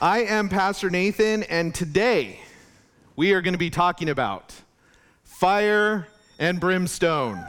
I 0.00 0.24
am 0.24 0.50
Pastor 0.50 0.90
Nathan, 0.90 1.42
and 1.44 1.74
today 1.74 2.40
we 3.16 3.32
are 3.32 3.40
going 3.40 3.54
to 3.54 3.58
be 3.58 3.70
talking 3.70 4.10
about 4.10 4.54
fire 5.24 6.06
and 6.38 6.60
brimstone, 6.60 7.42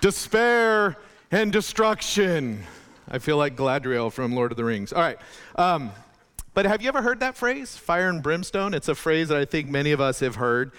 despair 0.00 0.96
and 1.32 1.50
destruction. 1.50 2.62
I 3.10 3.18
feel 3.18 3.36
like 3.36 3.56
Galadriel 3.56 4.12
from 4.12 4.32
Lord 4.32 4.52
of 4.52 4.56
the 4.56 4.64
Rings. 4.64 4.92
All 4.92 5.02
right. 5.02 5.18
Um, 5.56 5.90
but 6.54 6.66
have 6.66 6.82
you 6.82 6.88
ever 6.88 7.02
heard 7.02 7.18
that 7.18 7.36
phrase, 7.36 7.76
fire 7.76 8.08
and 8.08 8.22
brimstone? 8.22 8.74
It's 8.74 8.88
a 8.88 8.94
phrase 8.94 9.26
that 9.30 9.38
I 9.38 9.44
think 9.44 9.68
many 9.68 9.90
of 9.90 10.00
us 10.00 10.20
have 10.20 10.36
heard. 10.36 10.70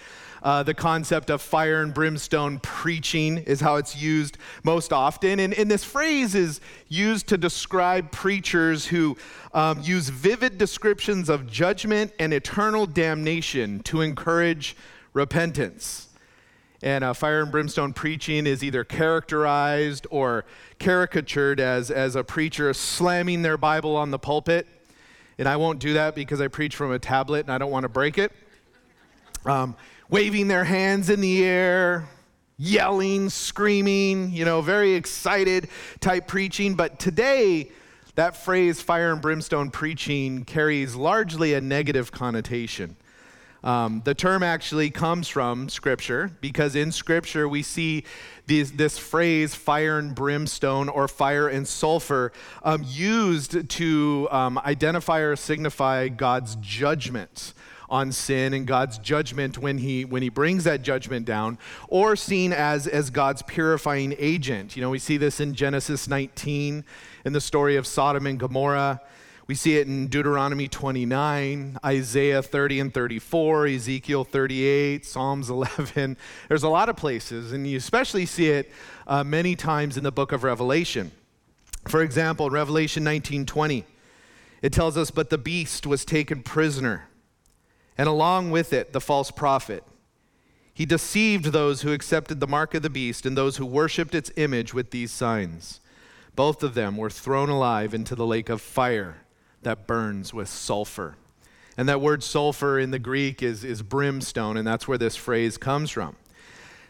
Uh, 0.42 0.62
the 0.62 0.74
concept 0.74 1.30
of 1.30 1.40
fire 1.40 1.82
and 1.82 1.94
brimstone 1.94 2.58
preaching 2.58 3.38
is 3.38 3.60
how 3.60 3.76
it's 3.76 3.96
used 3.96 4.38
most 4.64 4.92
often. 4.92 5.38
And, 5.38 5.54
and 5.54 5.70
this 5.70 5.84
phrase 5.84 6.34
is 6.34 6.60
used 6.88 7.28
to 7.28 7.38
describe 7.38 8.10
preachers 8.10 8.86
who 8.86 9.16
um, 9.54 9.80
use 9.82 10.08
vivid 10.08 10.58
descriptions 10.58 11.28
of 11.28 11.46
judgment 11.46 12.12
and 12.18 12.32
eternal 12.32 12.86
damnation 12.86 13.80
to 13.84 14.00
encourage 14.00 14.76
repentance. 15.12 16.08
And 16.82 17.04
uh, 17.04 17.12
fire 17.12 17.42
and 17.42 17.52
brimstone 17.52 17.92
preaching 17.92 18.44
is 18.44 18.64
either 18.64 18.82
characterized 18.82 20.08
or 20.10 20.44
caricatured 20.80 21.60
as, 21.60 21.92
as 21.92 22.16
a 22.16 22.24
preacher 22.24 22.74
slamming 22.74 23.42
their 23.42 23.56
Bible 23.56 23.94
on 23.94 24.10
the 24.10 24.18
pulpit. 24.18 24.66
And 25.38 25.48
I 25.48 25.56
won't 25.56 25.78
do 25.78 25.92
that 25.94 26.16
because 26.16 26.40
I 26.40 26.48
preach 26.48 26.74
from 26.74 26.90
a 26.90 26.98
tablet 26.98 27.46
and 27.46 27.52
I 27.52 27.58
don't 27.58 27.70
want 27.70 27.84
to 27.84 27.88
break 27.88 28.18
it. 28.18 28.32
Um, 29.44 29.76
waving 30.12 30.46
their 30.46 30.64
hands 30.64 31.08
in 31.08 31.22
the 31.22 31.42
air, 31.42 32.06
yelling, 32.58 33.30
screaming, 33.30 34.30
you 34.30 34.44
know, 34.44 34.60
very 34.60 34.92
excited 34.92 35.68
type 36.00 36.28
preaching. 36.28 36.74
But 36.74 36.98
today, 36.98 37.70
that 38.14 38.36
phrase, 38.36 38.82
fire 38.82 39.10
and 39.10 39.22
brimstone 39.22 39.70
preaching, 39.70 40.44
carries 40.44 40.94
largely 40.94 41.54
a 41.54 41.62
negative 41.62 42.12
connotation. 42.12 42.94
Um, 43.64 44.02
the 44.04 44.14
term 44.14 44.42
actually 44.42 44.90
comes 44.90 45.28
from 45.28 45.70
Scripture 45.70 46.30
because 46.42 46.76
in 46.76 46.92
Scripture 46.92 47.48
we 47.48 47.62
see 47.62 48.04
these, 48.46 48.72
this 48.72 48.98
phrase, 48.98 49.54
fire 49.54 49.98
and 49.98 50.14
brimstone 50.14 50.90
or 50.90 51.08
fire 51.08 51.48
and 51.48 51.66
sulfur, 51.66 52.32
um, 52.64 52.84
used 52.86 53.66
to 53.70 54.28
um, 54.30 54.58
identify 54.58 55.20
or 55.20 55.36
signify 55.36 56.08
God's 56.08 56.56
judgment 56.56 57.54
on 57.92 58.10
sin 58.10 58.54
and 58.54 58.66
God's 58.66 58.96
judgment 58.96 59.58
when 59.58 59.76
he 59.76 60.06
when 60.06 60.22
he 60.22 60.30
brings 60.30 60.64
that 60.64 60.80
judgment 60.80 61.26
down 61.26 61.58
or 61.88 62.16
seen 62.16 62.52
as 62.52 62.86
as 62.86 63.10
God's 63.10 63.42
purifying 63.42 64.14
agent. 64.18 64.74
You 64.74 64.82
know, 64.82 64.88
we 64.88 64.98
see 64.98 65.18
this 65.18 65.38
in 65.38 65.54
Genesis 65.54 66.08
19 66.08 66.84
in 67.26 67.32
the 67.32 67.40
story 67.40 67.76
of 67.76 67.86
Sodom 67.86 68.26
and 68.26 68.40
Gomorrah. 68.40 69.00
We 69.46 69.54
see 69.54 69.76
it 69.76 69.86
in 69.86 70.06
Deuteronomy 70.06 70.68
29, 70.68 71.78
Isaiah 71.84 72.42
30 72.42 72.80
and 72.80 72.94
34, 72.94 73.66
Ezekiel 73.66 74.24
38, 74.24 75.04
Psalms 75.04 75.50
11. 75.50 76.16
There's 76.48 76.62
a 76.62 76.68
lot 76.68 76.88
of 76.88 76.96
places, 76.96 77.52
and 77.52 77.66
you 77.66 77.76
especially 77.76 78.24
see 78.24 78.48
it 78.48 78.70
uh, 79.06 79.22
many 79.24 79.54
times 79.54 79.98
in 79.98 80.04
the 80.04 80.12
book 80.12 80.32
of 80.32 80.44
Revelation. 80.44 81.10
For 81.88 82.02
example, 82.02 82.48
Revelation 82.48 83.04
19:20, 83.04 83.84
it 84.62 84.72
tells 84.72 84.96
us, 84.96 85.10
"But 85.10 85.28
the 85.28 85.38
beast 85.38 85.86
was 85.86 86.06
taken 86.06 86.42
prisoner, 86.42 87.08
and 87.96 88.08
along 88.08 88.50
with 88.50 88.72
it 88.72 88.92
the 88.92 89.00
false 89.00 89.30
prophet. 89.30 89.84
He 90.74 90.86
deceived 90.86 91.46
those 91.46 91.82
who 91.82 91.92
accepted 91.92 92.40
the 92.40 92.46
mark 92.46 92.74
of 92.74 92.82
the 92.82 92.90
beast 92.90 93.26
and 93.26 93.36
those 93.36 93.58
who 93.58 93.66
worshiped 93.66 94.14
its 94.14 94.30
image 94.36 94.72
with 94.72 94.90
these 94.90 95.12
signs. 95.12 95.80
Both 96.34 96.62
of 96.62 96.74
them 96.74 96.96
were 96.96 97.10
thrown 97.10 97.50
alive 97.50 97.92
into 97.92 98.14
the 98.14 98.26
lake 98.26 98.48
of 98.48 98.62
fire 98.62 99.18
that 99.62 99.86
burns 99.86 100.32
with 100.32 100.48
sulfur. 100.48 101.16
And 101.76 101.88
that 101.88 102.00
word 102.00 102.22
sulfur 102.22 102.78
in 102.78 102.90
the 102.90 102.98
Greek 102.98 103.42
is, 103.42 103.64
is 103.64 103.82
brimstone, 103.82 104.56
and 104.56 104.66
that's 104.66 104.88
where 104.88 104.98
this 104.98 105.16
phrase 105.16 105.56
comes 105.56 105.90
from. 105.90 106.16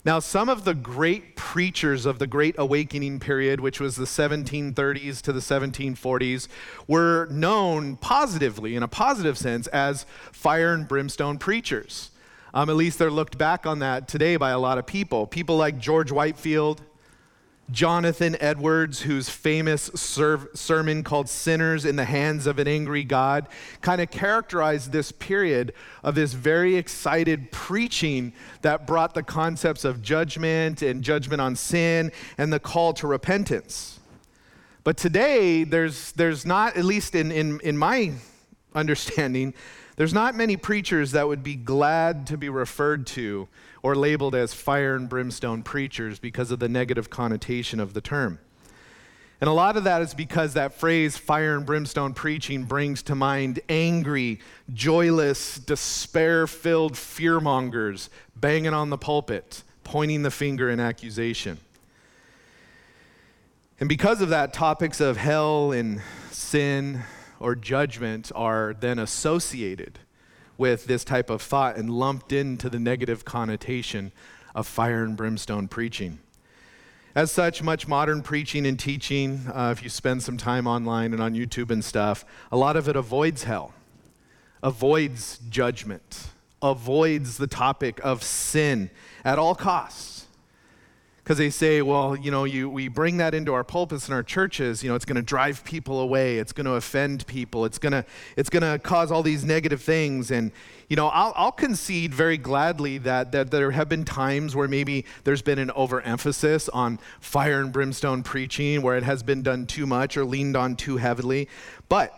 Now, 0.04 0.18
some 0.18 0.48
of 0.48 0.64
the 0.64 0.74
great 0.74 1.36
preachers 1.36 2.06
of 2.06 2.18
the 2.18 2.26
Great 2.26 2.56
Awakening 2.58 3.20
period, 3.20 3.60
which 3.60 3.78
was 3.78 3.94
the 3.94 4.04
1730s 4.04 5.22
to 5.22 5.32
the 5.32 5.38
1740s, 5.40 6.48
were 6.88 7.28
known 7.30 7.96
positively, 7.96 8.74
in 8.74 8.82
a 8.82 8.88
positive 8.88 9.38
sense, 9.38 9.68
as 9.68 10.04
fire 10.32 10.74
and 10.74 10.88
brimstone 10.88 11.38
preachers. 11.38 12.10
Um, 12.52 12.68
at 12.68 12.74
least 12.74 12.98
they're 12.98 13.12
looked 13.12 13.38
back 13.38 13.64
on 13.64 13.78
that 13.78 14.08
today 14.08 14.36
by 14.36 14.50
a 14.50 14.58
lot 14.58 14.76
of 14.76 14.86
people. 14.86 15.26
People 15.28 15.56
like 15.56 15.78
George 15.78 16.10
Whitefield, 16.10 16.82
Jonathan 17.70 18.36
Edwards, 18.40 19.02
whose 19.02 19.28
famous 19.28 19.82
ser- 19.94 20.50
sermon 20.54 21.02
called 21.02 21.28
Sinners 21.28 21.84
in 21.84 21.96
the 21.96 22.04
Hands 22.04 22.46
of 22.46 22.58
an 22.58 22.68
Angry 22.68 23.04
God, 23.04 23.46
kind 23.80 24.00
of 24.00 24.10
characterized 24.10 24.92
this 24.92 25.12
period 25.12 25.72
of 26.02 26.14
this 26.14 26.32
very 26.32 26.76
excited 26.76 27.50
preaching 27.52 28.32
that 28.62 28.86
brought 28.86 29.14
the 29.14 29.22
concepts 29.22 29.84
of 29.84 30.02
judgment 30.02 30.82
and 30.82 31.02
judgment 31.02 31.40
on 31.40 31.56
sin 31.56 32.12
and 32.36 32.52
the 32.52 32.60
call 32.60 32.92
to 32.94 33.06
repentance. 33.06 34.00
But 34.84 34.96
today, 34.96 35.64
there's, 35.64 36.12
there's 36.12 36.44
not, 36.44 36.76
at 36.76 36.84
least 36.84 37.14
in, 37.14 37.30
in, 37.30 37.60
in 37.60 37.78
my 37.78 38.12
understanding, 38.74 39.54
there's 39.96 40.14
not 40.14 40.34
many 40.34 40.56
preachers 40.56 41.12
that 41.12 41.28
would 41.28 41.42
be 41.42 41.54
glad 41.54 42.26
to 42.28 42.36
be 42.36 42.48
referred 42.48 43.06
to 43.08 43.48
or 43.82 43.94
labeled 43.94 44.34
as 44.34 44.54
fire 44.54 44.94
and 44.94 45.08
brimstone 45.08 45.62
preachers 45.62 46.18
because 46.18 46.50
of 46.50 46.58
the 46.60 46.68
negative 46.68 47.10
connotation 47.10 47.80
of 47.80 47.94
the 47.94 48.00
term. 48.00 48.38
And 49.40 49.48
a 49.48 49.52
lot 49.52 49.76
of 49.76 49.82
that 49.84 50.02
is 50.02 50.14
because 50.14 50.54
that 50.54 50.72
phrase, 50.74 51.16
fire 51.16 51.56
and 51.56 51.66
brimstone 51.66 52.14
preaching, 52.14 52.62
brings 52.62 53.02
to 53.02 53.16
mind 53.16 53.58
angry, 53.68 54.38
joyless, 54.72 55.58
despair 55.58 56.46
filled 56.46 56.94
fearmongers 56.94 58.08
banging 58.36 58.72
on 58.72 58.90
the 58.90 58.96
pulpit, 58.96 59.64
pointing 59.82 60.22
the 60.22 60.30
finger 60.30 60.70
in 60.70 60.78
accusation. 60.78 61.58
And 63.80 63.88
because 63.88 64.20
of 64.20 64.28
that, 64.28 64.52
topics 64.52 65.00
of 65.00 65.16
hell 65.16 65.72
and 65.72 66.00
sin 66.30 67.02
or 67.40 67.56
judgment 67.56 68.30
are 68.36 68.76
then 68.78 69.00
associated 69.00 69.98
with 70.62 70.86
this 70.86 71.02
type 71.02 71.28
of 71.28 71.42
thought 71.42 71.74
and 71.76 71.90
lumped 71.90 72.32
into 72.32 72.70
the 72.70 72.78
negative 72.78 73.24
connotation 73.24 74.12
of 74.54 74.64
fire 74.64 75.02
and 75.02 75.16
brimstone 75.16 75.66
preaching. 75.66 76.20
As 77.16 77.32
such, 77.32 77.64
much 77.64 77.88
modern 77.88 78.22
preaching 78.22 78.64
and 78.64 78.78
teaching, 78.78 79.40
uh, 79.52 79.74
if 79.76 79.82
you 79.82 79.88
spend 79.88 80.22
some 80.22 80.36
time 80.36 80.68
online 80.68 81.12
and 81.12 81.20
on 81.20 81.34
YouTube 81.34 81.72
and 81.72 81.84
stuff, 81.84 82.24
a 82.52 82.56
lot 82.56 82.76
of 82.76 82.88
it 82.88 82.94
avoids 82.94 83.42
hell, 83.42 83.74
avoids 84.62 85.40
judgment, 85.50 86.28
avoids 86.62 87.38
the 87.38 87.48
topic 87.48 88.00
of 88.04 88.22
sin 88.22 88.88
at 89.24 89.40
all 89.40 89.56
costs 89.56 90.11
because 91.22 91.38
they 91.38 91.50
say, 91.50 91.82
well, 91.82 92.16
you 92.16 92.32
know, 92.32 92.42
you, 92.42 92.68
we 92.68 92.88
bring 92.88 93.18
that 93.18 93.32
into 93.32 93.54
our 93.54 93.62
pulpits 93.62 94.06
and 94.06 94.14
our 94.14 94.24
churches, 94.24 94.82
you 94.82 94.88
know, 94.88 94.96
it's 94.96 95.04
going 95.04 95.16
to 95.16 95.22
drive 95.22 95.62
people 95.62 96.00
away, 96.00 96.38
it's 96.38 96.52
going 96.52 96.64
to 96.64 96.72
offend 96.72 97.24
people, 97.28 97.64
it's 97.64 97.78
going 97.78 97.92
to 97.92 98.04
it's 98.36 98.50
going 98.50 98.64
to 98.64 98.76
cause 98.80 99.12
all 99.12 99.22
these 99.22 99.44
negative 99.44 99.80
things. 99.80 100.32
And, 100.32 100.50
you 100.88 100.96
know, 100.96 101.06
I'll, 101.08 101.32
I'll 101.36 101.52
concede 101.52 102.12
very 102.12 102.36
gladly 102.36 102.98
that, 102.98 103.30
that 103.32 103.52
there 103.52 103.70
have 103.70 103.88
been 103.88 104.04
times 104.04 104.56
where 104.56 104.66
maybe 104.66 105.04
there's 105.22 105.42
been 105.42 105.60
an 105.60 105.70
overemphasis 105.70 106.68
on 106.70 106.98
fire 107.20 107.60
and 107.60 107.72
brimstone 107.72 108.24
preaching, 108.24 108.82
where 108.82 108.96
it 108.96 109.04
has 109.04 109.22
been 109.22 109.42
done 109.42 109.66
too 109.66 109.86
much 109.86 110.16
or 110.16 110.24
leaned 110.24 110.56
on 110.56 110.74
too 110.74 110.96
heavily. 110.96 111.48
But 111.88 112.12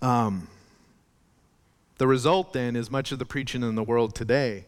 um, 0.00 0.48
the 1.98 2.08
result 2.08 2.52
then 2.52 2.74
is 2.74 2.90
much 2.90 3.12
of 3.12 3.20
the 3.20 3.26
preaching 3.26 3.62
in 3.62 3.76
the 3.76 3.84
world 3.84 4.16
today 4.16 4.66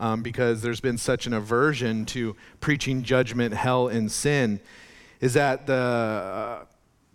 um, 0.00 0.22
because 0.22 0.62
there's 0.62 0.80
been 0.80 0.98
such 0.98 1.26
an 1.26 1.34
aversion 1.34 2.06
to 2.06 2.34
preaching 2.58 3.02
judgment, 3.02 3.54
hell, 3.54 3.86
and 3.86 4.10
sin, 4.10 4.58
is 5.20 5.34
that 5.34 5.66
the, 5.66 5.74
uh, 5.74 6.64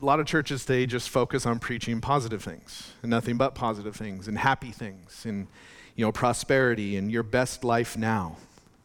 a 0.02 0.06
lot 0.06 0.20
of 0.20 0.28
churches 0.28 0.64
today 0.64 0.86
just 0.86 1.10
focus 1.10 1.46
on 1.46 1.58
preaching 1.58 2.00
positive 2.00 2.44
things 2.44 2.94
and 3.02 3.10
nothing 3.10 3.38
but 3.38 3.56
positive 3.56 3.96
things 3.96 4.28
and 4.28 4.38
happy 4.38 4.72
things 4.72 5.26
and 5.26 5.48
you 5.96 6.06
know 6.06 6.12
prosperity 6.12 6.96
and 6.96 7.12
your 7.12 7.24
best 7.24 7.64
life 7.64 7.98
now. 7.98 8.38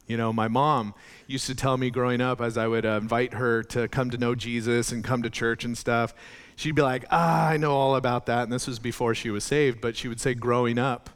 You 0.06 0.16
know, 0.16 0.32
my 0.32 0.48
mom 0.48 0.94
used 1.28 1.46
to 1.46 1.54
tell 1.54 1.76
me 1.76 1.90
growing 1.90 2.20
up 2.20 2.40
as 2.40 2.56
I 2.58 2.66
would 2.66 2.86
uh, 2.86 2.98
invite 3.00 3.34
her 3.34 3.62
to 3.64 3.86
come 3.86 4.10
to 4.10 4.18
know 4.18 4.34
Jesus 4.34 4.90
and 4.90 5.04
come 5.04 5.22
to 5.22 5.30
church 5.30 5.64
and 5.64 5.76
stuff. 5.76 6.14
She'd 6.56 6.74
be 6.74 6.82
like, 6.82 7.04
"Ah, 7.10 7.48
I 7.48 7.56
know 7.58 7.72
all 7.72 7.96
about 7.96 8.26
that." 8.26 8.44
And 8.44 8.52
this 8.52 8.66
was 8.66 8.78
before 8.78 9.14
she 9.14 9.30
was 9.30 9.44
saved, 9.44 9.80
but 9.80 9.96
she 9.96 10.08
would 10.08 10.20
say 10.20 10.34
growing 10.34 10.78
up, 10.78 11.10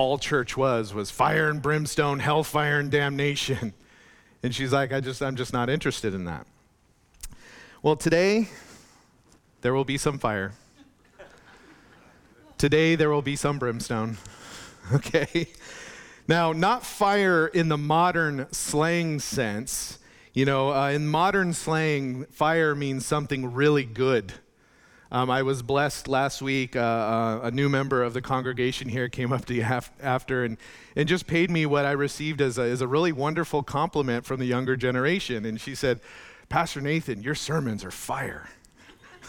all 0.00 0.16
church 0.16 0.56
was 0.56 0.94
was 0.94 1.10
fire 1.10 1.50
and 1.50 1.60
brimstone, 1.60 2.20
hellfire 2.20 2.80
and 2.80 2.90
damnation. 2.90 3.74
And 4.42 4.54
she's 4.54 4.72
like, 4.72 4.90
I 4.90 5.00
just 5.00 5.20
I'm 5.20 5.36
just 5.36 5.52
not 5.52 5.68
interested 5.68 6.14
in 6.14 6.24
that. 6.24 6.46
Well, 7.82 7.94
today 7.94 8.48
there 9.60 9.74
will 9.74 9.84
be 9.84 9.98
some 9.98 10.18
fire. 10.18 10.54
Today 12.56 12.94
there 12.94 13.10
will 13.10 13.20
be 13.20 13.36
some 13.36 13.58
brimstone. 13.58 14.16
Okay? 14.94 15.46
Now, 16.26 16.52
not 16.52 16.84
fire 16.84 17.46
in 17.46 17.68
the 17.68 17.76
modern 17.76 18.50
slang 18.50 19.20
sense. 19.20 19.98
You 20.32 20.46
know, 20.46 20.72
uh, 20.72 20.88
in 20.88 21.06
modern 21.06 21.52
slang, 21.52 22.24
fire 22.30 22.74
means 22.74 23.06
something 23.06 23.52
really 23.52 23.84
good 23.84 24.32
Um, 25.12 25.28
I 25.28 25.42
was 25.42 25.62
blessed 25.62 26.06
last 26.06 26.40
week. 26.40 26.76
Uh, 26.76 26.80
uh, 26.80 27.40
a 27.44 27.50
new 27.50 27.68
member 27.68 28.02
of 28.02 28.14
the 28.14 28.22
congregation 28.22 28.88
here 28.88 29.08
came 29.08 29.32
up 29.32 29.44
to 29.46 29.54
me 29.54 29.62
after 29.62 30.44
and, 30.44 30.56
and 30.94 31.08
just 31.08 31.26
paid 31.26 31.50
me 31.50 31.66
what 31.66 31.84
I 31.84 31.92
received 31.92 32.40
as 32.40 32.58
a, 32.58 32.62
as 32.62 32.80
a 32.80 32.86
really 32.86 33.10
wonderful 33.10 33.64
compliment 33.64 34.24
from 34.24 34.38
the 34.38 34.46
younger 34.46 34.76
generation. 34.76 35.44
And 35.44 35.60
she 35.60 35.74
said, 35.74 36.00
Pastor 36.48 36.80
Nathan, 36.80 37.22
your 37.22 37.34
sermons 37.34 37.84
are 37.84 37.90
fire. 37.90 38.50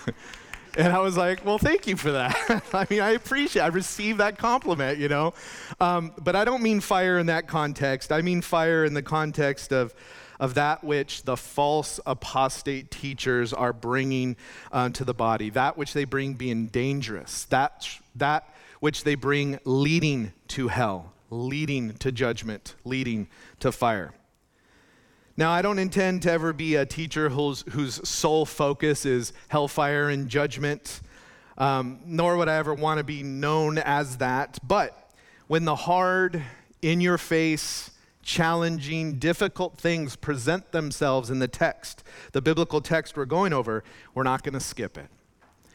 and 0.77 0.93
I 0.93 0.99
was 0.99 1.17
like, 1.17 1.43
well, 1.43 1.57
thank 1.57 1.87
you 1.87 1.95
for 1.95 2.11
that. 2.11 2.63
I 2.73 2.85
mean, 2.89 3.01
I 3.01 3.11
appreciate 3.11 3.63
I 3.63 3.67
received 3.67 4.19
that 4.19 4.37
compliment, 4.37 4.99
you 4.99 5.07
know. 5.07 5.33
Um, 5.79 6.13
but 6.19 6.35
I 6.35 6.45
don't 6.45 6.61
mean 6.61 6.79
fire 6.79 7.17
in 7.17 7.25
that 7.25 7.47
context. 7.47 8.11
I 8.11 8.21
mean 8.21 8.41
fire 8.41 8.85
in 8.85 8.93
the 8.93 9.01
context 9.01 9.73
of 9.73 9.95
of 10.41 10.55
that 10.55 10.83
which 10.83 11.21
the 11.23 11.37
false 11.37 11.99
apostate 12.05 12.89
teachers 12.89 13.53
are 13.53 13.71
bringing 13.71 14.35
uh, 14.71 14.89
to 14.89 15.05
the 15.05 15.13
body, 15.13 15.51
that 15.51 15.77
which 15.77 15.93
they 15.93 16.03
bring 16.03 16.33
being 16.33 16.65
dangerous, 16.65 17.45
that, 17.45 17.87
that 18.15 18.53
which 18.79 19.03
they 19.03 19.13
bring 19.13 19.59
leading 19.65 20.33
to 20.47 20.67
hell, 20.67 21.13
leading 21.29 21.93
to 21.93 22.11
judgment, 22.11 22.73
leading 22.83 23.27
to 23.59 23.71
fire. 23.71 24.13
Now, 25.37 25.51
I 25.51 25.61
don't 25.61 25.77
intend 25.79 26.23
to 26.23 26.31
ever 26.31 26.53
be 26.53 26.75
a 26.75 26.87
teacher 26.87 27.29
whose, 27.29 27.63
whose 27.69 28.07
sole 28.07 28.45
focus 28.45 29.05
is 29.05 29.33
hellfire 29.47 30.09
and 30.09 30.27
judgment, 30.27 31.01
um, 31.59 31.99
nor 32.03 32.35
would 32.37 32.49
I 32.49 32.55
ever 32.55 32.73
want 32.73 32.97
to 32.97 33.03
be 33.03 33.21
known 33.21 33.77
as 33.77 34.17
that. 34.17 34.57
But 34.67 34.97
when 35.45 35.65
the 35.65 35.75
hard, 35.75 36.41
in 36.81 36.99
your 36.99 37.19
face, 37.19 37.91
challenging, 38.21 39.19
difficult 39.19 39.77
things 39.77 40.15
present 40.15 40.71
themselves 40.71 41.29
in 41.29 41.39
the 41.39 41.47
text, 41.47 42.03
the 42.31 42.41
biblical 42.41 42.81
text 42.81 43.17
we're 43.17 43.25
going 43.25 43.53
over, 43.53 43.83
we're 44.13 44.23
not 44.23 44.43
going 44.43 44.53
to 44.53 44.59
skip 44.59 44.97
it. 44.97 45.07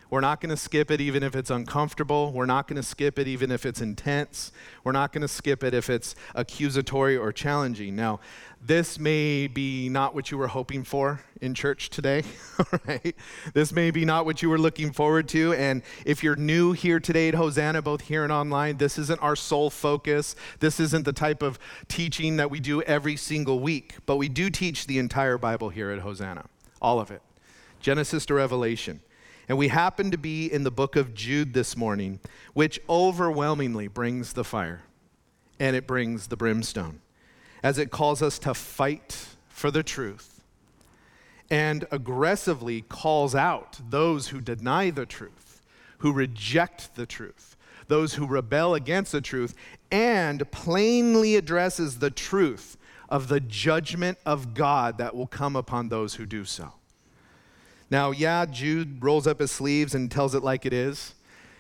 We're 0.09 0.21
not 0.21 0.41
going 0.41 0.51
to 0.51 0.57
skip 0.57 0.91
it 0.91 1.01
even 1.01 1.23
if 1.23 1.35
it's 1.35 1.51
uncomfortable. 1.51 2.33
We're 2.33 2.47
not 2.47 2.69
going 2.69 2.77
to 2.77 2.83
skip 2.83 3.19
it 3.19 3.27
even 3.27 3.51
if 3.51 3.67
it's 3.67 3.81
intense. 3.81 4.53
We're 4.85 4.93
not 4.93 5.13
going 5.13 5.23
to 5.23 5.29
skip 5.29 5.65
it 5.65 5.75
if 5.75 5.91
it's 5.91 6.15
accusatory 6.35 7.17
or 7.17 7.33
challenging. 7.33 7.97
Now, 7.97 8.21
this 8.65 8.99
may 8.99 9.49
be 9.49 9.89
not 9.89 10.15
what 10.15 10.31
you 10.31 10.39
were 10.39 10.47
hoping 10.47 10.85
for 10.85 11.21
in 11.41 11.55
church 11.55 11.91
today, 11.91 12.23
right? 12.87 13.15
This 13.53 13.73
may 13.73 13.91
be 13.91 14.05
not 14.05 14.25
what 14.25 14.43
you 14.43 14.49
were 14.49 14.59
looking 14.59 14.93
forward 14.93 15.29
to. 15.31 15.53
And 15.55 15.83
if 16.05 16.23
you're 16.23 16.37
new 16.37 16.73
here 16.73 17.01
today 17.01 17.29
at 17.29 17.35
Hosanna, 17.35 17.83
both 17.83 18.03
here 18.03 18.23
and 18.23 18.33
online, 18.33 18.77
this 18.77 18.99
isn't 18.99 19.21
our 19.21 19.37
sole 19.37 19.71
focus. 19.71 20.37
This 20.61 20.79
isn't 20.81 21.05
the 21.05 21.13
type 21.13 21.43
of 21.43 21.59
teaching 21.89 22.37
that 22.37 22.51
we 22.51 22.61
do 22.61 22.81
every 22.83 23.17
single 23.17 23.61
week, 23.61 23.97
but 24.07 24.17
we 24.17 24.29
do 24.29 24.51
teach 24.51 24.87
the 24.87 24.99
entire 24.99 25.37
Bible 25.37 25.69
here 25.69 25.91
at 25.91 26.01
Hosanna, 26.01 26.47
all 26.81 27.01
of 27.01 27.11
it, 27.11 27.23
Genesis 27.81 28.25
to 28.27 28.35
Revelation. 28.35 29.01
And 29.49 29.57
we 29.57 29.69
happen 29.69 30.11
to 30.11 30.19
be 30.19 30.53
in 30.53 30.65
the 30.65 30.71
book 30.71 30.97
of 30.97 31.15
Jude 31.15 31.55
this 31.55 31.77
morning, 31.77 32.21
which 32.53 32.81
overwhelmingly 32.89 33.89
brings 33.89 34.33
the 34.33 34.45
fire 34.45 34.83
and 35.59 35.77
it 35.77 35.87
brings 35.87 36.27
the 36.27 36.37
brimstone 36.37 37.01
as 37.63 37.79
it 37.79 37.91
calls 37.91 38.23
us 38.23 38.39
to 38.41 38.55
fight 38.55 39.29
for 39.49 39.71
the 39.71 39.83
truth 39.83 40.37
and 41.51 41.87
aggressively 41.91 42.83
calls 42.83 43.35
out 43.35 43.79
those 43.89 44.29
who 44.29 44.41
deny 44.41 44.91
the 44.91 45.07
truth, 45.07 45.63
who 45.99 46.13
reject 46.13 46.95
the 46.97 47.07
truth, 47.07 47.57
those 47.89 48.15
who 48.15 48.27
rebel 48.27 48.75
against 48.75 49.13
the 49.13 49.21
truth, 49.21 49.55
and 49.91 50.51
plainly 50.51 51.37
addresses 51.37 51.99
the 51.99 52.11
truth 52.11 52.77
of 53.09 53.29
the 53.29 53.41
judgment 53.41 54.19
of 54.27 54.55
God 54.55 54.99
that 54.99 55.15
will 55.15 55.29
come 55.29 55.55
upon 55.55 55.89
those 55.89 56.15
who 56.15 56.27
do 56.27 56.45
so. 56.45 56.73
Now, 57.91 58.11
yeah, 58.11 58.47
Jude 58.47 59.03
rolls 59.03 59.27
up 59.27 59.41
his 59.41 59.51
sleeves 59.51 59.95
and 59.95 60.11
tells 60.11 60.35
it 60.35 60.43
like 60.43 60.67
it 60.67 60.73
is. 60.73 61.15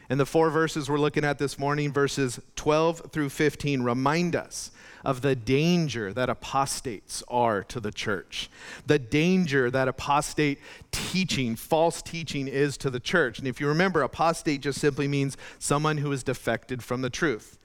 And 0.08 0.20
the 0.20 0.26
four 0.26 0.50
verses 0.50 0.88
we're 0.88 0.99
looking 0.99 1.25
at 1.25 1.38
this 1.38 1.58
morning, 1.58 1.93
verses 1.93 2.40
12 2.55 3.11
through 3.12 3.28
15, 3.28 3.82
remind 3.82 4.37
us 4.37 4.70
of 5.05 5.20
the 5.20 5.37
danger 5.37 6.12
that 6.12 6.28
apostates 6.28 7.23
are 7.28 7.62
to 7.64 7.81
the 7.81 7.93
church, 7.93 8.50
the 8.87 8.99
danger 8.99 9.70
that 9.70 9.88
apostate 9.88 10.58
teaching, 10.90 11.55
false 11.55 12.02
teaching, 12.02 12.49
is 12.49 12.76
to 12.78 12.90
the 12.90 13.00
church. 13.00 13.38
And 13.38 13.46
if 13.46 13.61
you 13.61 13.69
remember, 13.69 14.02
apostate 14.02 14.61
just 14.61 14.81
simply 14.81 15.06
means 15.06 15.37
someone 15.58 15.99
who 15.99 16.11
is 16.12 16.23
defected 16.23 16.82
from 16.82 17.02
the 17.02 17.11
truth. 17.11 17.58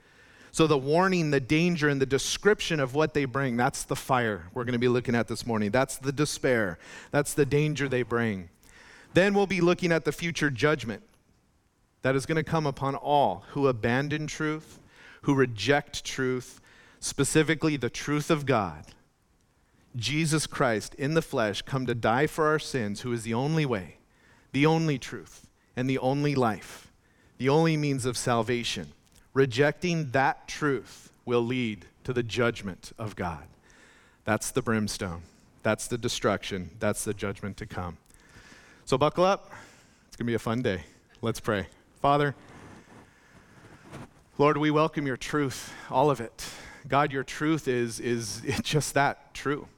So, 0.54 0.66
the 0.66 0.76
warning, 0.76 1.30
the 1.30 1.40
danger, 1.40 1.88
and 1.88 2.00
the 2.00 2.06
description 2.06 2.78
of 2.78 2.94
what 2.94 3.14
they 3.14 3.24
bring 3.24 3.56
that's 3.56 3.84
the 3.84 3.96
fire 3.96 4.44
we're 4.52 4.64
going 4.64 4.74
to 4.74 4.78
be 4.78 4.88
looking 4.88 5.14
at 5.14 5.26
this 5.26 5.46
morning. 5.46 5.70
That's 5.70 5.96
the 5.96 6.12
despair. 6.12 6.78
That's 7.10 7.32
the 7.32 7.46
danger 7.46 7.88
they 7.88 8.02
bring. 8.02 8.50
Then 9.14 9.32
we'll 9.32 9.46
be 9.46 9.62
looking 9.62 9.92
at 9.92 10.04
the 10.04 10.12
future 10.12 10.50
judgment 10.50 11.02
that 12.02 12.14
is 12.14 12.26
going 12.26 12.36
to 12.36 12.44
come 12.44 12.66
upon 12.66 12.94
all 12.94 13.44
who 13.50 13.66
abandon 13.66 14.26
truth, 14.26 14.78
who 15.22 15.34
reject 15.34 16.04
truth, 16.04 16.60
specifically 17.00 17.76
the 17.76 17.90
truth 17.90 18.30
of 18.30 18.44
God, 18.44 18.84
Jesus 19.96 20.46
Christ 20.46 20.94
in 20.96 21.14
the 21.14 21.22
flesh, 21.22 21.62
come 21.62 21.86
to 21.86 21.94
die 21.94 22.26
for 22.26 22.46
our 22.46 22.58
sins, 22.58 23.00
who 23.00 23.12
is 23.12 23.22
the 23.22 23.34
only 23.34 23.64
way, 23.64 23.96
the 24.52 24.66
only 24.66 24.98
truth, 24.98 25.46
and 25.76 25.88
the 25.88 25.98
only 25.98 26.34
life, 26.34 26.92
the 27.38 27.48
only 27.48 27.76
means 27.76 28.04
of 28.04 28.16
salvation. 28.16 28.88
Rejecting 29.34 30.10
that 30.10 30.46
truth 30.46 31.10
will 31.24 31.40
lead 31.40 31.86
to 32.04 32.12
the 32.12 32.22
judgment 32.22 32.92
of 32.98 33.16
God. 33.16 33.44
That's 34.24 34.50
the 34.50 34.62
brimstone. 34.62 35.22
That's 35.62 35.86
the 35.86 35.98
destruction. 35.98 36.70
That's 36.80 37.04
the 37.04 37.14
judgment 37.14 37.56
to 37.58 37.66
come. 37.66 37.96
So 38.84 38.98
buckle 38.98 39.24
up. 39.24 39.50
It's 40.08 40.16
going 40.16 40.26
to 40.26 40.30
be 40.30 40.34
a 40.34 40.38
fun 40.38 40.62
day. 40.62 40.84
Let's 41.22 41.40
pray. 41.40 41.68
Father, 42.00 42.34
Lord, 44.38 44.58
we 44.58 44.70
welcome 44.70 45.06
your 45.06 45.16
truth, 45.16 45.72
all 45.90 46.10
of 46.10 46.20
it. 46.20 46.44
God, 46.88 47.12
your 47.12 47.22
truth 47.22 47.68
is, 47.68 48.00
is 48.00 48.42
just 48.62 48.94
that 48.94 49.32
true. 49.34 49.68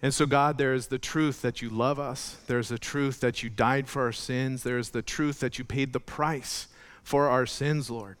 And 0.00 0.14
so, 0.14 0.26
God, 0.26 0.58
there 0.58 0.74
is 0.74 0.86
the 0.86 0.98
truth 0.98 1.42
that 1.42 1.60
you 1.60 1.70
love 1.70 1.98
us. 1.98 2.36
There's 2.46 2.68
the 2.68 2.78
truth 2.78 3.18
that 3.20 3.42
you 3.42 3.50
died 3.50 3.88
for 3.88 4.02
our 4.02 4.12
sins. 4.12 4.62
There's 4.62 4.90
the 4.90 5.02
truth 5.02 5.40
that 5.40 5.58
you 5.58 5.64
paid 5.64 5.92
the 5.92 6.00
price 6.00 6.68
for 7.08 7.30
our 7.30 7.46
sins, 7.46 7.88
Lord. 7.90 8.18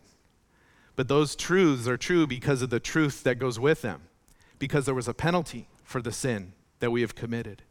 But 0.96 1.08
those 1.08 1.36
truths 1.36 1.86
are 1.86 1.98
true 1.98 2.26
because 2.26 2.62
of 2.62 2.70
the 2.70 2.80
truth 2.80 3.22
that 3.22 3.38
goes 3.38 3.60
with 3.60 3.82
them, 3.82 4.00
because 4.58 4.86
there 4.86 4.94
was 4.94 5.06
a 5.06 5.12
penalty 5.12 5.68
for 5.84 6.00
the 6.00 6.10
sin 6.10 6.54
that 6.80 6.90
we 6.90 7.02
have 7.02 7.14
committed, 7.14 7.62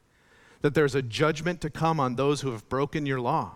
that 0.61 0.75
there's 0.75 0.93
a 0.93 1.01
judgment 1.01 1.59
to 1.61 1.71
come 1.71 1.99
on 1.99 2.15
those 2.15 2.41
who 2.41 2.51
have 2.51 2.69
broken 2.69 3.07
your 3.07 3.19
law. 3.19 3.55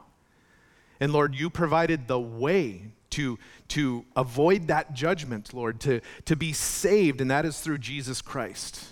And 0.99 1.13
Lord, 1.13 1.35
you 1.35 1.51
provided 1.51 2.07
the 2.07 2.19
way 2.19 2.93
to, 3.11 3.37
to 3.67 4.05
avoid 4.15 4.67
that 4.67 4.95
judgment, 4.95 5.53
Lord, 5.53 5.79
to, 5.81 6.01
to 6.25 6.35
be 6.35 6.53
saved, 6.53 7.21
and 7.21 7.29
that 7.29 7.45
is 7.45 7.59
through 7.59 7.77
Jesus 7.77 8.23
Christ. 8.23 8.85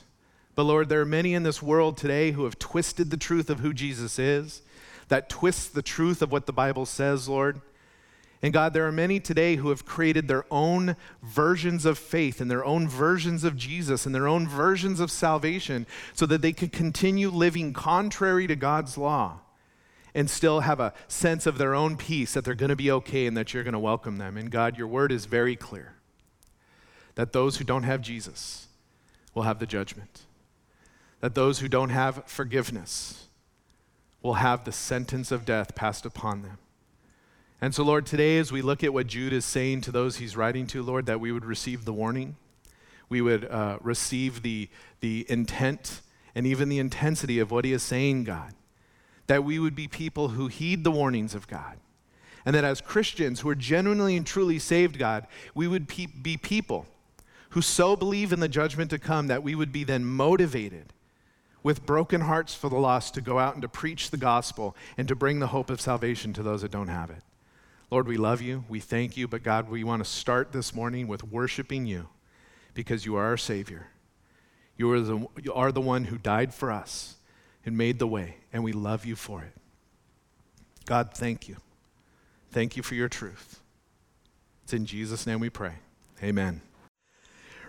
But 0.53 0.63
Lord, 0.63 0.89
there 0.89 1.01
are 1.01 1.05
many 1.05 1.34
in 1.34 1.41
this 1.41 1.63
world 1.63 1.98
today 1.98 2.34
who 2.34 2.44
have 2.44 2.60
twisted 2.60 3.10
the 3.10 3.17
truth 3.17 3.50
of 3.50 3.62
who 3.62 3.74
Jesus 3.74 4.20
is, 4.20 4.62
that 5.08 5.27
twists 5.27 5.67
the 5.67 5.82
truth 5.82 6.22
of 6.22 6.32
what 6.32 6.46
the 6.46 6.53
Bible 6.53 6.86
says, 6.86 7.27
Lord. 7.27 7.62
And 8.41 8.53
God, 8.53 8.74
there 8.74 8.88
are 8.88 8.91
many 8.91 9.19
today 9.19 9.58
who 9.58 9.69
have 9.69 9.86
created 9.86 10.27
their 10.27 10.46
own 10.50 10.96
versions 11.22 11.86
of 11.86 11.98
faith 11.98 12.39
and 12.39 12.50
their 12.50 12.63
own 12.63 12.88
versions 12.88 13.43
of 13.43 13.58
Jesus 13.58 14.05
and 14.05 14.15
their 14.15 14.29
own 14.29 14.48
versions 14.48 15.01
of 15.01 15.12
salvation 15.12 15.86
so 16.13 16.25
that 16.25 16.41
they 16.41 16.53
can 16.53 16.69
continue 16.69 17.29
living 17.29 17.74
contrary 17.74 18.48
to 18.48 18.55
God's 18.55 18.98
law 18.98 19.39
and 20.15 20.29
still 20.29 20.62
have 20.62 20.79
a 20.79 20.93
sense 21.08 21.46
of 21.46 21.58
their 21.58 21.75
own 21.75 21.98
peace 21.98 22.34
that 22.34 22.46
they're 22.46 22.55
going 22.55 22.69
to 22.69 22.75
be 22.77 22.89
okay 22.89 23.25
and 23.25 23.36
that 23.36 23.53
you're 23.53 23.63
going 23.63 23.74
to 23.74 23.79
welcome 23.79 24.17
them. 24.17 24.38
And 24.38 24.50
God, 24.50 24.77
your 24.77 24.88
word 24.88 25.12
is 25.12 25.25
very 25.25 25.58
clear 25.58 25.96
that 27.15 27.34
those 27.34 27.58
who 27.58 27.65
don't 27.65 27.84
have 27.84 28.01
Jesus 28.01 28.67
will 29.36 29.43
have 29.43 29.60
the 29.60 29.65
judgment, 29.65 30.22
that 31.19 31.36
those 31.36 31.60
who 31.60 31.67
don't 31.67 31.89
have 31.89 32.24
forgiveness 32.25 33.27
will 34.22 34.36
have 34.36 34.63
the 34.63 34.72
sentence 34.72 35.29
of 35.31 35.46
death 35.46 35.75
passed 35.75 36.05
upon 36.05 36.41
them. 36.41 36.58
And 37.62 37.75
so, 37.75 37.84
Lord, 37.84 38.06
today 38.06 38.38
as 38.38 38.51
we 38.51 38.62
look 38.62 38.84
at 38.84 38.94
what 38.94 39.08
Jude 39.08 39.34
is 39.34 39.46
saying 39.46 39.82
to 39.82 39.92
those 39.92 40.18
he's 40.18 40.38
writing 40.38 40.66
to, 40.68 40.82
Lord, 40.82 41.06
that 41.08 41.20
we 41.20 41.32
would 41.32 41.46
receive 41.46 41.86
the 41.86 41.94
warning, 41.94 42.38
we 43.10 43.22
would 43.22 43.46
uh, 43.46 43.80
receive 43.82 44.44
the, 44.44 44.70
the 45.01 45.25
intent 45.30 46.01
and 46.36 46.46
even 46.46 46.70
the 46.70 46.80
intensity 46.80 47.39
of 47.39 47.51
what 47.51 47.66
he 47.66 47.74
is 47.74 47.84
saying, 47.84 48.24
God 48.24 48.54
that 49.30 49.44
we 49.44 49.60
would 49.60 49.75
be 49.75 49.88
people 49.88 50.30
who 50.30 50.48
heed 50.48 50.84
the 50.84 50.92
warnings 50.92 51.36
of 51.36 51.48
God. 51.48 51.78
And 52.46 52.56
that 52.56 52.63
as 52.63 52.82
Christians 52.82 53.42
who 53.42 53.50
are 53.50 53.56
genuinely 53.56 54.18
and 54.18 54.25
truly 54.25 54.58
saved, 54.58 54.98
God, 54.98 55.28
we 55.54 55.68
would 55.68 55.88
pe- 55.88 56.08
be 56.08 56.36
people 56.36 56.88
who 57.51 57.62
so 57.62 57.96
believe 57.96 58.34
in 58.34 58.39
the 58.39 58.48
judgment 58.48 58.89
to 58.89 58.98
come 58.98 59.28
that 59.28 59.44
we 59.44 59.54
would 59.54 59.72
be 59.72 59.84
then 59.84 60.04
motivated 60.04 60.94
with 61.62 61.86
broken 61.86 62.22
hearts 62.22 62.56
for 62.56 62.70
the 62.70 62.78
lost 62.78 63.13
to 63.13 63.22
go 63.22 63.38
out 63.38 63.54
and 63.54 63.62
to 63.62 63.70
preach 63.70 64.10
the 64.10 64.18
gospel 64.18 64.75
and 64.98 65.08
to 65.08 65.16
bring 65.16 65.38
the 65.38 65.48
hope 65.48 65.70
of 65.70 65.80
salvation 65.80 66.34
to 66.34 66.42
those 66.42 66.63
that 66.63 66.72
don't 66.72 66.88
have 66.88 67.12
it. 67.12 67.22
Lord, 67.91 68.08
we 68.08 68.17
love 68.17 68.41
you. 68.41 68.65
We 68.69 68.79
thank 68.79 69.17
you. 69.17 69.27
But 69.27 69.43
God, 69.43 69.69
we 69.69 69.84
want 69.84 70.03
to 70.03 70.10
start 70.10 70.51
this 70.51 70.75
morning 70.75 71.08
with 71.08 71.24
worshiping 71.24 71.86
you 71.88 72.08
because 72.74 73.05
you 73.05 73.15
are 73.15 73.25
our 73.25 73.38
Savior. 73.38 73.88
You 74.77 74.91
are 74.93 75.01
the, 75.01 75.27
you 75.41 75.53
are 75.53 75.72
the 75.72 75.81
one 75.81 76.05
who 76.05 76.17
died 76.17 76.53
for 76.53 76.72
us 76.72 77.15
and 77.65 77.77
made 77.77 78.00
the 78.00 78.08
way, 78.08 78.38
and 78.53 78.63
we 78.63 78.72
love 78.72 79.05
you 79.05 79.15
for 79.15 79.41
it. 79.41 79.53
God, 80.86 81.13
thank 81.13 81.50
you. 81.50 81.58
Thank 82.51 82.77
you 82.77 82.84
for 82.84 82.96
your 82.96 83.10
truth. 83.10 83.60
It's 84.63 84.74
in 84.74 84.86
Jesus' 84.86 85.27
name 85.27 85.39
we 85.39 85.50
pray. 85.50 85.74
Amen. 86.24 86.62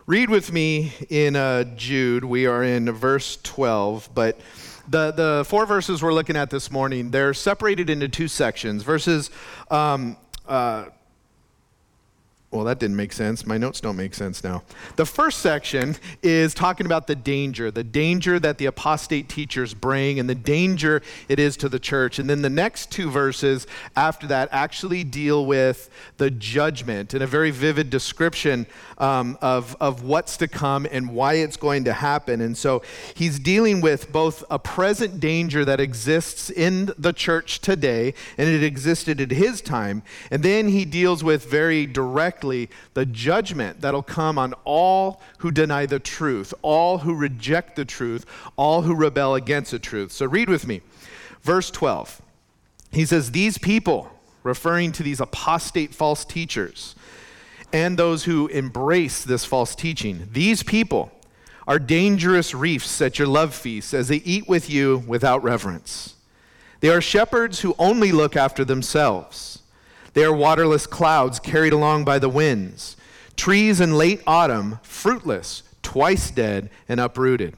Read 0.07 0.31
with 0.31 0.53
me 0.53 0.93
in 1.09 1.37
uh, 1.37 1.65
Jude. 1.77 2.25
We 2.25 2.47
are 2.47 2.63
in 2.63 2.91
verse 2.93 3.39
12, 3.43 4.11
but 4.15 4.41
the, 4.91 5.13
the 5.13 5.45
four 5.47 5.67
verses 5.67 6.03
we're 6.03 6.13
looking 6.13 6.37
at 6.37 6.51
this 6.51 6.71
morning, 6.71 7.11
they're 7.13 7.33
separated 7.33 7.89
into 7.89 8.09
two 8.09 8.27
sections. 8.27 8.83
Verses 8.83 9.31
um, 9.71 10.17
uh, 10.49 10.87
well, 12.53 12.65
that 12.65 12.81
didn't 12.81 12.97
make 12.97 13.13
sense. 13.13 13.47
My 13.47 13.59
notes 13.59 13.81
don't 13.81 13.97
make 13.97 14.13
sense 14.13 14.43
now. 14.43 14.65
The 14.97 15.07
first 15.07 15.39
section 15.39 15.95
is 16.21 16.53
talking 16.53 16.85
about 16.85 17.07
the 17.07 17.15
danger, 17.15 17.71
the 17.71 17.85
danger 17.85 18.41
that 18.41 18.59
the 18.59 18.67
apostate 18.67 19.29
teachers 19.29 19.73
bring 19.73 20.19
and 20.19 20.29
the 20.29 20.35
danger 20.35 21.01
it 21.29 21.39
is 21.39 21.57
to 21.59 21.69
the 21.69 21.79
church. 21.79 22.19
And 22.19 22.29
then 22.29 22.43
the 22.43 22.51
next 22.51 22.91
two 22.91 23.09
verses 23.09 23.69
after 23.95 24.27
that 24.27 24.49
actually 24.51 25.05
deal 25.05 25.47
with 25.47 25.91
the 26.17 26.29
judgment 26.29 27.15
and 27.15 27.23
a 27.23 27.27
very 27.27 27.53
vivid 27.53 27.89
description 27.89 28.67
um, 28.99 29.39
of, 29.41 29.77
of 29.81 30.03
what's 30.03 30.37
to 30.39 30.49
come 30.49 30.89
and 30.91 31.15
why 31.15 31.35
it's 31.35 31.57
going 31.57 31.85
to 31.85 31.93
happen. 31.93 32.41
And 32.41 32.59
so 32.59 32.83
he's 33.15 33.39
dealing 33.39 33.81
with 33.81 34.11
both 34.11 34.43
a 34.51 34.59
present 34.59 35.21
danger 35.21 35.65
that 35.65 35.79
exists 35.79 36.51
in 36.51 36.93
the 36.99 37.13
church 37.13 37.61
today, 37.61 38.13
and 38.37 38.49
it 38.49 38.65
existed 38.65 39.21
at 39.21 39.31
his 39.31 39.61
time. 39.61 40.03
And 40.33 40.43
then 40.43 40.69
he 40.69 40.85
deals 40.85 41.23
with 41.23 41.49
very 41.49 41.87
direct 41.87 42.40
directly 42.41 42.71
the 42.95 43.07
judgment 43.07 43.81
that'll 43.81 44.03
come 44.03 44.39
on 44.39 44.55
all 44.65 45.21
who 45.39 45.51
deny 45.51 45.87
the 45.87 45.99
truth, 45.99 46.55
all 46.63 46.99
who 46.99 47.15
reject 47.15 47.77
the 47.77 47.85
truth, 47.85 48.25
all 48.57 48.83
who 48.83 48.95
rebel 48.95 49.35
against 49.35 49.71
the 49.71 49.79
truth. 49.79 50.13
So 50.13 50.27
read 50.27 50.49
with 50.49 50.67
me. 50.67 50.81
Verse 51.43 51.71
12. 51.71 52.23
He 52.93 53.05
says, 53.05 53.31
These 53.33 53.59
people, 53.59 54.11
referring 54.43 54.93
to 54.93 55.03
these 55.03 55.21
apostate 55.21 55.95
false 55.95 56.25
teachers 56.25 56.95
and 57.73 57.97
those 57.99 58.25
who 58.25 58.49
embrace 58.49 59.23
this 59.23 59.45
false 59.45 59.75
teaching, 59.75 60.29
these 60.33 60.63
people 60.63 61.13
are 61.69 61.79
dangerous 61.79 62.55
reefs 62.55 63.01
at 63.01 63.19
your 63.19 63.29
love 63.29 63.55
feasts 63.55 63.95
as 63.95 64.09
they 64.09 64.17
eat 64.17 64.49
with 64.49 64.69
you 64.69 65.05
without 65.07 65.43
reverence. 65.45 66.15
They 66.81 66.89
are 66.89 67.03
shepherds 67.03 67.61
who 67.61 67.77
only 67.79 68.11
look 68.11 68.35
after 68.35 68.65
themselves. 68.65 69.60
They 70.13 70.25
are 70.25 70.33
waterless 70.33 70.87
clouds 70.87 71.39
carried 71.39 71.73
along 71.73 72.05
by 72.05 72.19
the 72.19 72.29
winds, 72.29 72.97
trees 73.37 73.81
in 73.81 73.97
late 73.97 74.23
autumn, 74.27 74.81
fruitless, 74.83 75.63
twice 75.83 76.31
dead, 76.31 76.71
and 76.89 77.01
uprooted. 77.01 77.57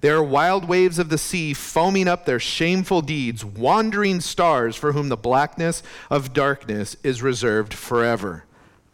They 0.00 0.10
are 0.10 0.22
wild 0.22 0.68
waves 0.68 0.98
of 0.98 1.08
the 1.08 1.18
sea 1.18 1.54
foaming 1.54 2.06
up 2.06 2.26
their 2.26 2.38
shameful 2.38 3.02
deeds, 3.02 3.44
wandering 3.44 4.20
stars 4.20 4.76
for 4.76 4.92
whom 4.92 5.08
the 5.08 5.16
blackness 5.16 5.82
of 6.10 6.32
darkness 6.32 6.96
is 7.02 7.22
reserved 7.22 7.72
forever. 7.74 8.44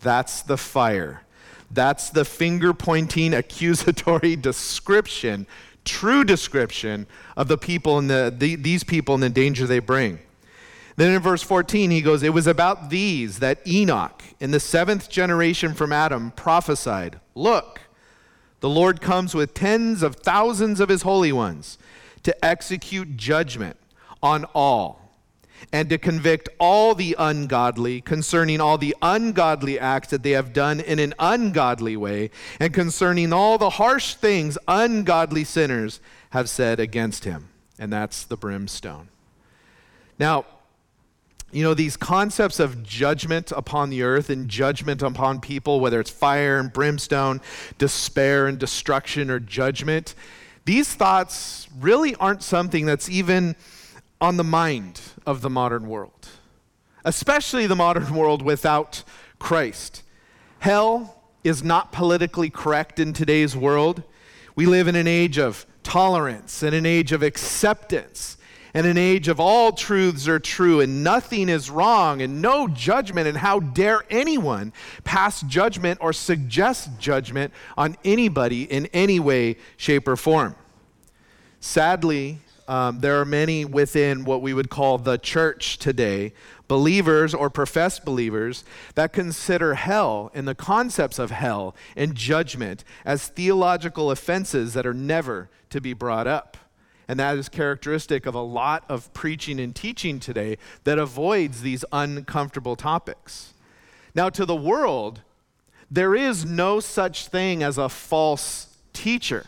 That's 0.00 0.42
the 0.42 0.56
fire. 0.56 1.22
That's 1.70 2.10
the 2.10 2.24
finger 2.24 2.72
pointing, 2.72 3.34
accusatory 3.34 4.36
description, 4.36 5.46
true 5.84 6.24
description 6.24 7.06
of 7.36 7.48
the 7.48 7.58
people 7.58 7.98
and 7.98 8.08
the, 8.08 8.34
the, 8.36 8.54
these 8.56 8.84
people 8.84 9.14
and 9.14 9.22
the 9.22 9.30
danger 9.30 9.66
they 9.66 9.80
bring. 9.80 10.18
Then 11.02 11.14
in 11.16 11.20
verse 11.20 11.42
14, 11.42 11.90
he 11.90 12.00
goes, 12.00 12.22
It 12.22 12.32
was 12.32 12.46
about 12.46 12.88
these 12.88 13.40
that 13.40 13.58
Enoch, 13.66 14.22
in 14.38 14.52
the 14.52 14.60
seventh 14.60 15.10
generation 15.10 15.74
from 15.74 15.92
Adam, 15.92 16.30
prophesied 16.30 17.18
Look, 17.34 17.80
the 18.60 18.68
Lord 18.68 19.00
comes 19.00 19.34
with 19.34 19.52
tens 19.52 20.04
of 20.04 20.14
thousands 20.14 20.78
of 20.78 20.88
his 20.88 21.02
holy 21.02 21.32
ones 21.32 21.76
to 22.22 22.44
execute 22.44 23.16
judgment 23.16 23.76
on 24.22 24.44
all 24.54 25.16
and 25.72 25.88
to 25.88 25.98
convict 25.98 26.48
all 26.60 26.94
the 26.94 27.16
ungodly 27.18 28.00
concerning 28.00 28.60
all 28.60 28.78
the 28.78 28.94
ungodly 29.02 29.80
acts 29.80 30.10
that 30.10 30.22
they 30.22 30.30
have 30.30 30.52
done 30.52 30.78
in 30.78 31.00
an 31.00 31.14
ungodly 31.18 31.96
way, 31.96 32.30
and 32.60 32.72
concerning 32.72 33.32
all 33.32 33.58
the 33.58 33.70
harsh 33.70 34.14
things 34.14 34.56
ungodly 34.68 35.42
sinners 35.42 35.98
have 36.30 36.48
said 36.48 36.78
against 36.78 37.24
him. 37.24 37.48
And 37.76 37.92
that's 37.92 38.22
the 38.22 38.36
brimstone. 38.36 39.08
Now, 40.16 40.44
you 41.52 41.62
know, 41.62 41.74
these 41.74 41.98
concepts 41.98 42.58
of 42.58 42.82
judgment 42.82 43.52
upon 43.52 43.90
the 43.90 44.02
earth 44.02 44.30
and 44.30 44.48
judgment 44.48 45.02
upon 45.02 45.40
people, 45.40 45.80
whether 45.80 46.00
it's 46.00 46.10
fire 46.10 46.58
and 46.58 46.72
brimstone, 46.72 47.40
despair 47.76 48.46
and 48.46 48.58
destruction 48.58 49.30
or 49.30 49.38
judgment, 49.38 50.14
these 50.64 50.94
thoughts 50.94 51.68
really 51.78 52.14
aren't 52.16 52.42
something 52.42 52.86
that's 52.86 53.08
even 53.10 53.54
on 54.20 54.38
the 54.38 54.44
mind 54.44 55.00
of 55.26 55.42
the 55.42 55.50
modern 55.50 55.88
world, 55.88 56.28
especially 57.04 57.66
the 57.66 57.76
modern 57.76 58.14
world 58.14 58.40
without 58.40 59.04
Christ. 59.38 60.02
Hell 60.60 61.22
is 61.44 61.62
not 61.62 61.92
politically 61.92 62.48
correct 62.48 62.98
in 62.98 63.12
today's 63.12 63.54
world. 63.56 64.04
We 64.54 64.64
live 64.64 64.88
in 64.88 64.94
an 64.94 65.08
age 65.08 65.38
of 65.38 65.66
tolerance 65.82 66.62
and 66.62 66.74
an 66.74 66.86
age 66.86 67.12
of 67.12 67.22
acceptance 67.22 68.38
and 68.74 68.86
an 68.86 68.96
age 68.96 69.28
of 69.28 69.38
all 69.38 69.72
truths 69.72 70.26
are 70.26 70.38
true 70.38 70.80
and 70.80 71.04
nothing 71.04 71.48
is 71.48 71.70
wrong 71.70 72.22
and 72.22 72.40
no 72.40 72.68
judgment. 72.68 73.28
And 73.28 73.36
how 73.36 73.60
dare 73.60 74.02
anyone 74.08 74.72
pass 75.04 75.42
judgment 75.42 75.98
or 76.00 76.12
suggest 76.12 76.98
judgment 76.98 77.52
on 77.76 77.96
anybody 78.04 78.62
in 78.62 78.86
any 78.86 79.20
way, 79.20 79.56
shape, 79.76 80.08
or 80.08 80.16
form? 80.16 80.54
Sadly, 81.60 82.38
um, 82.66 83.00
there 83.00 83.20
are 83.20 83.24
many 83.24 83.64
within 83.64 84.24
what 84.24 84.40
we 84.40 84.54
would 84.54 84.70
call 84.70 84.96
the 84.96 85.18
church 85.18 85.78
today, 85.78 86.32
believers 86.68 87.34
or 87.34 87.50
professed 87.50 88.04
believers, 88.04 88.64
that 88.94 89.12
consider 89.12 89.74
hell 89.74 90.30
and 90.32 90.48
the 90.48 90.54
concepts 90.54 91.18
of 91.18 91.30
hell 91.30 91.74
and 91.96 92.14
judgment 92.14 92.84
as 93.04 93.28
theological 93.28 94.10
offenses 94.10 94.72
that 94.72 94.86
are 94.86 94.94
never 94.94 95.50
to 95.68 95.80
be 95.80 95.92
brought 95.92 96.26
up. 96.26 96.56
And 97.12 97.20
that 97.20 97.36
is 97.36 97.50
characteristic 97.50 98.24
of 98.24 98.34
a 98.34 98.40
lot 98.40 98.86
of 98.88 99.12
preaching 99.12 99.60
and 99.60 99.76
teaching 99.76 100.18
today 100.18 100.56
that 100.84 100.98
avoids 100.98 101.60
these 101.60 101.84
uncomfortable 101.92 102.74
topics. 102.74 103.52
Now, 104.14 104.30
to 104.30 104.46
the 104.46 104.56
world, 104.56 105.20
there 105.90 106.14
is 106.14 106.46
no 106.46 106.80
such 106.80 107.28
thing 107.28 107.62
as 107.62 107.76
a 107.76 107.90
false 107.90 108.78
teacher. 108.94 109.44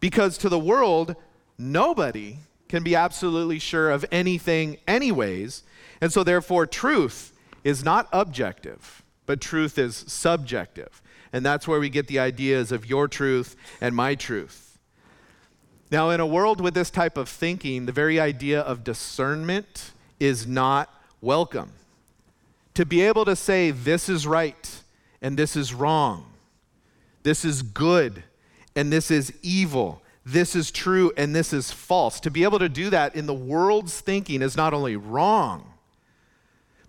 Because 0.00 0.36
to 0.38 0.48
the 0.48 0.58
world, 0.58 1.14
nobody 1.56 2.38
can 2.68 2.82
be 2.82 2.96
absolutely 2.96 3.60
sure 3.60 3.92
of 3.92 4.04
anything, 4.10 4.78
anyways. 4.88 5.62
And 6.00 6.12
so, 6.12 6.24
therefore, 6.24 6.66
truth 6.66 7.32
is 7.62 7.84
not 7.84 8.08
objective, 8.12 9.04
but 9.24 9.40
truth 9.40 9.78
is 9.78 10.04
subjective. 10.08 11.00
And 11.32 11.46
that's 11.46 11.68
where 11.68 11.78
we 11.78 11.90
get 11.90 12.08
the 12.08 12.18
ideas 12.18 12.72
of 12.72 12.86
your 12.86 13.06
truth 13.06 13.54
and 13.80 13.94
my 13.94 14.16
truth. 14.16 14.75
Now, 15.90 16.10
in 16.10 16.18
a 16.18 16.26
world 16.26 16.60
with 16.60 16.74
this 16.74 16.90
type 16.90 17.16
of 17.16 17.28
thinking, 17.28 17.86
the 17.86 17.92
very 17.92 18.18
idea 18.18 18.60
of 18.60 18.82
discernment 18.82 19.92
is 20.18 20.46
not 20.46 20.92
welcome. 21.20 21.70
To 22.74 22.84
be 22.84 23.02
able 23.02 23.24
to 23.24 23.36
say, 23.36 23.70
this 23.70 24.08
is 24.08 24.26
right 24.26 24.82
and 25.22 25.36
this 25.36 25.56
is 25.56 25.72
wrong, 25.72 26.26
this 27.22 27.44
is 27.44 27.62
good 27.62 28.24
and 28.74 28.92
this 28.92 29.10
is 29.10 29.32
evil, 29.42 30.02
this 30.24 30.56
is 30.56 30.70
true 30.70 31.12
and 31.16 31.34
this 31.34 31.52
is 31.52 31.70
false, 31.70 32.18
to 32.20 32.30
be 32.30 32.42
able 32.42 32.58
to 32.58 32.68
do 32.68 32.90
that 32.90 33.14
in 33.14 33.26
the 33.26 33.34
world's 33.34 34.00
thinking 34.00 34.42
is 34.42 34.56
not 34.56 34.74
only 34.74 34.96
wrong, 34.96 35.72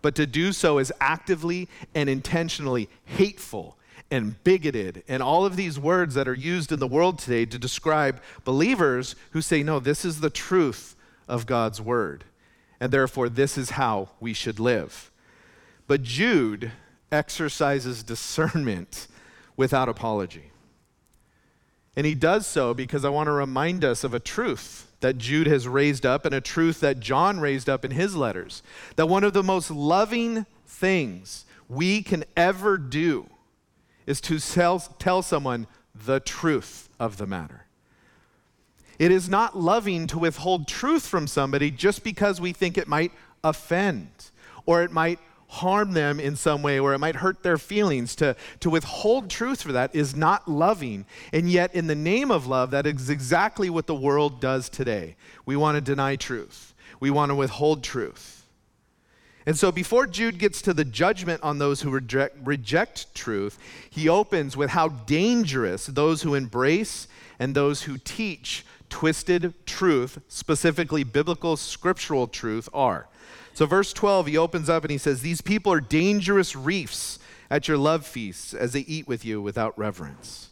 but 0.02 0.16
to 0.16 0.26
do 0.26 0.52
so 0.52 0.80
is 0.80 0.92
actively 1.00 1.70
and 1.94 2.10
intentionally 2.10 2.90
hateful 3.06 3.77
and 4.10 4.42
bigoted 4.44 5.04
and 5.08 5.22
all 5.22 5.46
of 5.46 5.56
these 5.56 5.80
words 5.80 6.16
that 6.16 6.28
are 6.28 6.34
used 6.34 6.72
in 6.72 6.80
the 6.80 6.88
world 6.88 7.20
today 7.20 7.46
to 7.46 7.60
describe 7.60 8.22
believers 8.44 9.16
who 9.32 9.42
say, 9.42 9.64
no, 9.64 9.80
this 9.80 10.06
is 10.06 10.20
the 10.20 10.30
truth 10.30 10.96
of 11.28 11.46
God's 11.46 11.82
word. 11.82 12.24
And 12.80 12.92
therefore, 12.92 13.28
this 13.28 13.58
is 13.58 13.72
how 13.72 14.10
we 14.20 14.34
should 14.34 14.60
live. 14.60 15.12
But 15.88 16.04
Jude 16.04 16.72
exercises 17.12 18.04
discernment 18.04 19.08
without 19.56 19.90
apology. 19.90 20.52
And 21.96 22.06
he 22.06 22.14
does 22.14 22.46
so 22.46 22.74
because 22.74 23.04
I 23.04 23.10
want 23.10 23.28
to 23.28 23.32
remind 23.32 23.84
us 23.84 24.04
of 24.04 24.14
a 24.14 24.20
truth 24.20 24.92
that 25.00 25.18
Jude 25.18 25.48
has 25.48 25.68
raised 25.68 26.06
up 26.06 26.26
and 26.26 26.34
a 26.34 26.42
truth 26.42 26.80
that 26.80 27.00
John 27.00 27.40
raised 27.40 27.70
up 27.70 27.84
in 27.84 27.92
his 27.92 28.16
letters. 28.16 28.62
That 28.96 29.08
one 29.08 29.24
of 29.24 29.34
the 29.34 29.44
most 29.44 29.72
loving 29.72 30.46
things 30.66 31.46
we 31.68 32.04
can 32.04 32.24
ever 32.36 32.78
do 32.78 33.30
is 34.08 34.20
to 34.22 34.40
tell, 34.40 34.80
tell 34.80 35.22
someone 35.22 35.68
the 35.94 36.20
truth 36.20 36.90
of 37.00 37.18
the 37.18 37.28
matter. 37.28 37.66
It 38.98 39.12
is 39.12 39.30
not 39.30 39.56
loving 39.56 40.08
to 40.08 40.18
withhold 40.18 40.68
truth 40.68 41.06
from 41.06 41.28
somebody 41.28 41.70
just 41.70 42.04
because 42.04 42.42
we 42.42 42.52
think 42.54 42.78
it 42.78 42.88
might 42.88 43.12
offend 43.44 44.10
or 44.66 44.82
it 44.82 44.92
might 44.92 45.20
harm 45.50 45.94
them 45.94 46.20
in 46.20 46.36
some 46.36 46.62
way 46.62 46.80
or 46.80 46.94
it 46.94 47.00
might 47.00 47.18
hurt 47.18 47.44
their 47.44 47.58
feelings. 47.58 48.16
To, 48.16 48.36
to 48.60 48.70
withhold 48.70 49.30
truth 49.30 49.62
for 49.62 49.72
that 49.72 49.96
is 49.96 50.16
not 50.16 50.48
loving. 50.48 51.06
And 51.32 51.50
yet, 51.50 51.74
in 51.76 51.88
the 51.88 51.96
name 51.96 52.32
of 52.32 52.48
love, 52.48 52.72
that 52.72 52.86
is 52.88 53.10
exactly 53.10 53.70
what 53.70 53.88
the 53.88 53.96
world 53.96 54.42
does 54.42 54.68
today. 54.68 55.16
We 55.46 55.56
want 55.56 55.76
to 55.76 55.82
deny 55.82 56.16
truth, 56.16 56.74
we 57.00 57.10
want 57.12 57.30
to 57.30 57.36
withhold 57.36 57.84
truth. 57.84 58.37
And 59.48 59.58
so, 59.58 59.72
before 59.72 60.08
Jude 60.08 60.40
gets 60.40 60.62
to 60.64 60.74
the 60.74 60.84
judgment 60.84 61.42
on 61.42 61.58
those 61.58 61.82
who 61.82 61.90
reject, 61.90 62.36
reject, 62.44 63.16
truth, 63.16 63.58
he 63.90 64.10
opens 64.10 64.58
with 64.58 64.72
how 64.72 64.90
dangerous 64.90 65.86
those 65.86 66.22
who 66.22 66.36
embrace 66.36 67.08
and 67.40 67.56
those 67.56 67.84
who 67.84 67.98
teach 67.98 68.66
twisted 68.90 69.54
truth, 69.66 70.20
specifically 70.28 71.06
biblical 71.06 71.56
scriptural 71.56 72.28
truth, 72.28 72.68
are. 72.74 73.08
So, 73.54 73.66
verse 73.66 73.94
12, 73.94 74.28
he 74.28 74.38
opens 74.38 74.70
up 74.70 74.84
and 74.84 74.92
he 74.92 74.98
says, 74.98 75.22
These 75.22 75.40
people 75.40 75.72
are 75.72 75.80
dangerous 75.80 76.54
reefs 76.54 77.18
at 77.50 77.70
your 77.70 77.78
love 77.78 78.06
feasts 78.06 78.54
as 78.54 78.74
they 78.74 78.82
eat 78.82 79.08
with 79.08 79.24
you 79.24 79.42
without 79.42 79.80
reverence. 79.80 80.50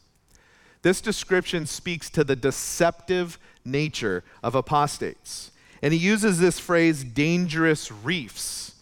This 0.83 1.01
description 1.01 1.65
speaks 1.65 2.09
to 2.11 2.23
the 2.23 2.37
deceptive 2.37 3.39
nature 3.65 4.23
of 4.41 4.55
apostates. 4.55 5.51
And 5.81 5.93
he 5.93 5.99
uses 5.99 6.39
this 6.39 6.59
phrase, 6.59 7.03
dangerous 7.03 7.91
reefs. 7.91 8.74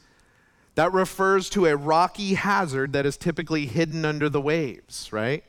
That 0.75 0.93
refers 0.93 1.49
to 1.51 1.67
a 1.67 1.75
rocky 1.75 2.33
hazard 2.33 2.93
that 2.93 3.05
is 3.05 3.17
typically 3.17 3.65
hidden 3.67 4.05
under 4.05 4.29
the 4.29 4.41
waves, 4.41 5.11
right? 5.11 5.43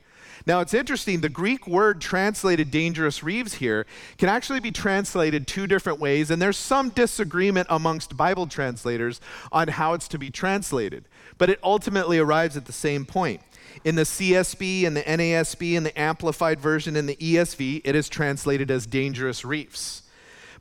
Now, 0.46 0.60
it's 0.60 0.74
interesting, 0.74 1.20
the 1.20 1.30
Greek 1.30 1.66
word 1.66 2.02
translated 2.02 2.70
dangerous 2.70 3.22
reefs 3.22 3.54
here 3.54 3.86
can 4.18 4.28
actually 4.28 4.60
be 4.60 4.70
translated 4.70 5.46
two 5.46 5.66
different 5.66 6.00
ways, 6.00 6.30
and 6.30 6.42
there's 6.42 6.58
some 6.58 6.90
disagreement 6.90 7.68
amongst 7.70 8.16
Bible 8.16 8.46
translators 8.46 9.22
on 9.50 9.68
how 9.68 9.94
it's 9.94 10.08
to 10.08 10.18
be 10.18 10.30
translated. 10.30 11.06
But 11.38 11.48
it 11.48 11.60
ultimately 11.62 12.18
arrives 12.18 12.58
at 12.58 12.66
the 12.66 12.72
same 12.72 13.06
point. 13.06 13.40
In 13.84 13.94
the 13.94 14.02
CSB 14.02 14.86
and 14.86 14.96
the 14.96 15.02
NASB 15.02 15.76
and 15.76 15.86
the 15.86 15.98
Amplified 15.98 16.60
Version 16.60 16.94
and 16.94 17.08
the 17.08 17.16
ESV, 17.16 17.80
it 17.82 17.96
is 17.96 18.08
translated 18.10 18.70
as 18.70 18.86
dangerous 18.86 19.44
reefs. 19.44 20.03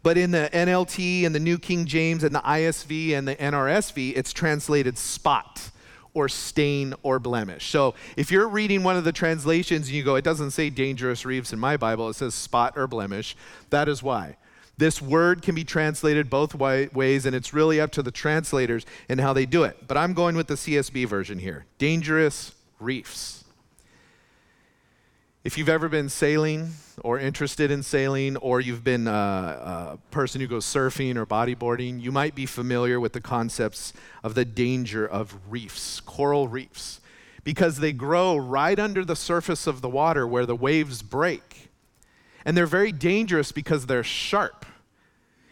But 0.04 0.18
in 0.18 0.32
the 0.32 0.50
NLT 0.54 1.26
and 1.26 1.34
the 1.34 1.40
New 1.40 1.58
King 1.58 1.86
James 1.86 2.24
and 2.24 2.36
the 2.36 2.42
ISV 2.42 3.14
and 3.14 3.28
the 3.28 3.36
NRSV, 3.36 4.16
it's 4.16 4.34
translated 4.34 4.98
spot 4.98 5.72
or 6.14 6.30
stain 6.30 6.94
or 7.02 7.20
blemish. 7.20 7.70
So 7.70 7.96
if 8.18 8.30
you're 8.30 8.48
reading 8.48 8.84
one 8.84 8.98
of 8.98 9.04
the 9.04 9.12
translations 9.12 9.88
and 9.88 9.96
you 9.96 10.04
go, 10.04 10.16
it 10.16 10.24
doesn't 10.24 10.52
say 10.52 10.70
dangerous 10.70 11.26
reefs 11.26 11.54
in 11.54 11.60
my 11.60 11.78
Bible, 11.78 12.10
it 12.10 12.16
says 12.16 12.36
spot 12.36 12.74
or 12.78 12.86
blemish, 12.88 13.36
that 13.70 13.90
is 13.90 14.04
why. 14.04 14.38
This 14.78 15.02
word 15.02 15.42
can 15.42 15.56
be 15.56 15.64
translated 15.64 16.30
both 16.30 16.56
ways, 16.56 17.26
and 17.26 17.36
it's 17.36 17.54
really 17.54 17.80
up 17.80 17.92
to 17.92 18.02
the 18.02 18.12
translators 18.12 18.86
and 19.08 19.22
how 19.22 19.32
they 19.32 19.46
do 19.46 19.64
it. 19.64 19.88
But 19.88 19.98
I'm 19.98 20.14
going 20.14 20.36
with 20.36 20.48
the 20.48 20.56
CSB 20.56 21.08
version 21.08 21.40
here 21.40 21.66
dangerous 21.78 22.54
reefs. 22.80 23.43
If 25.44 25.58
you've 25.58 25.68
ever 25.68 25.90
been 25.90 26.08
sailing 26.08 26.72
or 27.04 27.20
interested 27.20 27.70
in 27.70 27.84
sailing, 27.84 28.38
or 28.38 28.62
you've 28.62 28.86
been 28.86 29.10
a, 29.10 29.12
a, 29.12 29.98
person 30.10 30.40
who 30.40 30.48
goes 30.48 30.66
surfing 30.66 31.18
or 31.18 31.26
bodyboarding, 31.26 32.02
you 32.02 32.14
might 32.14 32.34
be 32.34 32.46
familiar 32.46 32.98
with 32.98 33.12
the 33.12 33.20
concepts 33.20 33.92
of 34.24 34.36
the 34.36 34.46
danger 34.46 35.06
of 35.06 35.38
reefs, 35.50 36.00
coral 36.00 36.48
reefs, 36.48 37.02
because 37.44 37.82
they 37.82 37.92
grow 37.92 38.38
right 38.38 38.80
under 38.80 39.04
the 39.04 39.18
surface 39.18 39.68
of 39.68 39.82
the 39.82 39.90
water 39.90 40.26
where 40.26 40.46
the 40.46 40.56
waves 40.56 41.02
break. 41.02 41.68
And 42.46 42.56
they're 42.56 42.66
very 42.66 42.94
dangerous 42.94 43.52
because 43.52 43.86
they're 43.86 44.02
sharp. 44.02 44.66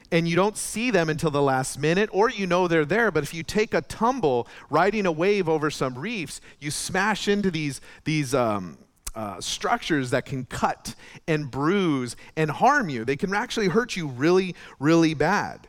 And 0.10 0.26
you 0.26 0.38
don't 0.38 0.56
see 0.56 0.90
them 0.90 1.10
until 1.10 1.32
the 1.32 1.42
last 1.42 1.78
minute, 1.78 2.10
or 2.14 2.30
you 2.30 2.48
know 2.48 2.70
they're 2.70 2.86
there. 2.86 3.12
But 3.12 3.24
if 3.24 3.34
you 3.34 3.44
take 3.44 3.74
a 3.74 3.82
tumble 3.82 4.48
riding 4.70 5.06
a 5.06 5.12
wave 5.12 5.50
over 5.50 5.70
some 5.70 5.98
reefs, 5.98 6.40
you 6.62 6.72
smash 6.72 7.28
into 7.28 7.52
these, 7.52 7.82
these 8.06 8.34
um, 8.34 8.78
uh, 9.16 9.42
structures 9.42 10.12
that 10.12 10.26
can 10.26 10.46
cut 10.46 10.96
and 11.28 11.50
bruise 11.52 12.16
and 12.36 12.50
harm 12.50 12.90
you. 12.90 13.06
They 13.06 13.18
can 13.18 13.34
actually 13.34 13.68
hurt 13.68 13.96
you 13.96 14.08
really, 14.08 14.56
really 14.80 15.14
bad. 15.14 15.68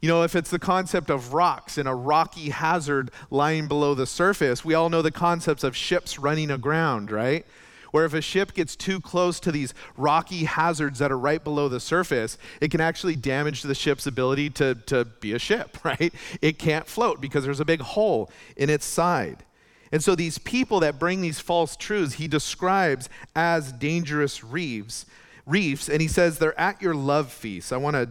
You 0.00 0.08
know, 0.08 0.24
if 0.24 0.34
it's 0.34 0.50
the 0.50 0.58
concept 0.58 1.10
of 1.10 1.32
rocks 1.32 1.78
and 1.78 1.88
a 1.88 1.94
rocky 1.94 2.50
hazard 2.50 3.12
lying 3.30 3.68
below 3.68 3.94
the 3.94 4.06
surface, 4.06 4.64
we 4.64 4.74
all 4.74 4.90
know 4.90 5.00
the 5.00 5.12
concepts 5.12 5.62
of 5.62 5.76
ships 5.76 6.18
running 6.18 6.50
aground, 6.50 7.12
right? 7.12 7.46
Where 7.92 8.04
if 8.04 8.12
a 8.12 8.20
ship 8.20 8.52
gets 8.52 8.74
too 8.74 9.00
close 9.00 9.38
to 9.40 9.52
these 9.52 9.74
rocky 9.96 10.44
hazards 10.44 10.98
that 10.98 11.12
are 11.12 11.18
right 11.18 11.42
below 11.42 11.68
the 11.68 11.78
surface, 11.78 12.36
it 12.60 12.72
can 12.72 12.80
actually 12.80 13.14
damage 13.14 13.62
the 13.62 13.76
ship's 13.76 14.06
ability 14.06 14.50
to, 14.50 14.74
to 14.86 15.04
be 15.04 15.34
a 15.34 15.38
ship, 15.38 15.78
right? 15.84 16.12
It 16.40 16.58
can't 16.58 16.88
float 16.88 17.20
because 17.20 17.44
there's 17.44 17.60
a 17.60 17.64
big 17.64 17.80
hole 17.80 18.28
in 18.56 18.70
its 18.70 18.84
side. 18.84 19.44
And 19.92 20.02
so 20.02 20.14
these 20.14 20.38
people 20.38 20.80
that 20.80 20.98
bring 20.98 21.20
these 21.20 21.38
false 21.38 21.76
truths, 21.76 22.14
he 22.14 22.26
describes 22.26 23.10
as 23.36 23.72
dangerous 23.72 24.42
reefs, 24.42 25.04
reefs, 25.46 25.88
and 25.88 26.00
he 26.00 26.08
says 26.08 26.38
they're 26.38 26.58
at 26.58 26.80
your 26.80 26.94
love 26.94 27.30
feast. 27.30 27.72
I 27.72 27.76
want 27.76 27.94
to 27.94 28.08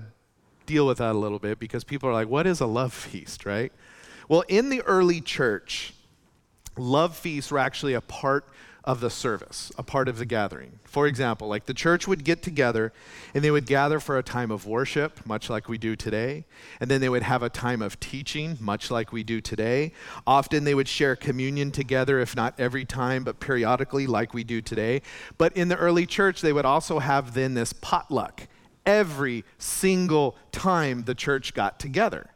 deal 0.67 0.85
with 0.85 0.99
that 0.99 1.15
a 1.15 1.17
little 1.17 1.39
bit 1.39 1.59
because 1.59 1.83
people 1.83 2.07
are 2.07 2.13
like, 2.13 2.29
what 2.29 2.45
is 2.45 2.61
a 2.61 2.67
love 2.67 2.93
feast, 2.93 3.45
right? 3.45 3.73
Well, 4.29 4.43
in 4.47 4.69
the 4.69 4.81
early 4.83 5.21
church, 5.21 5.93
love 6.77 7.17
feasts 7.17 7.51
were 7.51 7.59
actually 7.59 7.95
a 7.95 8.01
part 8.01 8.47
of 8.83 8.99
the 8.99 9.09
service, 9.09 9.71
a 9.77 9.83
part 9.83 10.07
of 10.07 10.17
the 10.17 10.25
gathering. 10.25 10.79
For 10.85 11.05
example, 11.05 11.47
like 11.47 11.65
the 11.65 11.73
church 11.73 12.07
would 12.07 12.23
get 12.23 12.41
together 12.41 12.91
and 13.33 13.43
they 13.43 13.51
would 13.51 13.67
gather 13.67 13.99
for 13.99 14.17
a 14.17 14.23
time 14.23 14.49
of 14.49 14.65
worship, 14.65 15.23
much 15.25 15.49
like 15.49 15.69
we 15.69 15.77
do 15.77 15.95
today. 15.95 16.45
And 16.79 16.89
then 16.89 16.99
they 16.99 17.09
would 17.09 17.21
have 17.21 17.43
a 17.43 17.49
time 17.49 17.83
of 17.83 17.99
teaching, 17.99 18.57
much 18.59 18.89
like 18.89 19.11
we 19.11 19.23
do 19.23 19.39
today. 19.39 19.93
Often 20.25 20.63
they 20.63 20.73
would 20.73 20.87
share 20.87 21.15
communion 21.15 21.71
together, 21.71 22.19
if 22.19 22.35
not 22.35 22.59
every 22.59 22.83
time, 22.83 23.23
but 23.23 23.39
periodically, 23.39 24.07
like 24.07 24.33
we 24.33 24.43
do 24.43 24.61
today. 24.61 25.03
But 25.37 25.55
in 25.55 25.67
the 25.67 25.77
early 25.77 26.07
church, 26.07 26.41
they 26.41 26.53
would 26.53 26.65
also 26.65 26.99
have 26.99 27.35
then 27.35 27.53
this 27.53 27.73
potluck 27.73 28.47
every 28.83 29.45
single 29.59 30.35
time 30.51 31.03
the 31.03 31.13
church 31.13 31.53
got 31.53 31.79
together. 31.79 32.31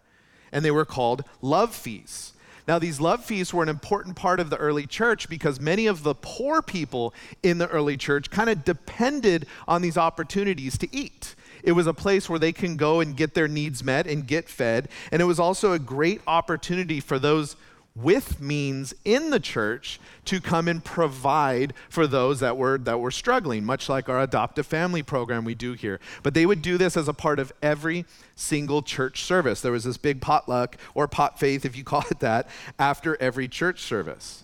And 0.51 0.63
they 0.63 0.71
were 0.71 0.85
called 0.85 1.23
love 1.41 1.73
feasts. 1.73 2.33
Now, 2.67 2.79
these 2.79 2.99
love 2.99 3.23
feasts 3.23 3.53
were 3.53 3.63
an 3.63 3.69
important 3.69 4.15
part 4.15 4.39
of 4.39 4.49
the 4.49 4.57
early 4.57 4.87
church 4.87 5.29
because 5.29 5.59
many 5.59 5.85
of 5.85 6.03
the 6.03 6.15
poor 6.15 6.61
people 6.61 7.13
in 7.43 7.59
the 7.59 7.67
early 7.67 7.95
church 7.95 8.31
kind 8.31 8.49
of 8.49 8.63
depended 8.63 9.45
on 9.67 9.81
these 9.81 9.97
opportunities 9.97 10.77
to 10.79 10.95
eat. 10.95 11.35
It 11.63 11.73
was 11.73 11.87
a 11.87 11.93
place 11.93 12.29
where 12.29 12.39
they 12.39 12.51
can 12.51 12.75
go 12.75 12.99
and 12.99 13.15
get 13.15 13.33
their 13.33 13.47
needs 13.47 13.83
met 13.83 14.07
and 14.07 14.25
get 14.25 14.49
fed. 14.49 14.89
And 15.11 15.21
it 15.21 15.25
was 15.25 15.39
also 15.39 15.73
a 15.73 15.79
great 15.79 16.21
opportunity 16.27 16.99
for 16.99 17.19
those 17.19 17.55
with 17.95 18.41
means 18.41 18.93
in 19.05 19.29
the 19.29 19.39
church 19.39 19.99
to 20.25 20.41
come 20.41 20.67
and 20.67 20.83
provide 20.83 21.73
for 21.89 22.05
those 22.05 22.41
that 22.41 22.57
were 22.57 22.77
that 22.77 22.99
were 22.99 23.11
struggling 23.11 23.63
much 23.63 23.87
like 23.87 24.09
our 24.09 24.21
adoptive 24.21 24.65
family 24.65 25.01
program 25.01 25.45
we 25.45 25.55
do 25.55 25.73
here. 25.73 25.99
But 26.21 26.33
they 26.33 26.45
would 26.45 26.61
do 26.61 26.77
this 26.77 26.97
as 26.97 27.07
a 27.07 27.13
part 27.13 27.39
of 27.39 27.53
every 27.61 28.05
single 28.35 28.81
church 28.81 29.23
service. 29.23 29.61
There 29.61 29.71
was 29.71 29.85
this 29.85 29.97
big 29.97 30.19
potluck 30.19 30.77
or 30.93 31.07
pot 31.07 31.39
faith 31.39 31.65
if 31.65 31.77
you 31.77 31.83
call 31.85 32.03
it 32.11 32.19
that 32.19 32.49
after 32.77 33.15
every 33.21 33.47
church 33.47 33.81
service. 33.81 34.43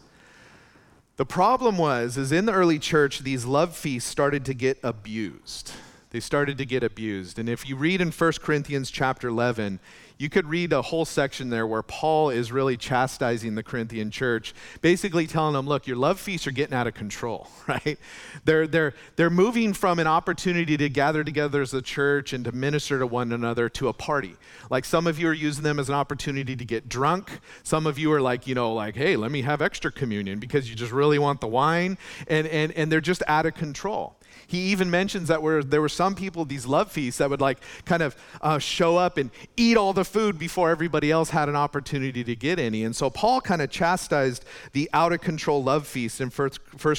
The 1.18 1.26
problem 1.26 1.78
was 1.78 2.18
is 2.18 2.32
in 2.32 2.46
the 2.46 2.54
early 2.54 2.80
church 2.80 3.20
these 3.20 3.46
love 3.46 3.76
feasts 3.76 4.10
started 4.10 4.46
to 4.46 4.54
get 4.54 4.80
abused 4.82 5.74
they 6.12 6.20
started 6.20 6.58
to 6.58 6.66
get 6.66 6.84
abused 6.84 7.40
and 7.40 7.50
if 7.50 7.68
you 7.68 7.76
read 7.76 8.02
in 8.02 8.12
1 8.12 8.32
corinthians 8.42 8.92
chapter 8.92 9.28
11 9.28 9.80
you 10.22 10.30
could 10.30 10.46
read 10.46 10.72
a 10.72 10.84
whole 10.84 11.04
section 11.04 11.50
there 11.50 11.66
where 11.66 11.82
Paul 11.82 12.30
is 12.30 12.52
really 12.52 12.78
chastising 12.78 13.56
the 13.56 13.64
Corinthian 13.64 14.12
church, 14.12 14.54
basically 14.82 15.26
telling 15.26 15.54
them, 15.54 15.66
look, 15.66 15.88
your 15.88 15.98
love 15.98 16.20
feasts 16.20 16.46
are 16.46 16.52
getting 16.52 16.76
out 16.76 16.86
of 16.86 16.94
control, 16.94 17.48
right? 17.68 17.98
They're, 18.46 18.68
they're, 18.68 18.94
they're 19.16 19.32
moving 19.32 19.74
from 19.74 19.98
an 19.98 20.06
opportunity 20.06 20.78
to 20.78 20.90
gather 20.90 21.24
together 21.24 21.64
as 21.64 21.74
a 21.74 21.82
church 21.82 22.34
and 22.34 22.46
to 22.46 22.52
minister 22.52 23.00
to 23.00 23.08
one 23.08 23.32
another 23.32 23.68
to 23.70 23.88
a 23.88 23.94
party. 23.94 24.36
Like 24.70 24.86
some 24.86 25.08
of 25.08 25.18
you 25.18 25.28
are 25.28 25.34
using 25.34 25.64
them 25.64 25.80
as 25.80 25.90
an 25.90 25.96
opportunity 25.96 26.56
to 26.56 26.66
get 26.66 26.88
drunk. 26.88 27.40
Some 27.64 27.88
of 27.88 27.98
you 27.98 28.14
are 28.14 28.22
like, 28.22 28.46
you 28.46 28.54
know, 28.54 28.76
like, 28.76 28.96
hey, 28.96 29.16
let 29.16 29.32
me 29.32 29.42
have 29.42 29.60
extra 29.60 29.92
communion 29.92 30.38
because 30.38 30.70
you 30.70 30.76
just 30.76 30.92
really 30.92 31.18
want 31.18 31.42
the 31.42 31.48
wine. 31.48 31.98
And, 32.28 32.46
and, 32.46 32.72
and 32.74 32.92
they're 32.92 33.02
just 33.02 33.24
out 33.28 33.48
of 33.48 33.56
control. 33.56 34.18
He 34.52 34.72
even 34.72 34.92
mentions 34.92 35.30
that 35.30 35.42
where 35.42 35.64
there 35.64 35.80
were 35.80 35.88
some 35.88 36.14
people, 36.14 36.44
these 36.44 36.66
love 36.66 36.92
feasts, 36.92 37.20
that 37.20 37.30
would 37.30 37.40
like 37.40 37.60
kind 37.86 38.04
of 38.04 38.18
uh, 38.42 38.60
show 38.60 38.98
up 38.98 39.18
and 39.18 39.32
eat 39.56 39.78
all 39.78 39.94
the 39.94 40.04
food 40.04 40.38
before 40.38 40.70
everybody 40.70 41.10
else 41.10 41.30
had 41.30 41.48
an 41.48 41.56
opportunity 41.56 42.22
to 42.26 42.36
get 42.36 42.60
any. 42.60 42.84
And 42.84 42.94
so 42.94 43.10
Paul 43.10 43.40
kind 43.40 43.62
of 43.62 43.70
chastised 43.70 44.44
the 44.74 44.90
out 44.92 45.14
of 45.14 45.22
control 45.22 45.64
love 45.64 45.88
feast 45.88 46.20
in 46.20 46.30
1 46.30 46.50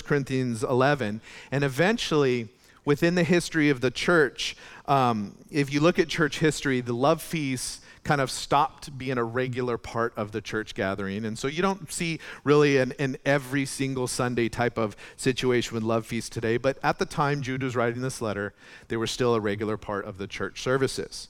Corinthians 0.07 0.62
11. 0.62 1.21
And 1.51 1.62
eventually, 1.62 2.49
within 2.87 3.17
the 3.17 3.23
history 3.23 3.69
of 3.69 3.83
the 3.83 3.91
church, 3.91 4.57
um, 4.87 5.37
if 5.51 5.71
you 5.71 5.81
look 5.81 5.99
at 5.99 6.09
church 6.09 6.38
history, 6.38 6.81
the 6.81 6.95
love 6.95 7.21
feasts 7.21 7.82
kind 8.05 8.21
of 8.21 8.31
stopped 8.31 8.97
being 8.99 9.19
a 9.19 9.25
regular 9.25 9.79
part 9.79 10.12
of 10.17 10.33
the 10.33 10.41
church 10.41 10.75
gathering. 10.75 11.25
And 11.25 11.38
so 11.38 11.47
you 11.47 11.62
don't 11.62 11.91
see 11.93 12.19
really 12.43 12.79
an, 12.79 12.93
an 12.99 13.17
every 13.25 13.65
single 13.65 14.09
Sunday 14.09 14.49
type 14.49 14.77
of 14.77 14.97
situation 15.17 15.75
with 15.75 15.85
love 15.85 16.07
feast 16.07 16.33
today. 16.33 16.57
But 16.57 16.79
at 16.83 16.99
the 16.99 17.07
time 17.07 17.43
Jude 17.43 17.62
was 17.62 17.77
writing 17.77 18.03
this 18.03 18.21
letter, 18.21 18.55
they 18.88 18.97
were 18.97 19.07
still 19.07 19.35
a 19.35 19.41
regular 19.41 19.77
part 19.77 20.05
of 20.05 20.19
the 20.19 20.27
church 20.27 20.61
services. 20.61 21.29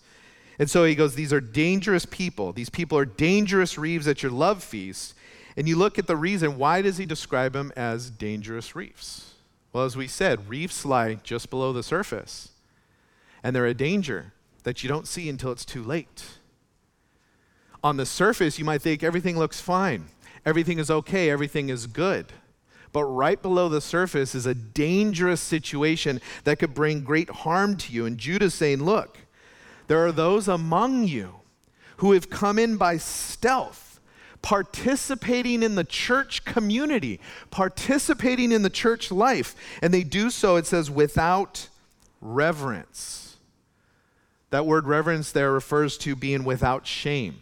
And 0.59 0.71
so 0.71 0.85
he 0.85 0.95
goes, 0.95 1.15
These 1.15 1.33
are 1.33 1.41
dangerous 1.41 2.07
people. 2.07 2.53
These 2.53 2.71
people 2.71 2.97
are 2.97 3.05
dangerous 3.05 3.77
reefs 3.77 4.07
at 4.07 4.23
your 4.23 4.33
love 4.33 4.63
feast. 4.65 5.15
And 5.57 5.69
you 5.69 5.77
look 5.77 5.99
at 5.99 6.07
the 6.07 6.17
reason, 6.17 6.57
why 6.57 6.81
does 6.81 6.97
he 6.97 7.05
describe 7.05 7.53
them 7.53 7.73
as 7.77 8.09
dangerous 8.09 8.75
reefs? 8.75 9.35
Well, 9.71 9.85
as 9.85 9.99
we 9.99 10.09
said, 10.09 10.49
reefs 10.49 10.87
lie 10.87 11.15
just 11.23 11.51
below 11.51 11.75
the 11.75 11.83
surface. 11.83 12.53
And 13.43 13.55
they're 13.55 13.67
a 13.67 13.75
danger 13.75 14.33
that 14.63 14.83
you 14.83 14.89
don't 14.89 15.07
see 15.07 15.29
until 15.29 15.53
it's 15.53 15.67
too 15.67 15.83
late 15.83 16.25
On 17.85 17.97
the 17.97 18.07
surface, 18.07 18.59
you 18.59 18.65
might 18.65 18.83
think 18.83 19.03
everything 19.03 19.39
looks 19.39 19.61
fine, 19.61 20.07
everything 20.47 20.79
is 20.79 20.91
okay, 20.91 21.31
everything 21.31 21.69
is 21.69 21.87
good. 21.87 22.27
But 22.93 23.05
right 23.05 23.41
below 23.41 23.69
the 23.69 23.81
surface 23.81 24.35
is 24.35 24.45
a 24.47 24.55
dangerous 24.55 25.41
situation 25.41 26.21
that 26.45 26.59
could 26.59 26.75
bring 26.75 27.03
great 27.03 27.31
harm 27.31 27.77
to 27.79 27.93
you. 27.93 28.05
And 28.05 28.19
Judah's 28.19 28.55
saying, 28.55 28.83
Look, 28.83 29.19
there 29.87 30.05
are 30.07 30.13
those 30.13 30.47
among 30.47 31.05
you 31.09 31.37
who 31.97 32.13
have 32.13 32.29
come 32.29 32.59
in 32.59 32.77
by 32.77 32.99
stealth, 32.99 33.99
participating 34.43 35.63
in 35.63 35.75
the 35.75 35.85
church 35.85 36.45
community, 36.45 37.19
participating 37.51 38.53
in 38.53 38.63
the 38.63 38.71
church 38.71 39.11
life. 39.11 39.57
And 39.81 39.93
they 39.93 40.05
do 40.05 40.29
so, 40.29 40.57
it 40.57 40.67
says, 40.67 40.91
without 40.91 41.69
reverence. 42.21 43.37
That 44.51 44.67
word 44.67 44.87
reverence 44.87 45.33
there 45.33 45.51
refers 45.51 45.97
to 45.99 46.15
being 46.15 46.45
without 46.45 46.87
shame 46.87 47.37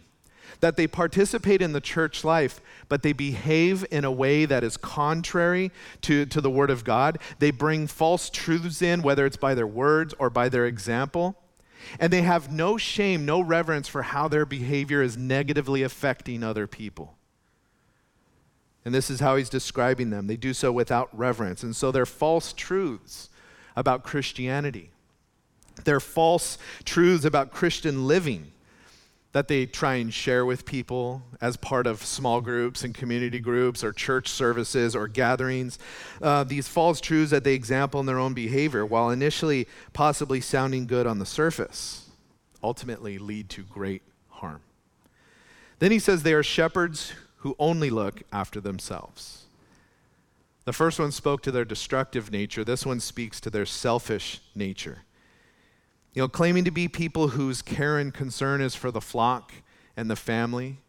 that 0.61 0.77
they 0.77 0.87
participate 0.87 1.61
in 1.61 1.73
the 1.73 1.81
church 1.81 2.23
life, 2.23 2.61
but 2.87 3.03
they 3.03 3.13
behave 3.13 3.85
in 3.91 4.05
a 4.05 4.11
way 4.11 4.45
that 4.45 4.63
is 4.63 4.77
contrary 4.77 5.71
to, 6.01 6.25
to 6.27 6.39
the 6.39 6.49
Word 6.49 6.69
of 6.69 6.83
God. 6.83 7.19
They 7.39 7.51
bring 7.51 7.87
false 7.87 8.29
truths 8.29 8.81
in, 8.81 9.01
whether 9.01 9.25
it's 9.25 9.37
by 9.37 9.53
their 9.53 9.67
words 9.67 10.13
or 10.17 10.29
by 10.29 10.49
their 10.49 10.65
example. 10.65 11.35
And 11.99 12.13
they 12.13 12.21
have 12.21 12.51
no 12.51 12.77
shame, 12.77 13.25
no 13.25 13.41
reverence 13.41 13.87
for 13.87 14.03
how 14.03 14.27
their 14.27 14.45
behavior 14.45 15.01
is 15.01 15.17
negatively 15.17 15.81
affecting 15.81 16.43
other 16.43 16.67
people. 16.67 17.17
And 18.85 18.93
this 18.93 19.09
is 19.09 19.19
how 19.19 19.35
he's 19.35 19.49
describing 19.49 20.09
them. 20.09 20.27
They 20.27 20.37
do 20.37 20.53
so 20.53 20.71
without 20.71 21.09
reverence. 21.17 21.63
And 21.63 21.75
so 21.75 21.91
they're 21.91 22.05
false 22.05 22.53
truths 22.53 23.29
about 23.75 24.03
Christianity. 24.03 24.91
They're 25.83 25.99
false 25.99 26.57
truths 26.83 27.25
about 27.25 27.51
Christian 27.51 28.07
living 28.07 28.51
that 29.33 29.47
they 29.47 29.65
try 29.65 29.95
and 29.95 30.13
share 30.13 30.45
with 30.45 30.65
people 30.65 31.21
as 31.39 31.55
part 31.55 31.87
of 31.87 32.03
small 32.03 32.41
groups 32.41 32.83
and 32.83 32.93
community 32.93 33.39
groups 33.39 33.83
or 33.83 33.93
church 33.93 34.27
services 34.27 34.95
or 34.95 35.07
gatherings. 35.07 35.79
Uh, 36.21 36.43
these 36.43 36.67
false 36.67 36.99
truths 36.99 37.31
that 37.31 37.43
they 37.43 37.53
example 37.53 37.99
in 37.99 38.05
their 38.05 38.19
own 38.19 38.33
behavior, 38.33 38.85
while 38.85 39.09
initially 39.09 39.67
possibly 39.93 40.41
sounding 40.41 40.85
good 40.85 41.07
on 41.07 41.19
the 41.19 41.25
surface, 41.25 42.09
ultimately 42.61 43.17
lead 43.17 43.49
to 43.49 43.63
great 43.63 44.01
harm. 44.29 44.61
Then 45.79 45.91
he 45.91 45.99
says 45.99 46.23
they 46.23 46.33
are 46.33 46.43
shepherds 46.43 47.13
who 47.37 47.55
only 47.57 47.89
look 47.89 48.21
after 48.31 48.59
themselves. 48.59 49.45
The 50.65 50.73
first 50.73 50.99
one 50.99 51.11
spoke 51.11 51.41
to 51.43 51.51
their 51.51 51.65
destructive 51.65 52.31
nature, 52.31 52.63
this 52.63 52.85
one 52.85 52.99
speaks 52.99 53.39
to 53.41 53.49
their 53.49 53.65
selfish 53.65 54.41
nature. 54.53 54.99
You 56.13 56.21
know, 56.21 56.27
claiming 56.27 56.65
to 56.65 56.71
be 56.71 56.87
people 56.87 57.29
whose 57.29 57.61
care 57.61 57.97
and 57.97 58.13
concern 58.13 58.61
is 58.61 58.75
for 58.75 58.91
the 58.91 59.01
flock 59.01 59.53
and 59.95 60.09
the 60.09 60.15
family, 60.17 60.79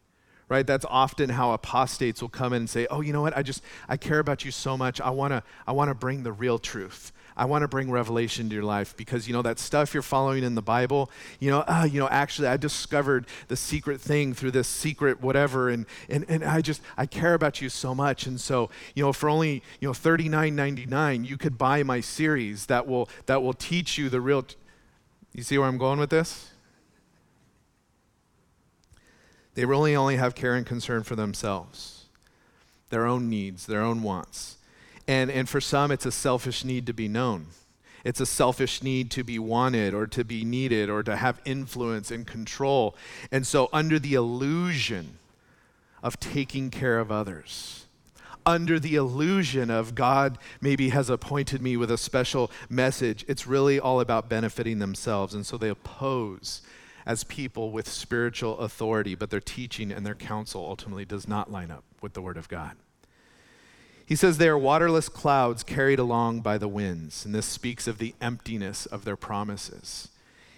right? 0.49 0.67
That's 0.67 0.85
often 0.89 1.31
how 1.31 1.53
apostates 1.53 2.21
will 2.21 2.29
come 2.29 2.53
in 2.53 2.63
and 2.63 2.71
say, 2.71 2.89
"Oh, 2.91 3.01
you 3.01 3.13
know 3.13 3.23
what? 3.23 3.37
I 3.37 3.43
just 3.43 3.63
I 3.89 3.97
care 3.97 4.19
about 4.19 4.45
you 4.45 4.51
so 4.51 4.77
much. 4.77 5.01
I 5.01 5.11
want 5.11 5.33
to 5.33 5.45
I 5.67 5.73
want 5.73 5.91
to 5.91 5.95
bring 5.95 6.25
the 6.25 6.33
real 6.33 6.59
truth. 6.59 7.13
I 7.37 7.45
want 7.47 7.63
to 7.63 7.69
bring 7.69 7.91
revelation 7.91 8.49
to 8.49 8.55
your 8.55 8.65
life 8.65 8.97
because 8.97 9.27
you 9.27 9.33
know 9.33 9.43
that 9.43 9.59
stuff 9.59 9.95
you're 9.95 10.03
following 10.03 10.43
in 10.43 10.57
the 10.57 10.63
Bible. 10.63 11.09
You 11.39 11.51
know, 11.51 11.61
uh, 11.69 11.89
you 11.91 12.01
know, 12.01 12.09
actually, 12.09 12.49
I 12.49 12.57
discovered 12.57 13.27
the 13.47 13.57
secret 13.57 14.01
thing 14.01 14.35
through 14.35 14.51
this 14.51 14.69
secret 14.69 15.23
whatever, 15.23 15.69
and 15.69 15.87
and 16.09 16.27
and 16.29 16.45
I 16.45 16.61
just 16.61 16.83
I 16.97 17.07
care 17.07 17.35
about 17.35 17.61
you 17.61 17.69
so 17.69 17.95
much, 17.95 18.27
and 18.27 18.41
so 18.41 18.71
you 18.97 19.05
know, 19.05 19.13
for 19.13 19.29
only 19.29 19.63
you 19.81 19.89
know 19.89 19.95
thirty 19.95 20.29
nine 20.29 20.57
ninety 20.57 20.85
nine, 20.85 21.25
you 21.25 21.39
could 21.39 21.57
buy 21.57 21.85
my 21.85 22.01
series 22.01 22.67
that 22.67 22.89
will 22.89 23.09
that 23.27 23.41
will 23.41 23.55
teach 23.55 23.97
you 23.97 24.09
the 24.09 24.21
real." 24.21 24.45
You 25.35 25.43
see 25.43 25.57
where 25.59 25.69
I'm 25.69 25.79
going 25.79 25.99
with 25.99 26.11
this? 26.11 26.51
They 29.55 29.65
really 29.65 29.95
only 29.95 30.17
have 30.17 30.35
care 30.35 30.55
and 30.55 30.67
concern 30.67 31.03
for 31.03 31.15
themselves, 31.15 32.07
their 32.91 33.07
own 33.07 33.29
needs, 33.29 33.67
their 33.67 33.83
own 33.83 34.03
wants. 34.03 34.57
And, 35.07 35.31
and 35.31 35.49
for 35.49 35.61
some, 35.61 35.91
it's 35.91 36.07
a 36.07 36.13
selfish 36.13 36.65
need 36.65 36.87
to 36.87 36.93
be 36.93 37.09
known. 37.09 37.47
It's 38.05 38.21
a 38.21 38.27
selfish 38.27 38.83
need 38.83 39.11
to 39.13 39.25
be 39.25 39.39
wanted 39.39 39.95
or 39.95 40.07
to 40.09 40.25
be 40.25 40.45
needed 40.45 40.91
or 40.91 41.03
to 41.03 41.17
have 41.17 41.41
influence 41.45 42.11
and 42.11 42.27
control. 42.27 42.97
And 43.31 43.47
so, 43.47 43.69
under 43.73 43.99
the 43.99 44.15
illusion 44.15 45.19
of 46.03 46.19
taking 46.19 46.71
care 46.71 46.99
of 46.99 47.13
others, 47.13 47.82
under 48.45 48.79
the 48.79 48.95
illusion 48.95 49.71
of 49.71 49.95
God 49.95 50.39
maybe 50.61 50.91
has 50.91 51.11
appointed 51.11 51.63
me 51.63 51.77
with 51.77 51.91
a 51.91 51.99
special 51.99 52.51
message. 52.69 53.25
It's 53.29 53.47
really 53.47 53.79
all 53.79 54.01
about 54.01 54.29
benefiting 54.29 54.79
themselves. 54.79 55.35
And 55.35 55.47
so 55.47 55.57
they 55.57 55.69
oppose 55.69 56.63
as 57.05 57.25
people 57.25 57.73
with 57.73 57.89
spiritual 57.89 58.59
authority, 58.59 59.15
but 59.15 59.31
their 59.31 59.41
teaching 59.41 59.91
and 59.91 60.07
their 60.07 60.15
counsel 60.15 60.65
ultimately 60.65 61.05
does 61.05 61.27
not 61.27 61.51
line 61.51 61.71
up 61.71 61.85
with 62.01 62.15
the 62.15 62.23
Word 62.23 62.37
of 62.37 62.49
God. 62.49 62.77
He 64.07 64.17
says 64.17 64.39
they 64.39 64.49
are 64.49 64.59
waterless 64.59 65.09
clouds 65.09 65.63
carried 65.63 65.99
along 65.99 66.41
by 66.41 66.59
the 66.59 66.69
winds, 66.69 67.25
and 67.25 67.35
this 67.35 67.47
speaks 67.47 67.87
of 67.87 67.99
the 67.99 68.15
emptiness 68.21 68.87
of 68.87 69.05
their 69.05 69.17
promises. 69.17 70.09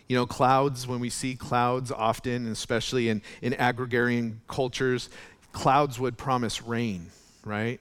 You 0.08 0.16
know, 0.16 0.26
clouds, 0.26 0.86
when 0.86 1.00
we 1.00 1.08
see 1.08 1.34
clouds 1.34 1.90
often, 1.90 2.46
especially 2.48 3.08
in, 3.08 3.22
in 3.40 3.54
agrarian 3.54 4.42
cultures, 4.48 5.08
clouds 5.52 5.98
would 5.98 6.18
promise 6.18 6.62
rain 6.62 7.10
right? 7.44 7.80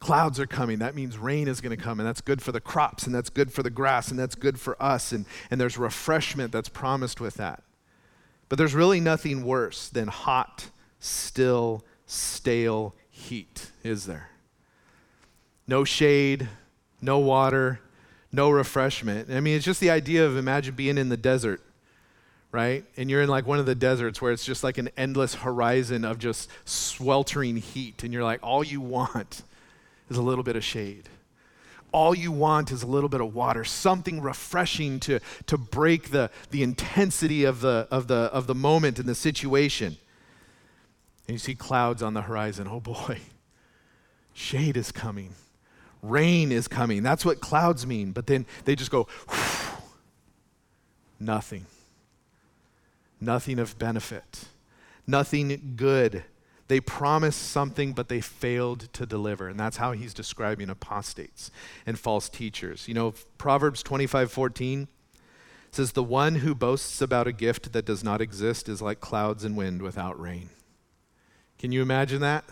Clouds 0.00 0.38
are 0.38 0.46
coming. 0.46 0.80
That 0.80 0.94
means 0.94 1.16
rain 1.16 1.48
is 1.48 1.60
going 1.60 1.76
to 1.76 1.82
come, 1.82 1.98
and 1.98 2.06
that's 2.06 2.20
good 2.20 2.42
for 2.42 2.52
the 2.52 2.60
crops, 2.60 3.06
and 3.06 3.14
that's 3.14 3.30
good 3.30 3.52
for 3.52 3.62
the 3.62 3.70
grass, 3.70 4.10
and 4.10 4.18
that's 4.18 4.34
good 4.34 4.60
for 4.60 4.80
us, 4.82 5.12
and, 5.12 5.24
and 5.50 5.60
there's 5.60 5.78
refreshment 5.78 6.52
that's 6.52 6.68
promised 6.68 7.20
with 7.20 7.34
that. 7.34 7.62
But 8.48 8.58
there's 8.58 8.74
really 8.74 9.00
nothing 9.00 9.44
worse 9.44 9.88
than 9.88 10.08
hot, 10.08 10.70
still, 11.00 11.84
stale 12.06 12.94
heat, 13.10 13.70
is 13.82 14.06
there? 14.06 14.30
No 15.66 15.84
shade, 15.84 16.48
no 17.00 17.18
water, 17.18 17.80
no 18.30 18.50
refreshment. 18.50 19.30
I 19.30 19.40
mean, 19.40 19.56
it's 19.56 19.64
just 19.64 19.80
the 19.80 19.90
idea 19.90 20.26
of 20.26 20.36
imagine 20.36 20.74
being 20.74 20.98
in 20.98 21.08
the 21.08 21.16
desert 21.16 21.62
right? 22.54 22.84
And 22.96 23.10
you're 23.10 23.20
in 23.20 23.28
like 23.28 23.48
one 23.48 23.58
of 23.58 23.66
the 23.66 23.74
deserts 23.74 24.22
where 24.22 24.30
it's 24.30 24.44
just 24.44 24.62
like 24.62 24.78
an 24.78 24.88
endless 24.96 25.34
horizon 25.34 26.04
of 26.04 26.20
just 26.20 26.48
sweltering 26.64 27.56
heat. 27.56 28.04
And 28.04 28.12
you're 28.12 28.22
like, 28.22 28.38
all 28.44 28.62
you 28.62 28.80
want 28.80 29.42
is 30.08 30.16
a 30.16 30.22
little 30.22 30.44
bit 30.44 30.54
of 30.54 30.62
shade. 30.62 31.08
All 31.90 32.14
you 32.14 32.30
want 32.30 32.70
is 32.70 32.84
a 32.84 32.86
little 32.86 33.08
bit 33.08 33.20
of 33.20 33.34
water, 33.34 33.64
something 33.64 34.20
refreshing 34.20 35.00
to, 35.00 35.18
to 35.46 35.58
break 35.58 36.12
the, 36.12 36.30
the 36.52 36.62
intensity 36.62 37.42
of 37.42 37.60
the, 37.60 37.88
of, 37.90 38.06
the, 38.06 38.30
of 38.32 38.46
the 38.46 38.54
moment 38.54 39.00
and 39.00 39.08
the 39.08 39.16
situation. 39.16 39.96
And 41.26 41.34
you 41.34 41.38
see 41.38 41.56
clouds 41.56 42.04
on 42.04 42.14
the 42.14 42.22
horizon. 42.22 42.68
Oh 42.70 42.78
boy, 42.78 43.18
shade 44.32 44.76
is 44.76 44.92
coming. 44.92 45.34
Rain 46.02 46.52
is 46.52 46.68
coming. 46.68 47.02
That's 47.02 47.24
what 47.24 47.40
clouds 47.40 47.84
mean. 47.84 48.12
But 48.12 48.28
then 48.28 48.46
they 48.64 48.76
just 48.76 48.92
go, 48.92 49.08
nothing 51.18 51.66
nothing 53.24 53.58
of 53.58 53.78
benefit, 53.78 54.46
nothing 55.06 55.74
good. 55.76 56.24
They 56.66 56.80
promised 56.80 57.42
something, 57.42 57.92
but 57.92 58.08
they 58.08 58.22
failed 58.22 58.92
to 58.94 59.04
deliver. 59.04 59.48
And 59.48 59.60
that's 59.60 59.76
how 59.76 59.92
he's 59.92 60.14
describing 60.14 60.70
apostates 60.70 61.50
and 61.84 61.98
false 61.98 62.30
teachers. 62.30 62.88
You 62.88 62.94
know, 62.94 63.14
Proverbs 63.36 63.82
25 63.82 64.32
14 64.32 64.88
says, 65.70 65.92
The 65.92 66.02
one 66.02 66.36
who 66.36 66.54
boasts 66.54 67.02
about 67.02 67.26
a 67.26 67.32
gift 67.32 67.72
that 67.74 67.84
does 67.84 68.02
not 68.02 68.22
exist 68.22 68.68
is 68.68 68.80
like 68.80 69.00
clouds 69.00 69.44
and 69.44 69.56
wind 69.56 69.82
without 69.82 70.18
rain. 70.18 70.48
Can 71.58 71.70
you 71.70 71.82
imagine 71.82 72.20
that? 72.22 72.44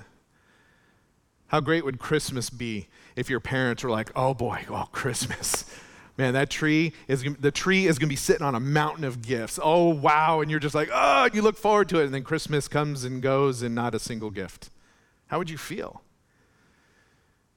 How 1.47 1.61
great 1.61 1.85
would 1.85 1.99
Christmas 1.99 2.51
be 2.51 2.89
if 3.15 3.29
your 3.29 3.41
parents 3.41 3.83
were 3.83 3.91
like, 3.91 4.11
oh 4.17 4.35
boy, 4.35 4.65
oh, 4.69 4.89
Christmas. 4.93 5.65
Man, 6.19 6.35
that 6.35 6.51
tree 6.51 6.93
is 7.09 7.25
the 7.41 7.51
tree 7.51 7.87
is 7.87 7.99
going 7.99 8.09
to 8.09 8.13
be 8.13 8.17
sitting 8.17 8.45
on 8.45 8.55
a 8.55 8.61
mountain 8.61 9.05
of 9.05 9.23
gifts. 9.23 9.59
Oh, 9.63 9.89
wow. 9.89 10.41
And 10.41 10.51
you're 10.51 10.61
just 10.61 10.75
like, 10.75 10.91
oh, 10.93 11.29
you 11.33 11.41
look 11.41 11.57
forward 11.57 11.89
to 11.89 12.01
it. 12.01 12.05
And 12.05 12.15
then 12.15 12.23
Christmas 12.23 12.69
comes 12.69 13.05
and 13.05 13.23
goes 13.23 13.63
and 13.63 13.75
not 13.75 13.95
a 13.95 13.99
single 13.99 14.31
gift. 14.31 14.71
How 15.29 15.39
would 15.39 15.49
you 15.49 15.57
feel? 15.57 16.03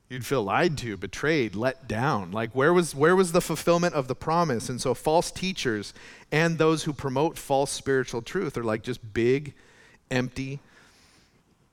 You'd 0.08 0.26
feel 0.26 0.44
lied 0.44 0.78
to, 0.80 0.98
betrayed, 0.98 1.56
let 1.56 1.88
down. 1.88 2.32
Like 2.32 2.52
where 2.54 2.74
was 2.74 2.94
where 2.94 3.16
was 3.16 3.32
the 3.32 3.42
fulfillment 3.42 3.96
of 3.96 4.08
the 4.08 4.16
promise? 4.16 4.70
And 4.70 4.80
so 4.80 4.94
false 4.94 5.32
teachers 5.32 5.94
and 6.32 6.58
those 6.58 6.84
who 6.84 6.94
promote 6.94 7.38
false 7.38 7.72
spiritual 7.72 8.22
truth 8.22 8.56
are 8.58 8.64
like 8.64 8.84
just 8.84 9.14
big, 9.14 9.54
empty, 10.12 10.60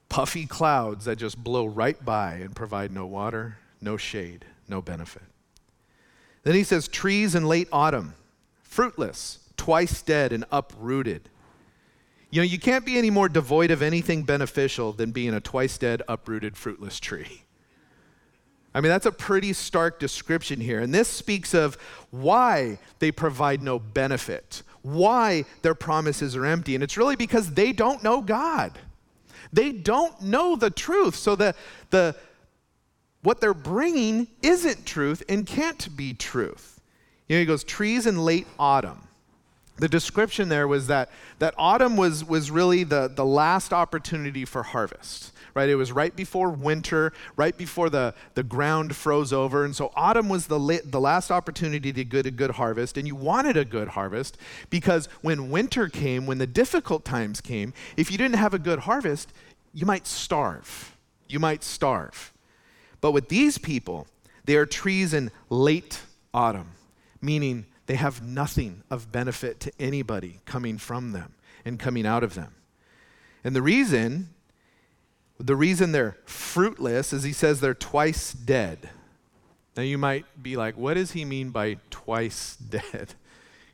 puffy 0.09 0.47
clouds 0.47 1.05
that 1.05 1.17
just 1.17 1.37
blow 1.45 1.67
right 1.67 2.03
by 2.05 2.35
and 2.35 2.57
provide 2.57 2.91
no 2.91 3.07
water, 3.07 3.59
no 3.83 3.99
shade, 3.99 4.47
no 4.67 4.81
benefit. 4.81 5.23
Then 6.43 6.55
he 6.55 6.65
says, 6.65 6.89
trees 6.89 7.35
in 7.35 7.47
late 7.47 7.69
autumn, 7.73 8.15
fruitless, 8.63 9.39
twice 9.57 10.03
dead 10.03 10.33
and 10.33 10.45
uprooted. 10.51 11.29
You 12.31 12.41
know, 12.41 12.47
you 12.47 12.59
can't 12.59 12.85
be 12.85 12.99
any 12.99 13.11
more 13.11 13.29
devoid 13.29 13.71
of 13.71 13.83
anything 13.83 14.23
beneficial 14.23 14.93
than 14.93 15.13
being 15.13 15.35
a 15.35 15.41
twice 15.41 15.79
dead, 15.79 16.03
uprooted, 16.09 16.57
fruitless 16.57 16.99
tree. 16.99 17.43
I 18.75 18.81
mean, 18.81 18.91
that's 18.91 19.07
a 19.07 19.13
pretty 19.13 19.53
stark 19.53 20.01
description 20.01 20.61
here. 20.61 20.81
And 20.81 20.95
this 20.95 21.09
speaks 21.09 21.53
of 21.53 21.77
why 22.11 22.79
they 23.01 23.13
provide 23.13 23.63
no 23.63 23.79
benefit, 23.79 24.63
why 24.81 25.45
their 25.61 25.75
promises 25.75 26.35
are 26.35 26.47
empty. 26.47 26.75
And 26.75 26.83
it's 26.83 26.97
really 26.97 27.17
because 27.17 27.53
they 27.53 27.73
don't 27.73 28.03
know 28.03 28.23
God. 28.23 28.79
They 29.53 29.73
don't 29.73 30.23
know 30.23 30.57
the 30.57 30.71
truth. 30.71 31.15
So 31.17 31.37
the, 31.37 31.55
the, 31.91 32.17
what 33.23 33.41
they're 33.41 33.55
bringing 33.55 34.29
isn't 34.43 34.85
truth 34.85 35.23
and 35.29 35.47
can't 35.47 35.97
be 35.97 36.15
truth. 36.15 36.81
You 37.29 37.37
know, 37.37 37.41
he 37.41 37.47
goes, 37.47 37.65
trees 37.65 38.07
in 38.07 38.25
late 38.25 38.47
autumn. 38.59 39.09
The 39.77 39.89
description 39.89 40.49
there 40.49 40.69
was 40.69 40.89
that, 40.89 41.11
that 41.39 41.55
autumn 41.57 41.97
was, 41.97 42.25
was 42.25 42.51
really 42.51 42.85
the, 42.85 43.09
the 43.09 43.25
last 43.25 43.73
opportunity 43.73 44.45
for 44.45 44.63
harvest 44.63 45.33
right? 45.55 45.69
It 45.69 45.75
was 45.75 45.93
right 45.93 46.15
before 46.15 46.51
winter, 46.51 47.13
right 47.37 47.57
before 47.57 47.91
the, 47.91 48.15
the 48.35 48.43
ground 48.43 48.97
froze 48.97 49.33
over. 49.33 49.65
And 49.65 49.75
so 49.75 49.93
autumn 49.95 50.29
was 50.29 50.47
the, 50.47 50.59
la- 50.59 50.79
the 50.85 51.01
last 51.01 51.31
opportunity 51.31 51.93
to 51.93 52.05
get 52.05 52.27
a 52.27 52.31
good 52.31 52.53
harvest. 52.53 52.97
And 52.97 53.07
you 53.07 53.15
wanted 53.15 53.57
a 53.57 53.65
good 53.65 53.89
harvest 53.89 54.39
because 54.71 55.07
when 55.21 55.51
winter 55.51 55.89
came, 55.89 56.27
when 56.27 56.39
the 56.39 56.47
difficult 56.47 57.05
times 57.05 57.41
came, 57.41 57.73
if 57.97 58.11
you 58.11 58.19
didn't 58.19 58.37
have 58.37 58.55
a 58.55 58.59
good 58.59 58.81
harvest, 58.81 59.33
you 59.75 59.87
might 59.87 60.07
starve. 60.07 60.97
You 61.29 61.39
might 61.39 61.63
starve. 61.63 62.33
But 63.03 63.13
with 63.13 63.29
these 63.29 63.59
people, 63.59 64.07
they 64.47 64.57
are 64.57 64.65
trees 64.65 65.13
in 65.13 65.31
late 65.51 66.01
autumn, 66.33 66.71
meaning 67.21 67.67
they 67.85 67.97
have 67.97 68.23
nothing 68.23 68.83
of 68.91 69.13
benefit 69.13 69.61
to 69.61 69.73
anybody 69.79 70.41
coming 70.47 70.79
from 70.79 71.13
them 71.13 71.35
and 71.67 71.79
coming 71.79 72.07
out 72.07 72.25
of 72.25 72.35
them. 72.35 72.55
And 73.45 73.55
the 73.55 73.61
reason 73.61 74.31
the 75.39 75.57
reason 75.57 75.91
they're 75.91 76.17
fruitless 76.25 77.13
is 77.13 77.25
he 77.25 77.33
says 77.33 77.61
they're 77.61 77.75
twice 77.75 78.33
dead. 78.33 78.91
Now 79.77 79.83
you 79.83 79.99
might 79.99 80.25
be 80.41 80.57
like, 80.57 80.77
what 80.77 80.95
does 80.95 81.13
he 81.13 81.25
mean 81.25 81.51
by 81.51 81.79
twice 81.91 82.57
dead? 82.71 83.15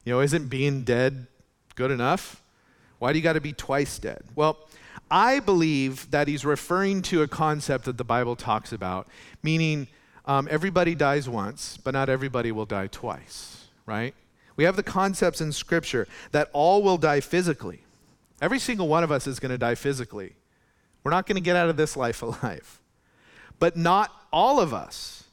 You 0.04 0.14
know, 0.14 0.20
isn't 0.20 0.48
being 0.48 0.82
dead 0.82 1.26
good 1.74 1.90
enough? 1.90 2.42
Why 2.98 3.12
do 3.12 3.18
you 3.18 3.22
got 3.22 3.34
to 3.34 3.40
be 3.40 3.52
twice 3.52 3.98
dead? 3.98 4.22
Well, 4.34 4.58
I 5.10 5.40
believe 5.40 6.10
that 6.10 6.28
he's 6.28 6.44
referring 6.44 7.02
to 7.02 7.22
a 7.22 7.28
concept 7.28 7.84
that 7.86 7.96
the 7.96 8.04
Bible 8.04 8.36
talks 8.36 8.72
about, 8.72 9.08
meaning 9.42 9.88
um, 10.26 10.48
everybody 10.50 10.94
dies 10.94 11.28
once, 11.28 11.78
but 11.78 11.94
not 11.94 12.08
everybody 12.08 12.52
will 12.52 12.66
die 12.66 12.88
twice, 12.88 13.66
right? 13.86 14.14
We 14.56 14.64
have 14.64 14.76
the 14.76 14.82
concepts 14.82 15.40
in 15.40 15.52
Scripture 15.52 16.06
that 16.32 16.50
all 16.52 16.82
will 16.82 16.98
die 16.98 17.20
physically. 17.20 17.80
Every 18.40 18.58
single 18.58 18.88
one 18.88 19.04
of 19.04 19.10
us 19.10 19.26
is 19.26 19.40
going 19.40 19.50
to 19.50 19.58
die 19.58 19.74
physically. 19.74 20.34
We're 21.02 21.10
not 21.10 21.26
going 21.26 21.36
to 21.36 21.42
get 21.42 21.56
out 21.56 21.68
of 21.68 21.76
this 21.76 21.96
life 21.96 22.22
alive. 22.22 22.80
But 23.58 23.76
not 23.76 24.12
all 24.32 24.60
of 24.60 24.74
us 24.74 25.24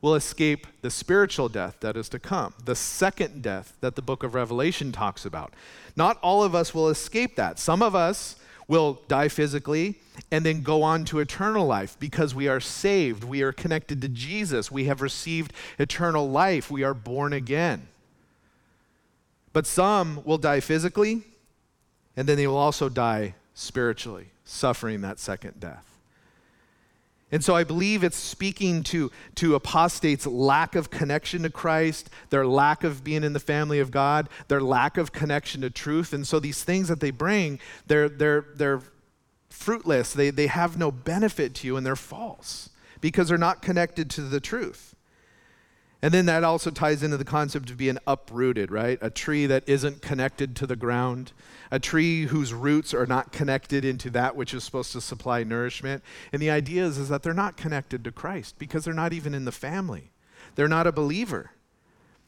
will 0.00 0.14
escape 0.14 0.66
the 0.82 0.90
spiritual 0.90 1.48
death 1.48 1.78
that 1.80 1.96
is 1.96 2.08
to 2.10 2.18
come, 2.18 2.54
the 2.64 2.76
second 2.76 3.42
death 3.42 3.76
that 3.80 3.96
the 3.96 4.02
book 4.02 4.22
of 4.22 4.34
Revelation 4.34 4.92
talks 4.92 5.24
about. 5.24 5.52
Not 5.96 6.18
all 6.22 6.42
of 6.42 6.54
us 6.54 6.74
will 6.74 6.88
escape 6.88 7.36
that. 7.36 7.58
Some 7.58 7.82
of 7.82 7.94
us 7.94 8.36
will 8.68 9.00
die 9.08 9.28
physically 9.28 9.96
and 10.30 10.44
then 10.44 10.62
go 10.62 10.82
on 10.82 11.04
to 11.06 11.18
eternal 11.20 11.66
life 11.66 11.96
because 12.00 12.34
we 12.34 12.48
are 12.48 12.60
saved. 12.60 13.22
We 13.22 13.42
are 13.42 13.52
connected 13.52 14.00
to 14.02 14.08
Jesus. 14.08 14.70
We 14.70 14.84
have 14.84 15.02
received 15.02 15.52
eternal 15.78 16.28
life. 16.28 16.70
We 16.70 16.82
are 16.82 16.94
born 16.94 17.32
again. 17.32 17.88
But 19.52 19.66
some 19.66 20.22
will 20.24 20.38
die 20.38 20.60
physically 20.60 21.22
and 22.16 22.28
then 22.28 22.36
they 22.36 22.46
will 22.46 22.56
also 22.56 22.88
die 22.88 23.34
spiritually 23.54 24.28
suffering 24.44 25.00
that 25.02 25.18
second 25.18 25.60
death. 25.60 25.95
And 27.32 27.44
so 27.44 27.56
I 27.56 27.64
believe 27.64 28.04
it's 28.04 28.16
speaking 28.16 28.82
to, 28.84 29.10
to 29.36 29.56
apostates' 29.56 30.26
lack 30.26 30.76
of 30.76 30.90
connection 30.90 31.42
to 31.42 31.50
Christ, 31.50 32.08
their 32.30 32.46
lack 32.46 32.84
of 32.84 33.02
being 33.02 33.24
in 33.24 33.32
the 33.32 33.40
family 33.40 33.80
of 33.80 33.90
God, 33.90 34.28
their 34.48 34.60
lack 34.60 34.96
of 34.96 35.12
connection 35.12 35.60
to 35.62 35.70
truth. 35.70 36.12
And 36.12 36.26
so 36.26 36.38
these 36.38 36.62
things 36.62 36.88
that 36.88 37.00
they 37.00 37.10
bring, 37.10 37.58
they're, 37.86 38.08
they're, 38.08 38.46
they're 38.54 38.82
fruitless. 39.50 40.12
They, 40.12 40.30
they 40.30 40.46
have 40.46 40.78
no 40.78 40.90
benefit 40.90 41.54
to 41.56 41.66
you 41.66 41.76
and 41.76 41.84
they're 41.84 41.96
false 41.96 42.70
because 43.00 43.28
they're 43.28 43.38
not 43.38 43.62
connected 43.62 44.10
to 44.10 44.22
the 44.22 44.40
truth. 44.40 44.95
And 46.02 46.12
then 46.12 46.26
that 46.26 46.44
also 46.44 46.70
ties 46.70 47.02
into 47.02 47.16
the 47.16 47.24
concept 47.24 47.70
of 47.70 47.78
being 47.78 47.98
uprooted, 48.06 48.70
right? 48.70 48.98
A 49.00 49.08
tree 49.10 49.46
that 49.46 49.64
isn't 49.66 50.02
connected 50.02 50.54
to 50.56 50.66
the 50.66 50.76
ground, 50.76 51.32
a 51.70 51.78
tree 51.78 52.26
whose 52.26 52.52
roots 52.52 52.92
are 52.92 53.06
not 53.06 53.32
connected 53.32 53.84
into 53.84 54.10
that 54.10 54.36
which 54.36 54.52
is 54.52 54.62
supposed 54.62 54.92
to 54.92 55.00
supply 55.00 55.42
nourishment. 55.42 56.02
And 56.32 56.42
the 56.42 56.50
idea 56.50 56.84
is, 56.84 56.98
is 56.98 57.08
that 57.08 57.22
they're 57.22 57.32
not 57.32 57.56
connected 57.56 58.04
to 58.04 58.12
Christ 58.12 58.58
because 58.58 58.84
they're 58.84 58.94
not 58.94 59.14
even 59.14 59.34
in 59.34 59.46
the 59.46 59.52
family. 59.52 60.12
They're 60.54 60.68
not 60.68 60.86
a 60.86 60.92
believer. 60.92 61.52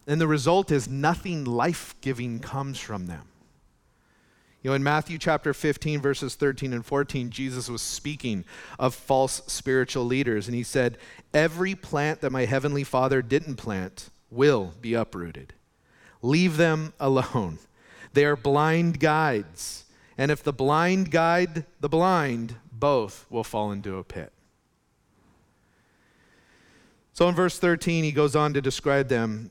And 0.06 0.20
the 0.20 0.26
result 0.26 0.72
is 0.72 0.88
nothing 0.88 1.44
life 1.44 1.94
giving 2.00 2.40
comes 2.40 2.78
from 2.78 3.06
them. 3.06 3.28
You 4.62 4.70
know, 4.70 4.74
in 4.74 4.82
Matthew 4.82 5.18
chapter 5.18 5.54
15, 5.54 6.00
verses 6.00 6.34
13 6.34 6.72
and 6.72 6.84
14, 6.84 7.30
Jesus 7.30 7.68
was 7.68 7.80
speaking 7.80 8.44
of 8.78 8.94
false 8.94 9.40
spiritual 9.46 10.04
leaders, 10.04 10.48
and 10.48 10.54
he 10.54 10.64
said, 10.64 10.98
Every 11.32 11.76
plant 11.76 12.20
that 12.22 12.32
my 12.32 12.44
heavenly 12.44 12.82
Father 12.82 13.22
didn't 13.22 13.56
plant 13.56 14.10
will 14.30 14.74
be 14.80 14.94
uprooted. 14.94 15.54
Leave 16.22 16.56
them 16.56 16.92
alone. 16.98 17.58
They 18.14 18.24
are 18.24 18.34
blind 18.34 18.98
guides, 18.98 19.84
and 20.16 20.30
if 20.30 20.42
the 20.42 20.52
blind 20.52 21.12
guide 21.12 21.64
the 21.78 21.88
blind, 21.88 22.56
both 22.72 23.26
will 23.30 23.44
fall 23.44 23.70
into 23.70 23.96
a 23.96 24.04
pit. 24.04 24.32
So 27.12 27.28
in 27.28 27.34
verse 27.34 27.58
13, 27.58 28.02
he 28.02 28.12
goes 28.12 28.34
on 28.34 28.54
to 28.54 28.60
describe 28.60 29.08
them. 29.08 29.50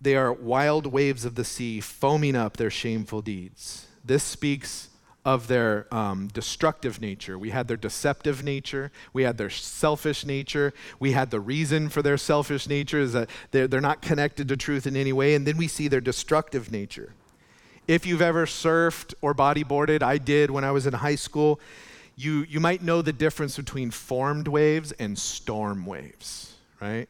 They 0.00 0.14
are 0.14 0.32
wild 0.32 0.86
waves 0.86 1.24
of 1.24 1.36
the 1.36 1.44
sea, 1.44 1.80
foaming 1.80 2.36
up 2.36 2.58
their 2.58 2.70
shameful 2.70 3.22
deeds. 3.22 3.85
This 4.06 4.22
speaks 4.22 4.88
of 5.24 5.48
their 5.48 5.92
um, 5.92 6.28
destructive 6.28 7.00
nature. 7.00 7.36
We 7.36 7.50
had 7.50 7.66
their 7.66 7.76
deceptive 7.76 8.44
nature. 8.44 8.92
We 9.12 9.24
had 9.24 9.38
their 9.38 9.50
selfish 9.50 10.24
nature. 10.24 10.72
We 11.00 11.12
had 11.12 11.32
the 11.32 11.40
reason 11.40 11.88
for 11.88 12.00
their 12.00 12.16
selfish 12.16 12.68
nature 12.68 13.00
is 13.00 13.12
that 13.14 13.28
they're, 13.50 13.66
they're 13.66 13.80
not 13.80 14.00
connected 14.00 14.46
to 14.48 14.56
truth 14.56 14.86
in 14.86 14.96
any 14.96 15.12
way. 15.12 15.34
And 15.34 15.44
then 15.44 15.56
we 15.56 15.66
see 15.66 15.88
their 15.88 16.00
destructive 16.00 16.70
nature. 16.70 17.12
If 17.88 18.06
you've 18.06 18.22
ever 18.22 18.46
surfed 18.46 19.14
or 19.20 19.34
bodyboarded, 19.34 20.00
I 20.00 20.18
did 20.18 20.52
when 20.52 20.62
I 20.62 20.70
was 20.70 20.86
in 20.86 20.92
high 20.92 21.16
school, 21.16 21.58
you, 22.14 22.46
you 22.48 22.60
might 22.60 22.82
know 22.82 23.02
the 23.02 23.12
difference 23.12 23.56
between 23.56 23.90
formed 23.90 24.46
waves 24.46 24.92
and 24.92 25.18
storm 25.18 25.86
waves, 25.86 26.54
right? 26.80 27.08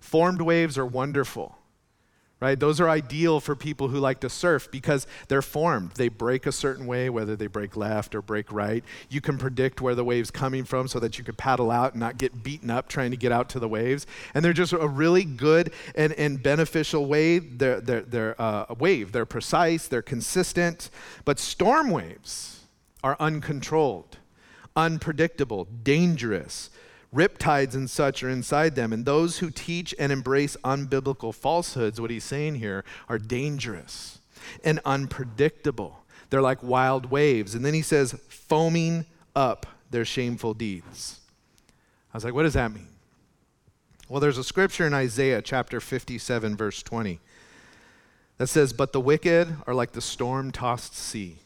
Formed 0.00 0.42
waves 0.42 0.76
are 0.76 0.86
wonderful 0.86 1.56
right? 2.38 2.60
Those 2.60 2.80
are 2.80 2.88
ideal 2.88 3.40
for 3.40 3.56
people 3.56 3.88
who 3.88 3.98
like 3.98 4.20
to 4.20 4.28
surf 4.28 4.68
because 4.70 5.06
they're 5.28 5.40
formed. 5.40 5.92
They 5.92 6.08
break 6.08 6.44
a 6.46 6.52
certain 6.52 6.86
way, 6.86 7.08
whether 7.08 7.34
they 7.34 7.46
break 7.46 7.76
left 7.76 8.14
or 8.14 8.20
break 8.20 8.52
right. 8.52 8.84
You 9.08 9.22
can 9.22 9.38
predict 9.38 9.80
where 9.80 9.94
the 9.94 10.04
wave's 10.04 10.30
coming 10.30 10.64
from 10.64 10.86
so 10.86 11.00
that 11.00 11.16
you 11.16 11.24
can 11.24 11.34
paddle 11.34 11.70
out 11.70 11.92
and 11.92 12.00
not 12.00 12.18
get 12.18 12.42
beaten 12.42 12.70
up 12.70 12.88
trying 12.88 13.10
to 13.10 13.16
get 13.16 13.32
out 13.32 13.48
to 13.50 13.58
the 13.58 13.68
waves. 13.68 14.06
And 14.34 14.44
they're 14.44 14.52
just 14.52 14.74
a 14.74 14.86
really 14.86 15.24
good 15.24 15.72
and, 15.94 16.12
and 16.14 16.42
beneficial 16.42 17.06
way. 17.06 17.38
They're, 17.38 17.80
they're, 17.80 18.02
they're 18.02 18.40
uh, 18.40 18.66
a 18.68 18.74
wave. 18.74 19.12
They're 19.12 19.24
precise, 19.26 19.88
they're 19.88 20.02
consistent. 20.02 20.90
But 21.24 21.38
storm 21.38 21.90
waves 21.90 22.64
are 23.02 23.16
uncontrolled, 23.18 24.18
unpredictable, 24.76 25.68
dangerous 25.82 26.68
Riptides 27.16 27.74
and 27.74 27.88
such 27.88 28.22
are 28.22 28.28
inside 28.28 28.74
them. 28.74 28.92
And 28.92 29.04
those 29.06 29.38
who 29.38 29.50
teach 29.50 29.94
and 29.98 30.12
embrace 30.12 30.56
unbiblical 30.62 31.34
falsehoods, 31.34 32.00
what 32.00 32.10
he's 32.10 32.24
saying 32.24 32.56
here, 32.56 32.84
are 33.08 33.18
dangerous 33.18 34.18
and 34.62 34.80
unpredictable. 34.84 36.04
They're 36.28 36.42
like 36.42 36.62
wild 36.62 37.10
waves. 37.10 37.54
And 37.54 37.64
then 37.64 37.72
he 37.72 37.82
says, 37.82 38.12
foaming 38.28 39.06
up 39.34 39.66
their 39.90 40.04
shameful 40.04 40.52
deeds. 40.52 41.20
I 42.12 42.16
was 42.16 42.24
like, 42.24 42.34
what 42.34 42.42
does 42.42 42.54
that 42.54 42.72
mean? 42.72 42.88
Well, 44.08 44.20
there's 44.20 44.38
a 44.38 44.44
scripture 44.44 44.86
in 44.86 44.94
Isaiah 44.94 45.42
chapter 45.42 45.80
57, 45.80 46.56
verse 46.56 46.82
20, 46.82 47.18
that 48.38 48.46
says, 48.46 48.72
But 48.72 48.92
the 48.92 49.00
wicked 49.00 49.56
are 49.66 49.74
like 49.74 49.92
the 49.92 50.00
storm 50.00 50.52
tossed 50.52 50.94
sea, 50.94 51.38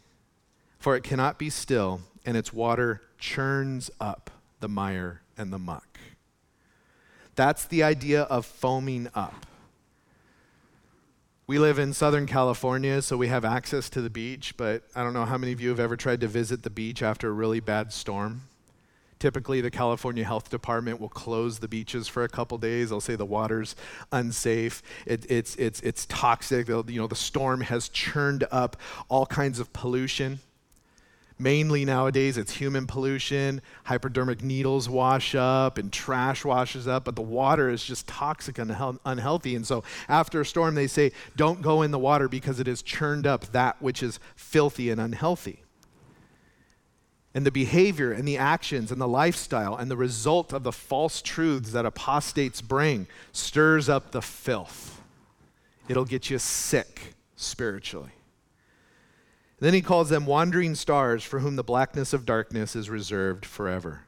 for 0.78 0.94
it 0.96 1.02
cannot 1.02 1.38
be 1.38 1.48
still, 1.48 2.02
and 2.26 2.36
its 2.36 2.52
water 2.52 3.00
churns 3.18 3.90
up 3.98 4.30
the 4.60 4.68
mire 4.68 5.22
and 5.40 5.52
the 5.52 5.58
muck. 5.58 5.98
That's 7.34 7.64
the 7.64 7.82
idea 7.82 8.22
of 8.22 8.44
foaming 8.44 9.08
up. 9.14 9.46
We 11.46 11.58
live 11.58 11.78
in 11.78 11.94
Southern 11.94 12.26
California, 12.26 13.00
so 13.02 13.16
we 13.16 13.28
have 13.28 13.44
access 13.44 13.88
to 13.90 14.02
the 14.02 14.10
beach, 14.10 14.56
but 14.56 14.84
I 14.94 15.02
don't 15.02 15.14
know 15.14 15.24
how 15.24 15.38
many 15.38 15.52
of 15.52 15.60
you 15.60 15.70
have 15.70 15.80
ever 15.80 15.96
tried 15.96 16.20
to 16.20 16.28
visit 16.28 16.62
the 16.62 16.70
beach 16.70 17.02
after 17.02 17.28
a 17.28 17.32
really 17.32 17.58
bad 17.58 17.92
storm. 17.92 18.42
Typically, 19.18 19.60
the 19.60 19.70
California 19.70 20.24
Health 20.24 20.50
Department 20.50 21.00
will 21.00 21.08
close 21.08 21.58
the 21.58 21.68
beaches 21.68 22.06
for 22.06 22.22
a 22.22 22.28
couple 22.28 22.56
days. 22.58 22.90
They'll 22.90 23.00
say 23.00 23.16
the 23.16 23.26
water's 23.26 23.74
unsafe, 24.12 24.82
it, 25.06 25.26
it's, 25.30 25.56
it's, 25.56 25.80
it's 25.80 26.06
toxic. 26.06 26.66
They'll, 26.66 26.88
you 26.88 27.00
know, 27.00 27.06
the 27.06 27.16
storm 27.16 27.62
has 27.62 27.88
churned 27.88 28.46
up 28.52 28.76
all 29.08 29.26
kinds 29.26 29.58
of 29.58 29.72
pollution. 29.72 30.40
Mainly 31.40 31.86
nowadays, 31.86 32.36
it's 32.36 32.52
human 32.52 32.86
pollution, 32.86 33.62
hypodermic 33.84 34.42
needles 34.42 34.90
wash 34.90 35.34
up, 35.34 35.78
and 35.78 35.90
trash 35.90 36.44
washes 36.44 36.86
up, 36.86 37.06
but 37.06 37.16
the 37.16 37.22
water 37.22 37.70
is 37.70 37.82
just 37.82 38.06
toxic 38.06 38.58
and 38.58 38.98
unhealthy. 39.06 39.56
And 39.56 39.66
so, 39.66 39.82
after 40.06 40.42
a 40.42 40.44
storm, 40.44 40.74
they 40.74 40.86
say, 40.86 41.12
don't 41.36 41.62
go 41.62 41.80
in 41.80 41.92
the 41.92 41.98
water 41.98 42.28
because 42.28 42.60
it 42.60 42.66
has 42.66 42.82
churned 42.82 43.26
up 43.26 43.46
that 43.52 43.80
which 43.80 44.02
is 44.02 44.20
filthy 44.36 44.90
and 44.90 45.00
unhealthy. 45.00 45.62
And 47.32 47.46
the 47.46 47.50
behavior 47.50 48.12
and 48.12 48.28
the 48.28 48.36
actions 48.36 48.92
and 48.92 49.00
the 49.00 49.08
lifestyle 49.08 49.76
and 49.76 49.90
the 49.90 49.96
result 49.96 50.52
of 50.52 50.62
the 50.62 50.72
false 50.72 51.22
truths 51.22 51.72
that 51.72 51.86
apostates 51.86 52.60
bring 52.60 53.06
stirs 53.32 53.88
up 53.88 54.10
the 54.10 54.20
filth. 54.20 55.00
It'll 55.88 56.04
get 56.04 56.28
you 56.28 56.38
sick 56.38 57.14
spiritually. 57.34 58.10
Then 59.60 59.74
he 59.74 59.82
calls 59.82 60.08
them 60.08 60.26
wandering 60.26 60.74
stars 60.74 61.22
for 61.22 61.40
whom 61.40 61.56
the 61.56 61.62
blackness 61.62 62.12
of 62.12 62.24
darkness 62.24 62.74
is 62.74 62.88
reserved 62.90 63.44
forever. 63.44 64.06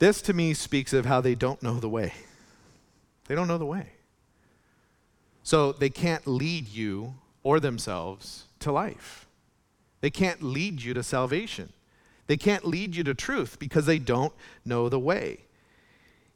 This 0.00 0.20
to 0.22 0.32
me 0.32 0.52
speaks 0.52 0.92
of 0.92 1.06
how 1.06 1.20
they 1.20 1.34
don't 1.34 1.62
know 1.62 1.80
the 1.80 1.88
way. 1.88 2.12
They 3.28 3.34
don't 3.34 3.48
know 3.48 3.58
the 3.58 3.66
way. 3.66 3.90
So 5.42 5.72
they 5.72 5.90
can't 5.90 6.26
lead 6.26 6.68
you 6.68 7.14
or 7.42 7.60
themselves 7.60 8.44
to 8.60 8.72
life. 8.72 9.26
They 10.00 10.10
can't 10.10 10.42
lead 10.42 10.82
you 10.82 10.94
to 10.94 11.02
salvation. 11.02 11.72
They 12.26 12.36
can't 12.36 12.64
lead 12.64 12.94
you 12.94 13.04
to 13.04 13.14
truth 13.14 13.58
because 13.58 13.86
they 13.86 13.98
don't 13.98 14.32
know 14.64 14.88
the 14.88 14.98
way. 14.98 15.44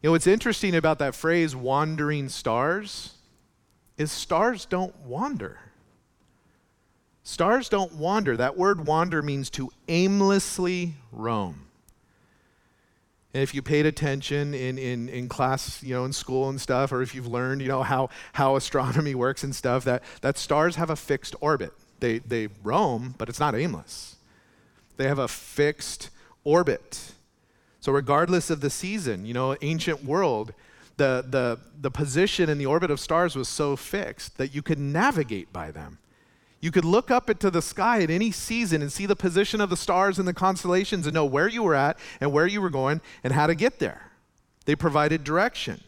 You 0.00 0.08
know 0.08 0.12
what's 0.12 0.26
interesting 0.26 0.74
about 0.74 0.98
that 0.98 1.14
phrase, 1.14 1.54
wandering 1.54 2.28
stars, 2.28 3.14
is 3.96 4.10
stars 4.10 4.64
don't 4.64 4.96
wander. 5.00 5.58
Stars 7.24 7.68
don't 7.68 7.94
wander. 7.94 8.36
That 8.36 8.56
word 8.56 8.86
wander 8.86 9.22
means 9.22 9.48
to 9.50 9.70
aimlessly 9.88 10.94
roam. 11.12 11.66
And 13.34 13.42
if 13.42 13.54
you 13.54 13.62
paid 13.62 13.86
attention 13.86 14.52
in, 14.52 14.76
in, 14.76 15.08
in 15.08 15.28
class, 15.28 15.82
you 15.82 15.94
know, 15.94 16.04
in 16.04 16.12
school 16.12 16.50
and 16.50 16.60
stuff, 16.60 16.92
or 16.92 17.00
if 17.00 17.14
you've 17.14 17.26
learned, 17.26 17.62
you 17.62 17.68
know, 17.68 17.82
how, 17.82 18.10
how 18.34 18.56
astronomy 18.56 19.14
works 19.16 19.42
and 19.42 19.54
stuff, 19.54 19.84
that, 19.84 20.02
that 20.20 20.36
stars 20.36 20.76
have 20.76 20.90
a 20.90 20.96
fixed 20.96 21.34
orbit. 21.40 21.72
They, 22.00 22.18
they 22.18 22.48
roam, 22.62 23.14
but 23.16 23.28
it's 23.28 23.40
not 23.40 23.54
aimless. 23.54 24.16
They 24.96 25.08
have 25.08 25.18
a 25.18 25.28
fixed 25.28 26.10
orbit. 26.44 27.12
So 27.80 27.90
regardless 27.92 28.50
of 28.50 28.60
the 28.60 28.70
season, 28.70 29.24
you 29.24 29.32
know, 29.32 29.56
ancient 29.62 30.04
world, 30.04 30.52
the, 30.98 31.24
the, 31.26 31.58
the 31.80 31.90
position 31.90 32.50
in 32.50 32.58
the 32.58 32.66
orbit 32.66 32.90
of 32.90 33.00
stars 33.00 33.34
was 33.34 33.48
so 33.48 33.76
fixed 33.76 34.36
that 34.36 34.54
you 34.54 34.60
could 34.60 34.78
navigate 34.78 35.52
by 35.52 35.70
them. 35.70 35.98
You 36.62 36.70
could 36.70 36.84
look 36.84 37.10
up 37.10 37.28
into 37.28 37.50
the 37.50 37.60
sky 37.60 38.02
at 38.02 38.08
any 38.08 38.30
season 38.30 38.82
and 38.82 38.92
see 38.92 39.04
the 39.04 39.16
position 39.16 39.60
of 39.60 39.68
the 39.68 39.76
stars 39.76 40.20
and 40.20 40.28
the 40.28 40.32
constellations 40.32 41.08
and 41.08 41.12
know 41.12 41.24
where 41.24 41.48
you 41.48 41.64
were 41.64 41.74
at 41.74 41.98
and 42.20 42.32
where 42.32 42.46
you 42.46 42.62
were 42.62 42.70
going 42.70 43.00
and 43.24 43.32
how 43.32 43.48
to 43.48 43.56
get 43.56 43.80
there. 43.80 44.12
They 44.64 44.76
provided 44.76 45.24
direction. 45.24 45.82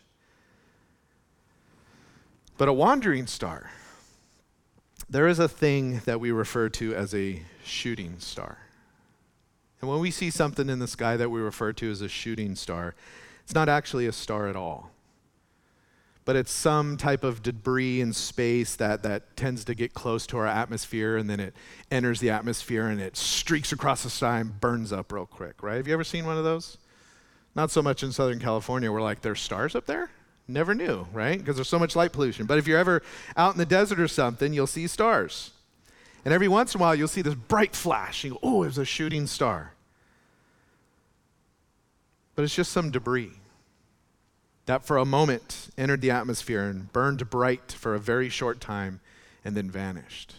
But 2.59 2.69
a 2.69 2.73
wandering 2.73 3.29
star, 3.29 3.71
there 5.09 5.29
is 5.29 5.39
a 5.39 5.49
thing 5.49 6.01
that 6.07 6.19
we 6.19 6.33
refer 6.33 6.69
to 6.71 6.93
as 6.93 7.15
a 7.15 7.43
shooting 7.65 8.17
star. 8.19 8.59
And 9.81 9.89
when 9.89 10.01
we 10.01 10.11
see 10.11 10.31
something 10.31 10.69
in 10.69 10.81
the 10.81 10.89
sky 10.89 11.17
that 11.17 11.31
we 11.31 11.41
refer 11.41 11.73
to 11.75 11.89
as 11.89 12.01
a 12.01 12.09
shooting 12.09 12.57
star, 12.57 12.97
it's 13.45 13.55
not 13.55 13.69
actually 13.69 14.07
a 14.07 14.13
star 14.13 14.49
at 14.49 14.57
all 14.57 14.91
but 16.25 16.37
it's 16.37 16.53
some 16.53 16.97
type 16.97 17.23
of 17.23 17.43
debris 17.43 18.01
in 18.01 18.13
space 18.13 18.77
that, 18.77 19.03
that 19.03 19.37
tends 19.37 19.65
to 19.65 19.75
get 19.75 19.93
close 19.93 20.27
to 20.29 20.39
our 20.39 20.47
atmosphere 20.47 21.17
and 21.17 21.29
then 21.29 21.39
it 21.39 21.55
enters 21.91 22.21
the 22.21 22.31
atmosphere 22.31 22.87
and 22.87 23.01
it 23.01 23.17
streaks 23.17 23.73
across 23.73 24.03
the 24.03 24.11
sky 24.11 24.41
and 24.41 24.59
burns 24.61 24.93
up 24.93 25.13
real 25.13 25.27
quick, 25.27 25.63
right? 25.63 25.77
Have 25.77 25.87
you 25.87 25.93
ever 25.93 26.05
seen 26.05 26.25
one 26.25 26.39
of 26.39 26.45
those? 26.45 26.79
Not 27.55 27.71
so 27.71 27.83
much 27.83 28.03
in 28.03 28.11
Southern 28.11 28.41
California. 28.41 28.91
We're 28.91 29.03
like, 29.03 29.21
there's 29.21 29.41
stars 29.41 29.75
up 29.75 29.87
there? 29.87 30.11
Never 30.49 30.75
knew, 30.75 31.07
right? 31.13 31.39
Because 31.39 31.57
there's 31.57 31.69
so 31.69 31.79
much 31.79 31.95
light 31.95 32.13
pollution. 32.13 32.47
But 32.47 32.59
if 32.59 32.67
you're 32.67 32.79
ever 32.79 33.03
out 33.37 33.53
in 33.53 33.59
the 33.59 33.67
desert 33.67 34.01
or 34.01 34.09
something, 34.09 34.53
you'll 34.53 34.67
see 34.67 34.87
stars. 34.87 35.51
And 36.25 36.33
every 36.33 36.49
once 36.49 36.75
in 36.75 36.81
a 36.81 36.83
while, 36.83 36.95
you'll 36.95 37.09
see 37.09 37.23
this 37.23 37.35
bright 37.35 37.77
flash. 37.77 38.25
You 38.25 38.33
go, 38.33 38.39
oh, 38.43 38.63
it 38.63 38.67
was 38.67 38.79
a 38.79 38.85
shooting 38.85 39.27
star. 39.27 39.75
But 42.35 42.43
it's 42.45 42.55
just 42.55 42.73
some 42.73 42.91
debris 42.91 43.33
that 44.67 44.85
for 44.85 44.97
a 44.97 45.05
moment 45.05 45.69
entered 45.77 46.01
the 46.01 46.11
atmosphere 46.11 46.65
and 46.65 46.93
burned 46.93 47.29
bright 47.31 47.73
for 47.73 47.95
a 47.95 48.01
very 48.01 48.29
short 48.29 48.61
time 48.61 49.01
and 49.45 49.57
then 49.57 49.71
vanished. 49.71 50.35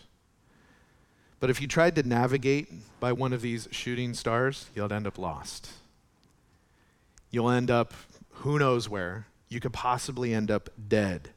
But 1.39 1.49
if 1.49 1.61
you 1.61 1.67
tried 1.67 1.95
to 1.95 2.03
navigate 2.03 2.69
by 2.99 3.11
one 3.11 3.33
of 3.33 3.41
these 3.41 3.67
shooting 3.71 4.13
stars, 4.13 4.69
you'll 4.73 4.91
end 4.91 5.05
up 5.05 5.17
lost. 5.17 5.69
You'll 7.29 7.51
end 7.51 7.69
up 7.69 7.93
who 8.31 8.57
knows 8.57 8.89
where. 8.89 9.27
You 9.49 9.59
could 9.59 9.73
possibly 9.73 10.33
end 10.33 10.49
up 10.49 10.69
dead. 10.87 11.29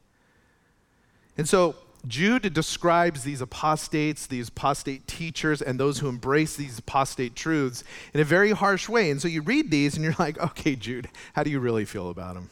And 1.37 1.47
so 1.47 1.75
Jude 2.07 2.53
describes 2.53 3.23
these 3.23 3.41
apostates, 3.41 4.25
these 4.25 4.49
apostate 4.49 5.05
teachers, 5.05 5.61
and 5.61 5.79
those 5.79 5.99
who 5.99 6.07
embrace 6.07 6.55
these 6.55 6.79
apostate 6.79 7.35
truths 7.35 7.83
in 8.13 8.19
a 8.19 8.23
very 8.23 8.51
harsh 8.51 8.89
way. 8.89 9.11
And 9.11 9.21
so 9.21 9.27
you 9.27 9.41
read 9.41 9.69
these 9.69 9.95
and 9.95 10.03
you're 10.03 10.15
like, 10.17 10.39
okay, 10.39 10.75
Jude, 10.75 11.09
how 11.33 11.43
do 11.43 11.49
you 11.49 11.59
really 11.59 11.85
feel 11.85 12.09
about 12.09 12.35
them? 12.35 12.49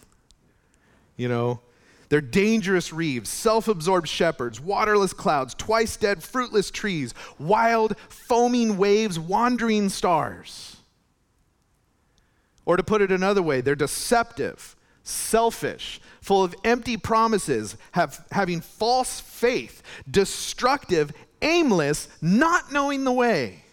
You 1.18 1.28
know. 1.28 1.60
They're 2.10 2.22
dangerous 2.22 2.94
reeves, 2.94 3.30
self 3.30 3.68
absorbed 3.68 4.08
shepherds, 4.08 4.62
waterless 4.62 5.12
clouds, 5.12 5.54
twice 5.54 5.98
dead, 5.98 6.24
fruitless 6.24 6.72
trees, 6.72 7.14
wild, 7.38 7.98
foaming 8.08 8.78
waves, 8.78 9.20
wandering 9.20 9.90
stars. 9.90 10.78
Or 12.66 12.78
to 12.78 12.84
put 12.84 13.02
it 13.02 13.12
another 13.12 13.42
way, 13.42 13.62
they're 13.62 13.76
deceptive, 13.76 14.76
selfish, 15.04 16.00
full 16.22 16.44
of 16.44 16.56
empty 16.64 16.98
promises, 16.98 17.78
have, 17.92 18.26
having 18.32 18.62
false 18.62 19.20
faith, 19.20 19.82
destructive, 20.10 21.12
aimless, 21.42 22.08
not 22.22 22.72
knowing 22.72 23.04
the 23.04 23.12
way. 23.12 23.64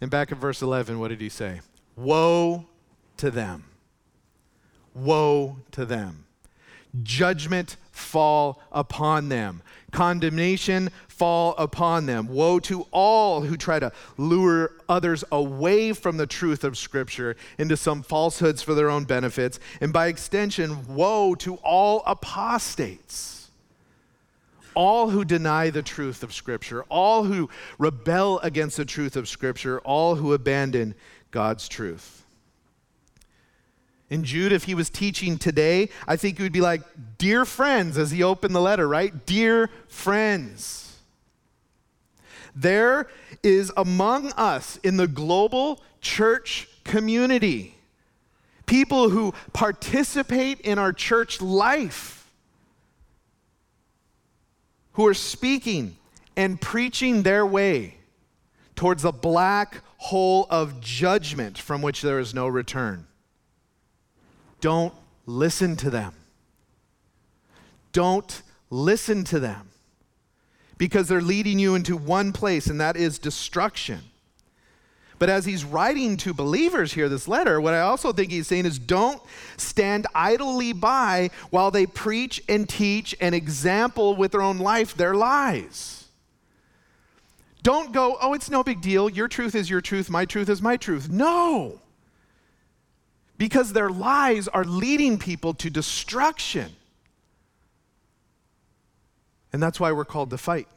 And 0.00 0.10
back 0.10 0.32
in 0.32 0.38
verse 0.38 0.62
11, 0.62 0.98
what 0.98 1.08
did 1.08 1.20
he 1.20 1.28
say? 1.28 1.60
Woe 1.96 2.66
to 3.18 3.30
them. 3.30 3.64
Woe 4.94 5.56
to 5.72 5.84
them. 5.84 6.24
Judgment 7.02 7.76
fall 7.92 8.60
upon 8.72 9.28
them. 9.28 9.62
Condemnation 9.92 10.90
fall 11.08 11.54
upon 11.58 12.06
them. 12.06 12.28
Woe 12.28 12.58
to 12.60 12.86
all 12.90 13.42
who 13.42 13.56
try 13.56 13.78
to 13.78 13.92
lure 14.16 14.72
others 14.88 15.24
away 15.30 15.92
from 15.92 16.16
the 16.16 16.26
truth 16.26 16.64
of 16.64 16.78
Scripture 16.78 17.36
into 17.58 17.76
some 17.76 18.02
falsehoods 18.02 18.62
for 18.62 18.74
their 18.74 18.88
own 18.88 19.04
benefits. 19.04 19.60
And 19.80 19.92
by 19.92 20.06
extension, 20.06 20.86
woe 20.88 21.34
to 21.36 21.56
all 21.56 22.02
apostates. 22.06 23.50
All 24.74 25.10
who 25.10 25.24
deny 25.24 25.70
the 25.70 25.82
truth 25.82 26.22
of 26.22 26.32
Scripture, 26.32 26.84
all 26.84 27.24
who 27.24 27.50
rebel 27.78 28.38
against 28.40 28.76
the 28.76 28.84
truth 28.84 29.16
of 29.16 29.28
Scripture, 29.28 29.80
all 29.80 30.14
who 30.14 30.32
abandon 30.32 30.94
God's 31.32 31.68
truth. 31.68 32.24
And 34.10 34.24
Jude, 34.24 34.52
if 34.52 34.64
he 34.64 34.74
was 34.74 34.90
teaching 34.90 35.38
today, 35.38 35.88
I 36.08 36.16
think 36.16 36.36
he 36.36 36.42
would 36.42 36.52
be 36.52 36.60
like, 36.60 36.82
Dear 37.18 37.44
friends, 37.44 37.96
as 37.96 38.10
he 38.10 38.22
opened 38.22 38.54
the 38.54 38.60
letter, 38.60 38.88
right? 38.88 39.24
Dear 39.24 39.70
friends. 39.88 40.98
There 42.54 43.08
is 43.44 43.72
among 43.76 44.32
us 44.32 44.78
in 44.82 44.96
the 44.96 45.06
global 45.06 45.80
church 46.00 46.68
community 46.82 47.76
people 48.70 49.10
who 49.10 49.34
participate 49.52 50.60
in 50.60 50.78
our 50.78 50.92
church 50.92 51.40
life, 51.42 52.30
who 54.92 55.04
are 55.04 55.14
speaking 55.14 55.96
and 56.36 56.60
preaching 56.60 57.24
their 57.24 57.44
way 57.44 57.96
towards 58.76 59.04
a 59.04 59.10
black 59.10 59.82
hole 59.96 60.46
of 60.50 60.80
judgment 60.80 61.58
from 61.58 61.82
which 61.82 62.00
there 62.00 62.20
is 62.20 62.32
no 62.32 62.46
return. 62.46 63.08
Don't 64.60 64.94
listen 65.26 65.76
to 65.76 65.90
them. 65.90 66.14
Don't 67.92 68.42
listen 68.70 69.24
to 69.24 69.40
them 69.40 69.68
because 70.78 71.08
they're 71.08 71.20
leading 71.20 71.58
you 71.58 71.74
into 71.74 71.96
one 71.96 72.32
place, 72.32 72.66
and 72.66 72.80
that 72.80 72.96
is 72.96 73.18
destruction. 73.18 74.00
But 75.18 75.28
as 75.28 75.44
he's 75.44 75.64
writing 75.64 76.16
to 76.18 76.32
believers 76.32 76.94
here, 76.94 77.08
this 77.08 77.28
letter, 77.28 77.60
what 77.60 77.74
I 77.74 77.80
also 77.80 78.10
think 78.12 78.30
he's 78.30 78.46
saying 78.46 78.64
is 78.64 78.78
don't 78.78 79.20
stand 79.58 80.06
idly 80.14 80.72
by 80.72 81.28
while 81.50 81.70
they 81.70 81.84
preach 81.84 82.42
and 82.48 82.66
teach 82.66 83.14
and 83.20 83.34
example 83.34 84.16
with 84.16 84.32
their 84.32 84.40
own 84.40 84.58
life 84.58 84.94
their 84.94 85.14
lies. 85.14 86.06
Don't 87.62 87.92
go, 87.92 88.16
oh, 88.22 88.32
it's 88.32 88.48
no 88.48 88.64
big 88.64 88.80
deal. 88.80 89.10
Your 89.10 89.28
truth 89.28 89.54
is 89.54 89.68
your 89.68 89.82
truth. 89.82 90.08
My 90.08 90.24
truth 90.24 90.48
is 90.48 90.62
my 90.62 90.78
truth. 90.78 91.10
No 91.10 91.80
because 93.40 93.72
their 93.72 93.88
lies 93.88 94.48
are 94.48 94.64
leading 94.64 95.16
people 95.16 95.54
to 95.54 95.70
destruction. 95.70 96.70
And 99.50 99.62
that's 99.62 99.80
why 99.80 99.92
we're 99.92 100.04
called 100.04 100.28
to 100.28 100.36
fight 100.36 100.68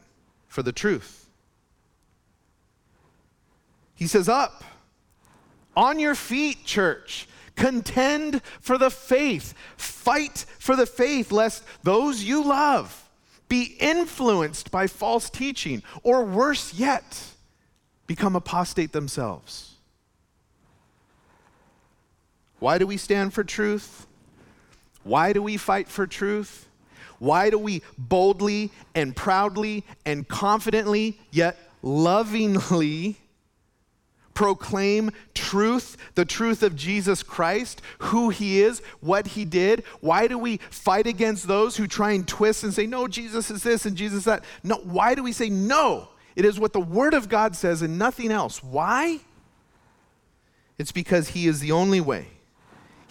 for 0.48 0.62
the 0.62 0.72
truth. 0.72 1.28
He 3.94 4.06
says, 4.06 4.30
Up, 4.30 4.64
on 5.76 5.98
your 5.98 6.14
feet, 6.14 6.64
church. 6.64 7.28
Contend 7.54 8.40
for 8.62 8.78
the 8.78 8.90
faith. 8.90 9.52
Fight 9.76 10.46
for 10.58 10.74
the 10.74 10.86
faith, 10.86 11.30
lest 11.30 11.64
those 11.82 12.24
you 12.24 12.42
love 12.42 13.10
be 13.46 13.76
influenced 13.78 14.70
by 14.70 14.86
false 14.86 15.28
teaching, 15.28 15.82
or 16.02 16.24
worse 16.24 16.72
yet, 16.72 17.24
become 18.06 18.34
apostate 18.34 18.92
themselves. 18.92 19.73
Why 22.64 22.78
do 22.78 22.86
we 22.86 22.96
stand 22.96 23.34
for 23.34 23.44
truth? 23.44 24.06
Why 25.02 25.34
do 25.34 25.42
we 25.42 25.58
fight 25.58 25.86
for 25.86 26.06
truth? 26.06 26.66
Why 27.18 27.50
do 27.50 27.58
we 27.58 27.82
boldly 27.98 28.72
and 28.94 29.14
proudly 29.14 29.84
and 30.06 30.26
confidently, 30.26 31.20
yet 31.30 31.58
lovingly, 31.82 33.18
proclaim 34.32 35.10
truth, 35.34 35.98
the 36.14 36.24
truth 36.24 36.62
of 36.62 36.74
Jesus 36.74 37.22
Christ, 37.22 37.82
who 37.98 38.30
he 38.30 38.62
is, 38.62 38.80
what 39.00 39.26
he 39.26 39.44
did? 39.44 39.84
Why 40.00 40.26
do 40.26 40.38
we 40.38 40.56
fight 40.70 41.06
against 41.06 41.46
those 41.46 41.76
who 41.76 41.86
try 41.86 42.12
and 42.12 42.26
twist 42.26 42.64
and 42.64 42.72
say, 42.72 42.86
no, 42.86 43.06
Jesus 43.08 43.50
is 43.50 43.62
this 43.62 43.84
and 43.84 43.94
Jesus 43.94 44.24
that? 44.24 44.42
No, 44.62 44.76
why 44.76 45.14
do 45.14 45.22
we 45.22 45.32
say 45.32 45.50
no? 45.50 46.08
It 46.34 46.46
is 46.46 46.58
what 46.58 46.72
the 46.72 46.80
Word 46.80 47.12
of 47.12 47.28
God 47.28 47.56
says 47.56 47.82
and 47.82 47.98
nothing 47.98 48.32
else. 48.32 48.62
Why? 48.62 49.20
It's 50.78 50.92
because 50.92 51.28
he 51.28 51.46
is 51.46 51.60
the 51.60 51.72
only 51.72 52.00
way, 52.00 52.28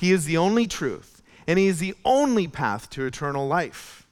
he 0.04 0.12
is 0.12 0.26
the 0.26 0.38
only 0.38 0.68
truth, 0.68 1.22
and 1.48 1.58
he 1.58 1.68
is 1.68 1.80
the 1.80 1.96
only 2.04 2.48
path 2.48 2.90
to 2.92 3.06
eternal 3.06 3.48
life. 3.48 4.08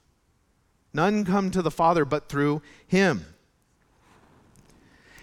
None 0.92 1.24
come 1.24 1.50
to 1.50 1.62
the 1.62 1.70
Father 1.70 2.04
but 2.04 2.28
through 2.28 2.62
him. 2.86 3.26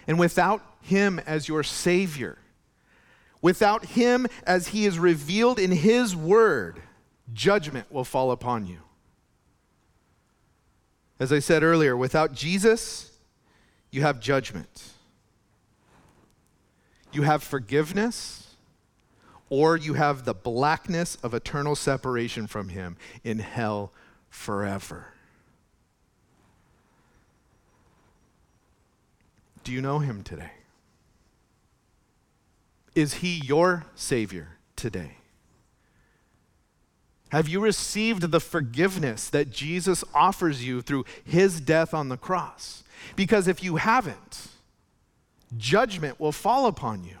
And 0.06 0.18
without 0.18 0.62
him 0.82 1.20
as 1.26 1.48
your 1.48 1.62
Savior, 1.62 2.38
without 3.42 3.86
Him 3.86 4.26
as 4.46 4.68
He 4.68 4.86
is 4.86 4.98
revealed 4.98 5.58
in 5.58 5.72
His 5.72 6.14
Word, 6.14 6.82
judgment 7.32 7.90
will 7.90 8.04
fall 8.04 8.30
upon 8.30 8.66
you. 8.66 8.78
As 11.18 11.32
I 11.32 11.38
said 11.38 11.62
earlier, 11.62 11.96
without 11.96 12.32
Jesus, 12.32 13.12
you 13.90 14.02
have 14.02 14.20
judgment. 14.20 14.84
You 17.12 17.22
have 17.22 17.42
forgiveness, 17.42 18.49
or 19.50 19.76
you 19.76 19.94
have 19.94 20.24
the 20.24 20.32
blackness 20.32 21.16
of 21.16 21.34
eternal 21.34 21.76
separation 21.76 22.46
from 22.46 22.70
Him 22.70 22.96
in 23.22 23.40
hell 23.40 23.92
forever. 24.30 25.12
Do 29.62 29.72
you 29.72 29.82
know 29.82 29.98
Him 29.98 30.22
today? 30.22 30.52
Is 32.94 33.14
he 33.14 33.40
your 33.44 33.86
Savior 33.94 34.56
today? 34.76 35.12
Have 37.30 37.48
you 37.48 37.60
received 37.60 38.32
the 38.32 38.40
forgiveness 38.40 39.30
that 39.30 39.50
Jesus 39.50 40.02
offers 40.12 40.64
you 40.66 40.82
through 40.82 41.04
his 41.24 41.60
death 41.60 41.94
on 41.94 42.08
the 42.08 42.16
cross? 42.16 42.82
Because 43.14 43.46
if 43.46 43.62
you 43.62 43.76
haven't, 43.76 44.48
judgment 45.56 46.18
will 46.18 46.32
fall 46.32 46.66
upon 46.66 47.04
you. 47.04 47.19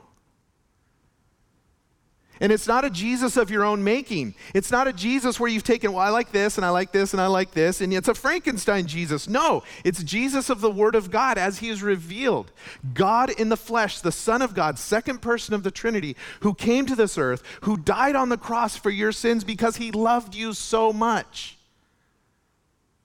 And 2.42 2.50
it's 2.50 2.66
not 2.66 2.86
a 2.86 2.90
Jesus 2.90 3.36
of 3.36 3.50
your 3.50 3.64
own 3.64 3.84
making. 3.84 4.34
It's 4.54 4.70
not 4.70 4.88
a 4.88 4.94
Jesus 4.94 5.38
where 5.38 5.50
you've 5.50 5.62
taken, 5.62 5.92
well, 5.92 6.06
I 6.06 6.08
like 6.08 6.32
this 6.32 6.56
and 6.56 6.64
I 6.64 6.70
like 6.70 6.90
this 6.90 7.12
and 7.12 7.20
I 7.20 7.26
like 7.26 7.50
this, 7.50 7.82
and 7.82 7.92
it's 7.92 8.08
a 8.08 8.14
Frankenstein 8.14 8.86
Jesus. 8.86 9.28
No, 9.28 9.62
it's 9.84 10.02
Jesus 10.02 10.48
of 10.48 10.62
the 10.62 10.70
Word 10.70 10.94
of 10.94 11.10
God 11.10 11.36
as 11.36 11.58
He 11.58 11.68
is 11.68 11.82
revealed. 11.82 12.50
God 12.94 13.28
in 13.28 13.50
the 13.50 13.58
flesh, 13.58 14.00
the 14.00 14.10
Son 14.10 14.40
of 14.40 14.54
God, 14.54 14.78
second 14.78 15.20
person 15.20 15.54
of 15.54 15.64
the 15.64 15.70
Trinity, 15.70 16.16
who 16.40 16.54
came 16.54 16.86
to 16.86 16.96
this 16.96 17.18
earth, 17.18 17.42
who 17.62 17.76
died 17.76 18.16
on 18.16 18.30
the 18.30 18.38
cross 18.38 18.74
for 18.74 18.90
your 18.90 19.12
sins 19.12 19.44
because 19.44 19.76
He 19.76 19.92
loved 19.92 20.34
you 20.34 20.54
so 20.54 20.94
much. 20.94 21.58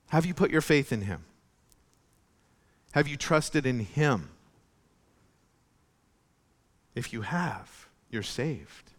Have 0.07 0.25
you 0.25 0.33
put 0.33 0.49
your 0.49 0.61
faith 0.61 0.93
in 0.93 1.01
Him? 1.01 1.25
Have 2.93 3.09
you 3.09 3.17
trusted 3.17 3.65
in 3.65 3.81
Him? 3.81 4.29
If 6.95 7.11
you 7.11 7.23
have, 7.23 7.89
you're 8.09 8.23
saved. 8.23 8.93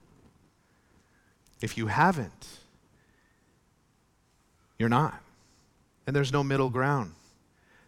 If 1.60 1.78
you 1.78 1.86
haven't, 1.86 2.48
you're 4.78 4.88
not. 4.88 5.20
And 6.06 6.14
there's 6.14 6.32
no 6.32 6.44
middle 6.44 6.70
ground. 6.70 7.12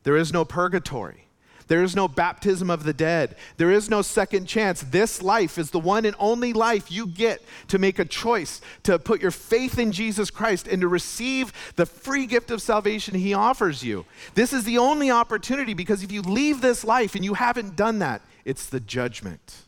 There 0.02 0.16
is 0.16 0.32
no 0.32 0.44
purgatory. 0.44 1.24
There 1.68 1.82
is 1.82 1.94
no 1.94 2.08
baptism 2.08 2.70
of 2.70 2.82
the 2.82 2.94
dead. 2.94 3.36
There 3.58 3.70
is 3.70 3.90
no 3.90 4.00
second 4.00 4.46
chance. 4.46 4.80
This 4.80 5.22
life 5.22 5.58
is 5.58 5.70
the 5.70 5.78
one 5.78 6.06
and 6.06 6.16
only 6.18 6.54
life 6.54 6.90
you 6.90 7.06
get 7.06 7.42
to 7.68 7.78
make 7.78 7.98
a 7.98 8.06
choice 8.06 8.62
to 8.84 8.98
put 8.98 9.20
your 9.20 9.30
faith 9.30 9.78
in 9.78 9.92
Jesus 9.92 10.30
Christ 10.30 10.66
and 10.66 10.80
to 10.80 10.88
receive 10.88 11.52
the 11.76 11.84
free 11.84 12.24
gift 12.24 12.50
of 12.50 12.62
salvation 12.62 13.14
He 13.14 13.34
offers 13.34 13.84
you. 13.84 14.06
This 14.34 14.54
is 14.54 14.64
the 14.64 14.78
only 14.78 15.10
opportunity 15.10 15.74
because 15.74 16.02
if 16.02 16.10
you 16.10 16.22
leave 16.22 16.62
this 16.62 16.84
life 16.84 17.14
and 17.14 17.24
you 17.24 17.34
haven't 17.34 17.76
done 17.76 17.98
that, 17.98 18.22
it's 18.46 18.66
the 18.66 18.80
judgment. 18.80 19.66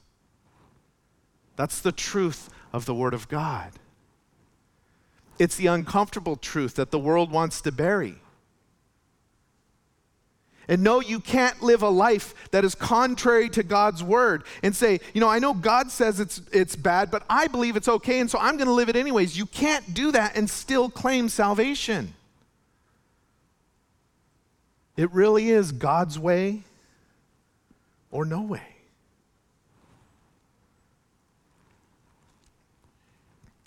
That's 1.56 1.80
the 1.80 1.92
truth 1.92 2.48
of 2.72 2.86
the 2.86 2.94
Word 2.94 3.12
of 3.12 3.28
God. 3.28 3.72
It's 5.40 5.56
the 5.56 5.68
uncomfortable 5.68 6.36
truth 6.36 6.74
that 6.74 6.90
the 6.90 6.98
world 6.98 7.32
wants 7.32 7.62
to 7.62 7.72
bury. 7.72 8.16
And 10.68 10.82
no, 10.82 11.00
you 11.00 11.18
can't 11.18 11.62
live 11.62 11.82
a 11.82 11.88
life 11.88 12.34
that 12.50 12.62
is 12.62 12.74
contrary 12.74 13.48
to 13.48 13.62
God's 13.62 14.04
word 14.04 14.44
and 14.62 14.76
say, 14.76 15.00
you 15.14 15.20
know, 15.22 15.30
I 15.30 15.38
know 15.38 15.54
God 15.54 15.90
says 15.90 16.20
it's, 16.20 16.42
it's 16.52 16.76
bad, 16.76 17.10
but 17.10 17.24
I 17.30 17.46
believe 17.46 17.74
it's 17.74 17.88
okay, 17.88 18.20
and 18.20 18.30
so 18.30 18.38
I'm 18.38 18.58
going 18.58 18.66
to 18.66 18.74
live 18.74 18.90
it 18.90 18.96
anyways. 18.96 19.38
You 19.38 19.46
can't 19.46 19.94
do 19.94 20.12
that 20.12 20.36
and 20.36 20.48
still 20.48 20.90
claim 20.90 21.30
salvation. 21.30 22.12
It 24.98 25.10
really 25.10 25.48
is 25.48 25.72
God's 25.72 26.18
way 26.18 26.64
or 28.10 28.26
no 28.26 28.42
way. 28.42 28.76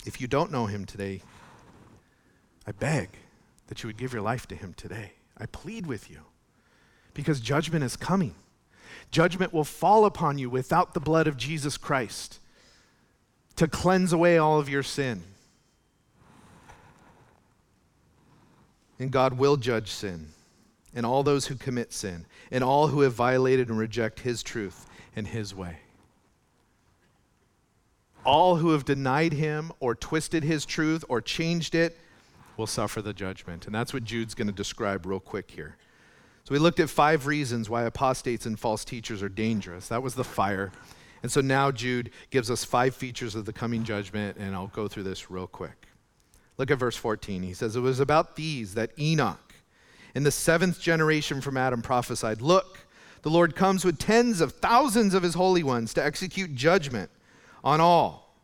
If 0.05 0.21
you 0.21 0.27
don't 0.27 0.51
know 0.51 0.67
Him 0.67 0.85
today, 0.85 1.23
I 2.65 2.71
beg 2.71 3.09
that 3.67 3.83
you 3.83 3.87
would 3.87 3.97
give 3.97 4.13
your 4.13 4.21
life 4.21 4.47
to 4.47 4.55
him 4.55 4.73
today. 4.73 5.13
I 5.37 5.45
plead 5.47 5.87
with 5.87 6.09
you 6.09 6.19
because 7.13 7.39
judgment 7.39 7.83
is 7.83 7.95
coming. 7.95 8.35
Judgment 9.11 9.53
will 9.53 9.63
fall 9.63 10.05
upon 10.05 10.37
you 10.37 10.49
without 10.49 10.93
the 10.93 10.99
blood 10.99 11.27
of 11.27 11.37
Jesus 11.37 11.77
Christ 11.77 12.39
to 13.55 13.67
cleanse 13.67 14.13
away 14.13 14.37
all 14.37 14.59
of 14.59 14.69
your 14.69 14.83
sin. 14.83 15.23
And 18.99 19.11
God 19.11 19.37
will 19.37 19.57
judge 19.57 19.89
sin 19.89 20.27
and 20.95 21.05
all 21.05 21.23
those 21.23 21.47
who 21.47 21.55
commit 21.55 21.91
sin 21.91 22.25
and 22.51 22.63
all 22.63 22.87
who 22.87 23.01
have 23.01 23.13
violated 23.13 23.69
and 23.69 23.77
reject 23.77 24.21
his 24.21 24.43
truth 24.43 24.87
and 25.15 25.27
his 25.27 25.53
way. 25.53 25.77
All 28.23 28.57
who 28.57 28.69
have 28.69 28.85
denied 28.85 29.33
him 29.33 29.71
or 29.79 29.95
twisted 29.95 30.43
his 30.43 30.65
truth 30.65 31.03
or 31.09 31.19
changed 31.19 31.75
it 31.75 31.97
will 32.57 32.67
suffer 32.67 33.01
the 33.01 33.13
judgment. 33.13 33.65
And 33.65 33.73
that's 33.73 33.93
what 33.93 34.03
Jude's 34.03 34.35
going 34.35 34.47
to 34.47 34.53
describe 34.53 35.05
real 35.05 35.19
quick 35.19 35.51
here. 35.51 35.77
So 36.43 36.53
we 36.53 36.59
looked 36.59 36.79
at 36.79 36.89
five 36.89 37.25
reasons 37.25 37.69
why 37.69 37.83
apostates 37.83 38.45
and 38.45 38.59
false 38.59 38.83
teachers 38.83 39.23
are 39.23 39.29
dangerous. 39.29 39.87
That 39.87 40.03
was 40.03 40.15
the 40.15 40.23
fire. 40.23 40.71
And 41.21 41.31
so 41.31 41.39
now 41.39 41.71
Jude 41.71 42.11
gives 42.31 42.51
us 42.51 42.65
five 42.65 42.95
features 42.95 43.33
of 43.33 43.45
the 43.45 43.53
coming 43.53 43.85
judgment, 43.85 44.37
and 44.37 44.53
I'll 44.53 44.67
go 44.67 44.89
through 44.89 45.03
this 45.03 45.31
real 45.31 45.47
quick. 45.47 45.87
Look 46.57 46.69
at 46.69 46.77
verse 46.77 46.97
14. 46.97 47.43
He 47.43 47.53
says, 47.53 47.75
It 47.75 47.79
was 47.79 48.01
about 48.01 48.35
these 48.35 48.73
that 48.73 48.91
Enoch, 48.99 49.53
in 50.13 50.23
the 50.23 50.31
seventh 50.31 50.81
generation 50.81 51.39
from 51.39 51.55
Adam, 51.55 51.81
prophesied 51.81 52.41
Look, 52.41 52.85
the 53.21 53.29
Lord 53.29 53.55
comes 53.55 53.85
with 53.85 53.97
tens 53.97 54.41
of 54.41 54.51
thousands 54.51 55.13
of 55.13 55.23
his 55.23 55.33
holy 55.33 55.63
ones 55.63 55.93
to 55.93 56.03
execute 56.03 56.55
judgment 56.55 57.09
on 57.63 57.79
all 57.79 58.35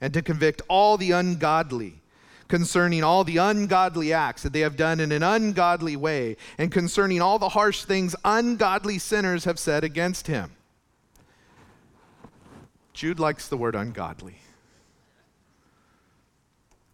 and 0.00 0.12
to 0.12 0.22
convict 0.22 0.60
all 0.68 0.96
the 0.96 1.12
ungodly 1.12 2.02
concerning 2.48 3.04
all 3.04 3.24
the 3.24 3.36
ungodly 3.36 4.12
acts 4.12 4.42
that 4.42 4.52
they 4.52 4.60
have 4.60 4.76
done 4.76 5.00
in 5.00 5.12
an 5.12 5.22
ungodly 5.22 5.96
way, 5.96 6.36
and 6.56 6.72
concerning 6.72 7.20
all 7.20 7.38
the 7.38 7.50
harsh 7.50 7.84
things 7.84 8.16
ungodly 8.24 8.98
sinners 8.98 9.44
have 9.44 9.58
said 9.58 9.84
against 9.84 10.26
him. 10.26 10.52
Jude 12.94 13.20
likes 13.20 13.46
the 13.46 13.56
word 13.56 13.76
ungodly. 13.76 14.38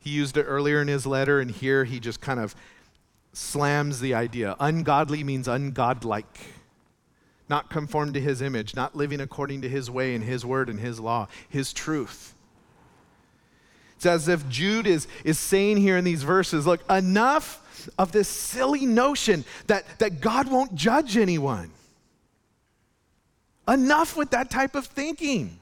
He 0.01 0.11
used 0.11 0.37
it 0.37 0.43
earlier 0.43 0.83
in 0.83 0.89
his 0.89 1.07
letter, 1.07 1.41
and 1.41 1.51
here 1.51 1.85
he 1.85 1.99
just 1.99 2.21
kind 2.21 2.39
of 2.39 2.55
slams 3.33 4.01
the 4.01 4.13
idea. 4.13 4.55
Ungodly 4.61 5.25
means 5.25 5.49
ungodlike, 5.49 6.25
not 7.49 7.71
conformed 7.71 8.13
to 8.15 8.21
his 8.21 8.43
image, 8.43 8.77
not 8.77 8.95
living 8.95 9.21
according 9.21 9.63
to 9.63 9.69
his 9.69 9.91
way 9.91 10.15
and 10.15 10.25
his 10.25 10.45
word 10.45 10.69
and 10.69 10.81
his 10.81 11.01
law, 11.01 11.27
his 11.49 11.73
truth. 11.73 12.34
It's 14.05 14.07
as 14.07 14.29
if 14.29 14.47
Jude 14.51 14.87
is, 14.87 15.09
is 15.25 15.39
saying 15.39 15.79
here 15.79 15.97
in 15.97 16.05
these 16.05 16.23
verses 16.23 16.67
look, 16.67 16.83
enough 16.91 17.89
of 17.99 18.13
this 18.13 18.29
silly 18.29 18.85
notion 18.85 19.47
that, 19.67 19.87
that 19.99 20.21
God 20.21 20.51
won't 20.51 20.75
judge 20.75 21.17
anyone. 21.17 21.71
Enough 23.67 24.15
with 24.15 24.33
that 24.33 24.51
type 24.51 24.75
of 24.75 24.85
thinking. 24.85 25.59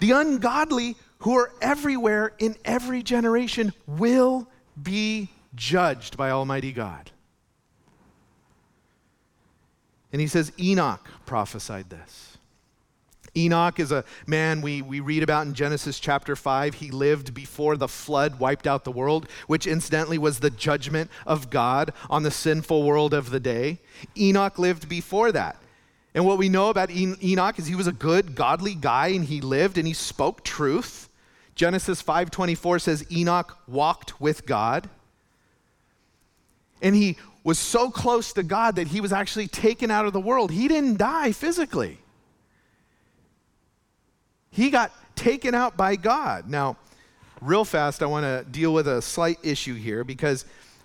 The 0.00 0.10
ungodly 0.10 0.96
who 1.18 1.38
are 1.38 1.52
everywhere 1.62 2.32
in 2.40 2.56
every 2.64 3.04
generation 3.04 3.72
will 3.86 4.48
be 4.82 5.28
judged 5.54 6.16
by 6.16 6.30
Almighty 6.30 6.72
God. 6.72 7.12
And 10.10 10.20
he 10.20 10.26
says, 10.26 10.50
Enoch 10.58 11.08
prophesied 11.24 11.88
this. 11.88 12.33
Enoch 13.36 13.80
is 13.80 13.90
a 13.90 14.04
man 14.26 14.60
we, 14.60 14.80
we 14.80 15.00
read 15.00 15.22
about 15.22 15.46
in 15.46 15.54
Genesis 15.54 15.98
chapter 15.98 16.36
5. 16.36 16.74
He 16.74 16.90
lived 16.90 17.34
before 17.34 17.76
the 17.76 17.88
flood 17.88 18.38
wiped 18.38 18.66
out 18.66 18.84
the 18.84 18.92
world, 18.92 19.28
which 19.46 19.66
incidentally 19.66 20.18
was 20.18 20.38
the 20.38 20.50
judgment 20.50 21.10
of 21.26 21.50
God 21.50 21.92
on 22.08 22.22
the 22.22 22.30
sinful 22.30 22.84
world 22.84 23.12
of 23.12 23.30
the 23.30 23.40
day. 23.40 23.80
Enoch 24.16 24.58
lived 24.58 24.88
before 24.88 25.32
that. 25.32 25.56
And 26.14 26.24
what 26.24 26.38
we 26.38 26.48
know 26.48 26.70
about 26.70 26.90
Enoch 26.92 27.58
is 27.58 27.66
he 27.66 27.74
was 27.74 27.88
a 27.88 27.92
good, 27.92 28.36
godly 28.36 28.74
guy 28.74 29.08
and 29.08 29.24
he 29.24 29.40
lived 29.40 29.78
and 29.78 29.86
he 29.86 29.94
spoke 29.94 30.44
truth. 30.44 31.08
Genesis 31.56 32.00
5:24 32.02 32.80
says 32.80 33.04
Enoch 33.10 33.58
walked 33.66 34.20
with 34.20 34.46
God. 34.46 34.88
And 36.80 36.94
he 36.94 37.16
was 37.42 37.58
so 37.58 37.90
close 37.90 38.32
to 38.34 38.42
God 38.42 38.76
that 38.76 38.88
he 38.88 39.00
was 39.00 39.12
actually 39.12 39.48
taken 39.48 39.90
out 39.90 40.06
of 40.06 40.12
the 40.12 40.20
world. 40.20 40.52
He 40.52 40.68
didn't 40.68 40.98
die 40.98 41.32
physically. 41.32 41.98
He 44.54 44.70
got 44.70 44.92
taken 45.16 45.52
out 45.52 45.76
by 45.76 45.96
God. 45.96 46.48
Now, 46.48 46.76
real 47.40 47.64
fast, 47.64 48.04
I 48.04 48.06
want 48.06 48.22
to 48.22 48.48
deal 48.48 48.72
with 48.72 48.86
a 48.86 49.02
slight 49.02 49.38
issue 49.42 49.74
here 49.74 50.04
because 50.04 50.44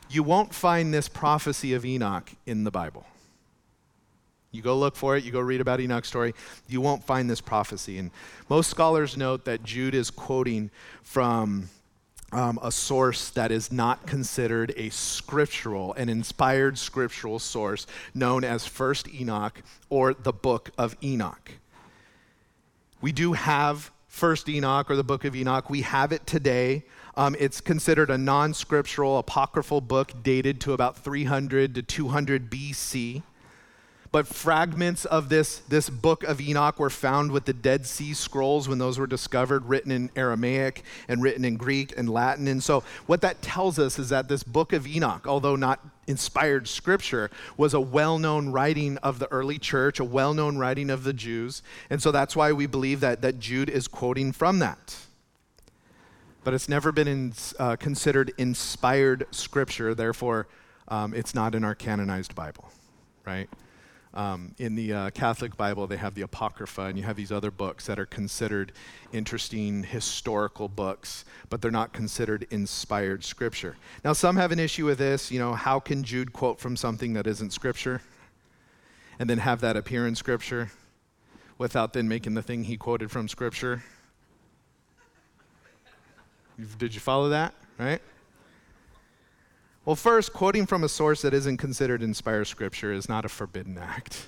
you 0.10 0.24
won't 0.24 0.56
find 0.56 0.92
this 0.92 1.08
prophecy 1.08 1.76
of 1.76 1.86
Enoch 1.86 2.32
in 2.48 2.64
the 2.64 2.72
Bible. 2.72 3.06
You 4.52 4.64
go 4.64 4.76
look 4.76 4.96
for 4.96 5.16
it, 5.16 5.24
you 5.24 5.32
go 5.32 5.40
read 5.40 5.62
about 5.62 5.80
Enoch's 5.80 6.08
story, 6.08 6.34
you 6.68 6.82
won't 6.82 7.04
find 7.04 7.30
this 7.30 7.42
prophecy. 7.42 8.00
And 8.00 8.10
most 8.50 8.72
scholars 8.72 9.16
note 9.16 9.46
that 9.46 9.64
Jude 9.64 9.94
is 9.94 10.10
quoting 10.10 10.72
from 11.04 11.70
um, 12.32 12.58
a 12.64 12.72
source 12.72 13.30
that 13.32 13.52
is 13.52 13.72
not 13.72 14.08
considered 14.08 14.74
a 14.78 14.90
scriptural, 14.90 15.94
an 15.94 16.10
inspired 16.10 16.80
scriptural 16.80 17.38
source 17.38 17.86
known 18.16 18.44
as 18.44 18.66
First 18.66 19.08
Enoch 19.14 19.62
or 19.92 20.16
the 20.16 20.34
Book 20.34 20.72
of 20.76 20.98
Enoch. 21.04 21.52
We 23.02 23.12
do 23.12 23.34
have 23.34 23.92
First 24.08 24.50
Enoch 24.50 24.92
or 24.92 24.96
the 24.96 25.04
Book 25.04 25.24
of 25.24 25.36
Enoch. 25.36 25.70
We 25.70 25.82
have 25.82 26.12
it 26.12 26.28
today. 26.28 26.84
Um, 27.16 27.36
it's 27.40 27.62
considered 27.62 28.10
a 28.10 28.18
non 28.18 28.54
scriptural, 28.54 29.18
apocryphal 29.18 29.82
book 29.82 30.12
dated 30.22 30.60
to 30.62 30.74
about 30.74 30.98
300 30.98 31.76
to 31.76 31.82
200 31.82 32.50
BC. 32.52 33.24
But 34.12 34.26
fragments 34.26 35.06
of 35.06 35.30
this, 35.30 35.60
this 35.70 35.88
book 35.88 36.24
of 36.24 36.42
Enoch 36.42 36.80
were 36.80 36.90
found 36.90 37.32
with 37.32 37.46
the 37.46 37.54
Dead 37.54 37.86
Sea 37.86 38.16
Scrolls 38.16 38.68
when 38.68 38.80
those 38.80 38.98
were 38.98 39.06
discovered, 39.06 39.66
written 39.66 39.92
in 39.92 40.10
Aramaic 40.16 40.84
and 41.08 41.22
written 41.22 41.46
in 41.46 41.58
Greek 41.58 41.96
and 41.96 42.10
Latin. 42.10 42.48
And 42.48 42.64
so, 42.64 42.84
what 43.06 43.22
that 43.22 43.44
tells 43.44 43.78
us 43.78 44.00
is 44.00 44.10
that 44.10 44.28
this 44.28 44.42
book 44.42 44.74
of 44.74 44.88
Enoch, 44.88 45.28
although 45.28 45.56
not 45.56 45.86
inspired 46.08 46.68
scripture, 46.68 47.30
was 47.56 47.76
a 47.76 47.80
well 47.80 48.18
known 48.18 48.50
writing 48.50 48.98
of 48.98 49.20
the 49.20 49.32
early 49.32 49.60
church, 49.60 50.00
a 50.00 50.04
well 50.04 50.34
known 50.34 50.58
writing 50.58 50.90
of 50.90 51.04
the 51.04 51.14
Jews. 51.14 51.62
And 51.92 52.02
so, 52.02 52.12
that's 52.12 52.36
why 52.36 52.52
we 52.52 52.66
believe 52.66 53.02
that, 53.02 53.22
that 53.22 53.38
Jude 53.38 53.70
is 53.70 53.88
quoting 53.88 54.32
from 54.32 54.58
that. 54.58 54.96
But 56.44 56.56
it's 56.56 56.68
never 56.68 56.92
been 56.92 57.08
in, 57.08 57.34
uh, 57.60 57.76
considered 57.76 58.34
inspired 58.40 59.28
scripture, 59.30 59.94
therefore, 59.94 60.48
um, 60.88 61.14
it's 61.14 61.36
not 61.36 61.54
in 61.54 61.64
our 61.64 61.76
canonized 61.76 62.34
Bible, 62.34 62.72
right? 63.24 63.48
Um, 64.14 64.56
in 64.58 64.74
the 64.76 64.92
uh, 64.92 65.10
Catholic 65.12 65.56
Bible, 65.56 65.86
they 65.86 65.98
have 65.98 66.16
the 66.16 66.24
Apocrypha, 66.24 66.82
and 66.82 66.98
you 66.98 67.04
have 67.04 67.16
these 67.16 67.32
other 67.32 67.52
books 67.52 67.86
that 67.86 68.00
are 68.00 68.08
considered 68.08 68.72
interesting 69.14 69.84
historical 69.84 70.68
books, 70.68 71.26
but 71.50 71.62
they're 71.62 71.70
not 71.70 71.94
considered 71.94 72.48
inspired 72.50 73.24
scripture. 73.24 73.76
Now, 74.04 74.14
some 74.14 74.36
have 74.38 74.52
an 74.52 74.60
issue 74.60 74.86
with 74.86 74.98
this. 74.98 75.32
You 75.32 75.38
know, 75.38 75.54
how 75.54 75.80
can 75.80 76.04
Jude 76.04 76.34
quote 76.34 76.60
from 76.60 76.76
something 76.76 77.14
that 77.14 77.28
isn't 77.28 77.54
scripture 77.54 78.02
and 79.20 79.30
then 79.30 79.38
have 79.38 79.62
that 79.62 79.78
appear 79.78 80.08
in 80.08 80.16
scripture 80.16 80.72
without 81.60 81.94
then 81.94 82.08
making 82.08 82.34
the 82.34 82.42
thing 82.42 82.64
he 82.64 82.78
quoted 82.78 83.12
from 83.12 83.28
scripture? 83.28 83.84
Did 86.80 86.96
you 86.96 87.00
follow 87.00 87.30
that? 87.30 87.54
Right? 87.78 88.02
Well, 89.86 89.96
first, 89.96 90.34
quoting 90.34 90.66
from 90.66 90.84
a 90.84 90.90
source 90.90 91.22
that 91.22 91.34
isn't 91.34 91.58
considered 91.58 92.04
inspired 92.04 92.46
scripture 92.46 92.92
is 92.92 93.08
not 93.08 93.26
a 93.26 93.30
forbidden 93.30 93.78
act. 93.78 94.28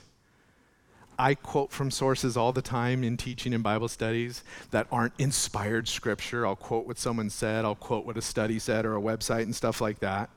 I 1.20 1.36
quote 1.36 1.72
from 1.72 1.91
sources 1.91 2.38
all 2.38 2.54
the 2.54 2.62
time 2.62 3.04
in 3.04 3.18
teaching 3.18 3.54
and 3.54 3.62
Bible 3.62 3.89
studies 3.89 4.43
that 4.72 4.88
aren't 4.91 5.14
inspired 5.20 5.88
scripture. 5.88 6.47
I'll 6.47 6.56
quote 6.56 6.88
what 6.88 6.97
someone 6.97 7.30
said, 7.30 7.66
I'll 7.66 7.76
quote 7.76 8.06
what 8.06 8.18
a 8.18 8.22
study 8.22 8.60
said 8.60 8.86
or 8.86 8.95
a 8.95 9.02
website 9.02 9.43
and 9.43 9.56
stuff 9.56 9.82
like 9.82 9.99
that. 9.99 10.30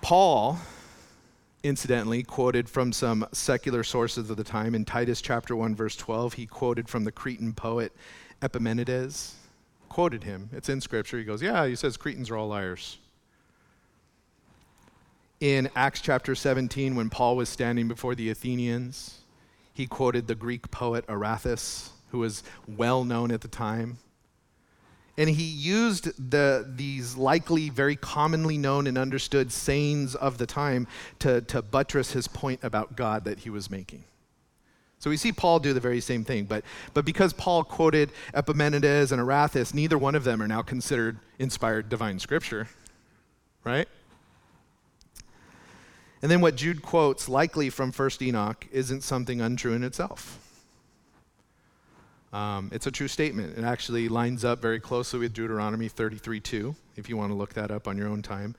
Paul, 0.00 0.58
incidentally, 1.62 2.22
quoted 2.22 2.68
from 2.68 2.92
some 2.92 3.26
secular 3.32 3.84
sources 3.84 4.30
of 4.30 4.36
the 4.36 4.42
time. 4.42 4.74
In 4.74 4.84
Titus 4.84 5.20
chapter 5.20 5.54
1, 5.54 5.76
verse 5.76 5.96
12, 5.96 6.32
he 6.32 6.46
quoted 6.46 6.88
from 6.88 7.04
the 7.04 7.12
Cretan 7.12 7.52
poet 7.52 7.92
Epimenides. 8.40 9.34
Quoted 9.88 10.24
him. 10.24 10.48
It's 10.52 10.68
in 10.68 10.80
scripture. 10.80 11.18
He 11.18 11.24
goes, 11.24 11.42
Yeah, 11.42 11.66
he 11.66 11.76
says 11.76 11.96
Cretans 11.96 12.30
are 12.30 12.36
all 12.36 12.48
liars 12.48 12.98
in 15.40 15.70
Acts 15.76 16.00
chapter 16.00 16.34
17 16.34 16.94
when 16.96 17.10
Paul 17.10 17.36
was 17.36 17.48
standing 17.48 17.88
before 17.88 18.14
the 18.14 18.30
Athenians. 18.30 19.20
He 19.72 19.86
quoted 19.86 20.26
the 20.26 20.34
Greek 20.34 20.70
poet 20.70 21.06
Aratus, 21.06 21.90
who 22.10 22.18
was 22.18 22.42
well 22.66 23.04
known 23.04 23.30
at 23.30 23.42
the 23.42 23.48
time. 23.48 23.98
And 25.16 25.28
he 25.28 25.44
used 25.44 26.30
the, 26.30 26.64
these 26.76 27.16
likely 27.16 27.70
very 27.70 27.96
commonly 27.96 28.56
known 28.56 28.86
and 28.86 28.96
understood 28.96 29.50
sayings 29.52 30.14
of 30.14 30.38
the 30.38 30.46
time 30.46 30.86
to, 31.20 31.40
to 31.42 31.60
buttress 31.60 32.12
his 32.12 32.28
point 32.28 32.60
about 32.62 32.96
God 32.96 33.24
that 33.24 33.40
he 33.40 33.50
was 33.50 33.70
making. 33.70 34.04
So 35.00 35.10
we 35.10 35.16
see 35.16 35.30
Paul 35.30 35.60
do 35.60 35.72
the 35.72 35.80
very 35.80 36.00
same 36.00 36.24
thing, 36.24 36.44
but, 36.44 36.64
but 36.92 37.04
because 37.04 37.32
Paul 37.32 37.62
quoted 37.62 38.10
Epimenides 38.34 39.12
and 39.12 39.22
Aratus, 39.22 39.72
neither 39.72 39.96
one 39.96 40.16
of 40.16 40.24
them 40.24 40.42
are 40.42 40.48
now 40.48 40.62
considered 40.62 41.18
inspired 41.38 41.88
divine 41.88 42.18
scripture, 42.18 42.68
right? 43.64 43.88
And 46.22 46.30
then 46.30 46.40
what 46.40 46.56
Jude 46.56 46.82
quotes, 46.82 47.28
likely 47.28 47.70
from 47.70 47.92
1st 47.92 48.22
Enoch, 48.22 48.66
isn't 48.72 49.02
something 49.02 49.40
untrue 49.40 49.72
in 49.72 49.84
itself. 49.84 50.38
Um, 52.32 52.70
it's 52.72 52.86
a 52.86 52.90
true 52.90 53.08
statement. 53.08 53.56
It 53.56 53.64
actually 53.64 54.08
lines 54.08 54.44
up 54.44 54.60
very 54.60 54.80
closely 54.80 55.20
with 55.20 55.32
Deuteronomy 55.32 55.88
33 55.88 56.40
2, 56.40 56.74
if 56.96 57.08
you 57.08 57.16
want 57.16 57.30
to 57.30 57.34
look 57.34 57.54
that 57.54 57.70
up 57.70 57.88
on 57.88 57.96
your 57.96 58.08
own 58.08 58.22
time. 58.22 58.54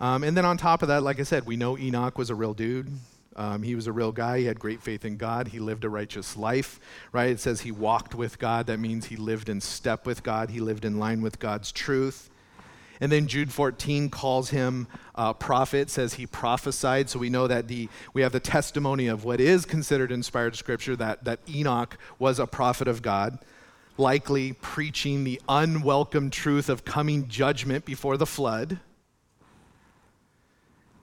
Um, 0.00 0.24
and 0.24 0.36
then 0.36 0.44
on 0.44 0.56
top 0.56 0.82
of 0.82 0.88
that, 0.88 1.02
like 1.02 1.20
I 1.20 1.22
said, 1.22 1.46
we 1.46 1.56
know 1.56 1.78
Enoch 1.78 2.18
was 2.18 2.30
a 2.30 2.34
real 2.34 2.54
dude. 2.54 2.90
Um, 3.36 3.62
he 3.62 3.74
was 3.74 3.86
a 3.86 3.92
real 3.92 4.12
guy. 4.12 4.40
He 4.40 4.44
had 4.46 4.58
great 4.58 4.82
faith 4.82 5.04
in 5.04 5.16
God. 5.16 5.48
He 5.48 5.60
lived 5.60 5.84
a 5.84 5.88
righteous 5.88 6.36
life, 6.36 6.80
right? 7.12 7.30
It 7.30 7.40
says 7.40 7.60
he 7.60 7.70
walked 7.70 8.14
with 8.14 8.38
God. 8.38 8.66
That 8.66 8.80
means 8.80 9.06
he 9.06 9.16
lived 9.16 9.48
in 9.48 9.60
step 9.60 10.04
with 10.04 10.22
God. 10.22 10.50
He 10.50 10.60
lived 10.60 10.84
in 10.84 10.98
line 10.98 11.22
with 11.22 11.38
God's 11.38 11.70
truth. 11.70 12.28
And 13.00 13.10
then 13.10 13.26
Jude 13.26 13.52
14 13.52 14.10
calls 14.10 14.50
him 14.50 14.86
a 15.14 15.32
prophet, 15.32 15.88
says 15.88 16.14
he 16.14 16.26
prophesied. 16.26 17.08
So 17.08 17.18
we 17.18 17.30
know 17.30 17.46
that 17.46 17.66
the, 17.66 17.88
we 18.12 18.22
have 18.22 18.32
the 18.32 18.40
testimony 18.40 19.06
of 19.06 19.24
what 19.24 19.40
is 19.40 19.64
considered 19.64 20.12
inspired 20.12 20.54
scripture 20.56 20.96
that, 20.96 21.24
that 21.24 21.40
Enoch 21.48 21.96
was 22.18 22.38
a 22.38 22.46
prophet 22.46 22.88
of 22.88 23.00
God, 23.00 23.38
likely 23.96 24.52
preaching 24.52 25.24
the 25.24 25.40
unwelcome 25.48 26.30
truth 26.30 26.68
of 26.68 26.84
coming 26.84 27.26
judgment 27.28 27.86
before 27.86 28.18
the 28.18 28.26
flood. 28.26 28.78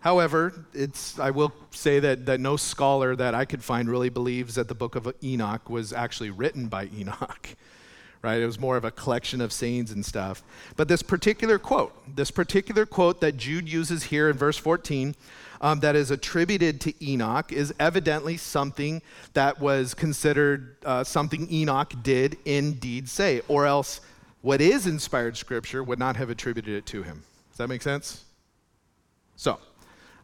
However, 0.01 0.65
it's, 0.73 1.19
I 1.19 1.31
will 1.31 1.51
say 1.71 1.99
that, 1.99 2.27
that 2.27 2.39
no 2.39 2.55
scholar 2.57 3.15
that 3.15 3.33
I 3.33 3.45
could 3.45 3.63
find 3.63 3.89
really 3.89 4.09
believes 4.09 4.55
that 4.55 4.67
the 4.67 4.75
book 4.75 4.95
of 4.95 5.11
Enoch 5.23 5.69
was 5.69 5.91
actually 5.91 6.29
written 6.29 6.67
by 6.67 6.89
Enoch 6.95 7.55
right? 8.21 8.41
It 8.41 8.45
was 8.45 8.59
more 8.59 8.77
of 8.77 8.85
a 8.85 8.91
collection 8.91 9.41
of 9.41 9.51
sayings 9.51 9.91
and 9.91 10.05
stuff. 10.05 10.43
But 10.75 10.87
this 10.87 11.01
particular 11.01 11.59
quote, 11.59 11.93
this 12.15 12.31
particular 12.31 12.85
quote 12.85 13.21
that 13.21 13.37
Jude 13.37 13.69
uses 13.69 14.03
here 14.03 14.29
in 14.29 14.37
verse 14.37 14.57
14, 14.57 15.15
um, 15.61 15.79
that 15.79 15.95
is 15.95 16.11
attributed 16.11 16.79
to 16.81 16.93
Enoch, 17.03 17.51
is 17.51 17.73
evidently 17.79 18.37
something 18.37 19.01
that 19.33 19.59
was 19.59 19.93
considered 19.93 20.75
uh, 20.85 21.03
something 21.03 21.51
Enoch 21.51 21.93
did 22.03 22.37
indeed 22.45 23.09
say, 23.09 23.41
or 23.47 23.65
else 23.65 24.01
what 24.41 24.61
is 24.61 24.87
inspired 24.87 25.35
scripture 25.35 25.83
would 25.83 25.99
not 25.99 26.15
have 26.15 26.29
attributed 26.29 26.73
it 26.73 26.85
to 26.87 27.03
him. 27.03 27.23
Does 27.49 27.57
that 27.57 27.69
make 27.69 27.81
sense? 27.81 28.23
So, 29.35 29.59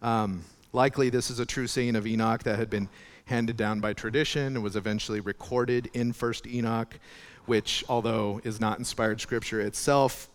um, 0.02 0.44
likely 0.72 1.10
this 1.10 1.30
is 1.30 1.40
a 1.40 1.46
true 1.46 1.68
saying 1.68 1.96
of 1.96 2.06
Enoch 2.06 2.44
that 2.44 2.58
had 2.58 2.70
been 2.70 2.90
handed 3.26 3.58
down 3.58 3.80
by 3.80 3.94
tradition 3.94 4.56
and 4.56 4.64
was 4.64 4.76
eventually 4.76 5.20
recorded 5.20 5.90
in 5.94 6.14
First 6.14 6.46
Enoch 6.46 7.00
which, 7.46 7.84
although 7.90 8.42
is 8.44 8.60
not 8.60 8.80
inspired 8.80 9.22
scripture 9.22 9.62
itself, 9.62 10.30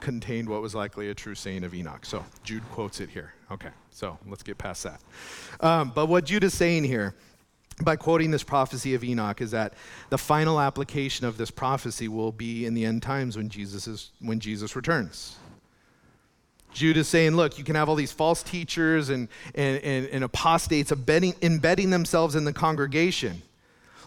contained 0.00 0.48
what 0.48 0.60
was 0.60 0.74
likely 0.74 1.08
a 1.08 1.14
true 1.14 1.34
saying 1.34 1.64
of 1.64 1.74
Enoch. 1.74 2.04
So 2.04 2.24
Jude 2.42 2.62
quotes 2.70 3.00
it 3.00 3.08
here. 3.08 3.32
Okay, 3.50 3.70
so 3.90 4.18
let's 4.26 4.42
get 4.42 4.58
past 4.58 4.82
that. 4.82 5.00
Um, 5.60 5.92
but 5.94 6.06
what 6.06 6.24
Jude 6.24 6.44
is 6.44 6.54
saying 6.54 6.84
here 6.84 7.14
by 7.82 7.96
quoting 7.96 8.30
this 8.30 8.42
prophecy 8.42 8.94
of 8.94 9.02
Enoch 9.02 9.40
is 9.40 9.50
that 9.50 9.74
the 10.10 10.18
final 10.18 10.60
application 10.60 11.26
of 11.26 11.36
this 11.36 11.50
prophecy 11.50 12.08
will 12.08 12.32
be 12.32 12.66
in 12.66 12.74
the 12.74 12.84
end 12.84 13.02
times 13.02 13.36
when 13.36 13.48
Jesus 13.48 13.88
is 13.88 14.10
when 14.20 14.40
Jesus 14.40 14.76
returns. 14.76 15.36
Jude 16.72 16.96
is 16.96 17.06
saying, 17.08 17.36
look, 17.36 17.56
you 17.56 17.62
can 17.62 17.76
have 17.76 17.88
all 17.88 17.94
these 17.94 18.10
false 18.10 18.42
teachers 18.42 19.08
and, 19.08 19.28
and, 19.54 19.82
and, 19.84 20.06
and 20.08 20.24
apostates 20.24 20.90
embedding, 20.90 21.34
embedding 21.40 21.90
themselves 21.90 22.34
in 22.34 22.44
the 22.44 22.52
congregation, 22.52 23.42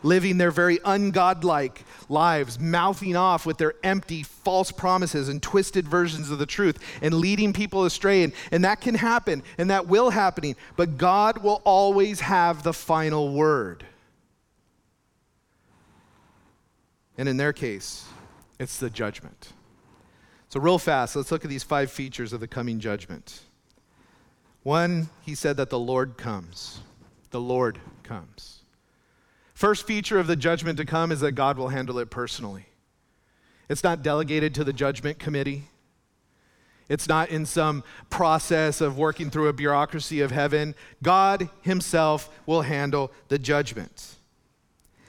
living 0.04 0.38
their 0.38 0.52
very 0.52 0.78
ungodlike 0.80 1.80
lives, 2.10 2.60
mouthing 2.60 3.16
off 3.16 3.46
with 3.46 3.58
their 3.58 3.74
empty, 3.84 4.24
false 4.24 4.72
promises 4.72 5.30
and 5.30 5.42
twisted 5.42 5.88
versions 5.88 6.32
of 6.32 6.40
the 6.40 6.46
truth, 6.46 6.80
and 7.02 7.14
leading 7.14 7.54
people 7.54 7.86
astray. 7.86 8.24
And, 8.24 8.34
and 8.52 8.64
that 8.64 8.82
can 8.82 8.96
happen, 8.96 9.44
and 9.58 9.70
that 9.70 9.88
will 9.88 10.10
happen. 10.10 10.56
But 10.76 10.98
God 10.98 11.40
will 11.40 11.62
always 11.64 12.22
have 12.22 12.64
the 12.64 12.74
final 12.74 13.34
word. 13.34 13.86
And 17.18 17.28
in 17.28 17.38
their 17.38 17.54
case, 17.54 18.08
it's 18.60 18.78
the 18.78 18.90
judgment. 18.90 19.54
So, 20.50 20.60
real 20.60 20.78
fast, 20.78 21.16
let's 21.16 21.32
look 21.32 21.44
at 21.44 21.50
these 21.50 21.64
five 21.64 21.92
features 21.92 22.32
of 22.32 22.40
the 22.40 22.48
coming 22.48 22.80
judgment. 22.80 23.42
One, 24.64 25.10
he 25.22 25.36
said 25.36 25.58
that 25.58 25.70
the 25.70 25.80
Lord 25.80 26.18
comes. 26.18 26.80
The 27.32 27.40
Lord 27.42 27.80
comes. 28.04 28.57
First 29.58 29.88
feature 29.88 30.20
of 30.20 30.28
the 30.28 30.36
judgment 30.36 30.78
to 30.78 30.86
come 30.86 31.12
is 31.12 31.22
that 31.22 31.32
God 31.32 31.58
will 31.58 31.70
handle 31.70 31.98
it 31.98 32.12
personally. 32.12 32.68
It's 33.68 33.84
not 33.84 34.04
delegated 34.04 34.54
to 34.54 34.64
the 34.64 34.72
judgment 34.72 35.18
committee. 35.18 35.64
It's 36.90 37.08
not 37.08 37.30
in 37.30 37.48
some 37.48 37.84
process 38.12 38.82
of 38.82 39.00
working 39.00 39.32
through 39.32 39.48
a 39.48 39.54
bureaucracy 39.54 40.22
of 40.22 40.30
heaven. 40.30 40.76
God 41.02 41.50
Himself 41.64 42.30
will 42.46 42.62
handle 42.62 43.12
the 43.30 43.40
judgment. 43.40 44.18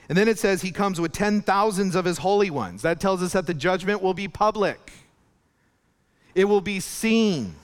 And 0.08 0.16
then 0.16 0.28
it 0.28 0.38
says 0.38 0.62
He 0.62 0.70
comes 0.70 0.98
with 0.98 1.12
ten 1.12 1.42
thousands 1.42 1.94
of 1.94 2.06
His 2.06 2.16
holy 2.16 2.48
ones. 2.48 2.80
That 2.80 3.00
tells 3.00 3.22
us 3.22 3.34
that 3.34 3.46
the 3.46 3.52
judgment 3.52 4.02
will 4.02 4.14
be 4.14 4.28
public 4.28 4.92
it 6.34 6.44
will 6.44 6.62
be 6.62 6.80
seen. 6.80 7.54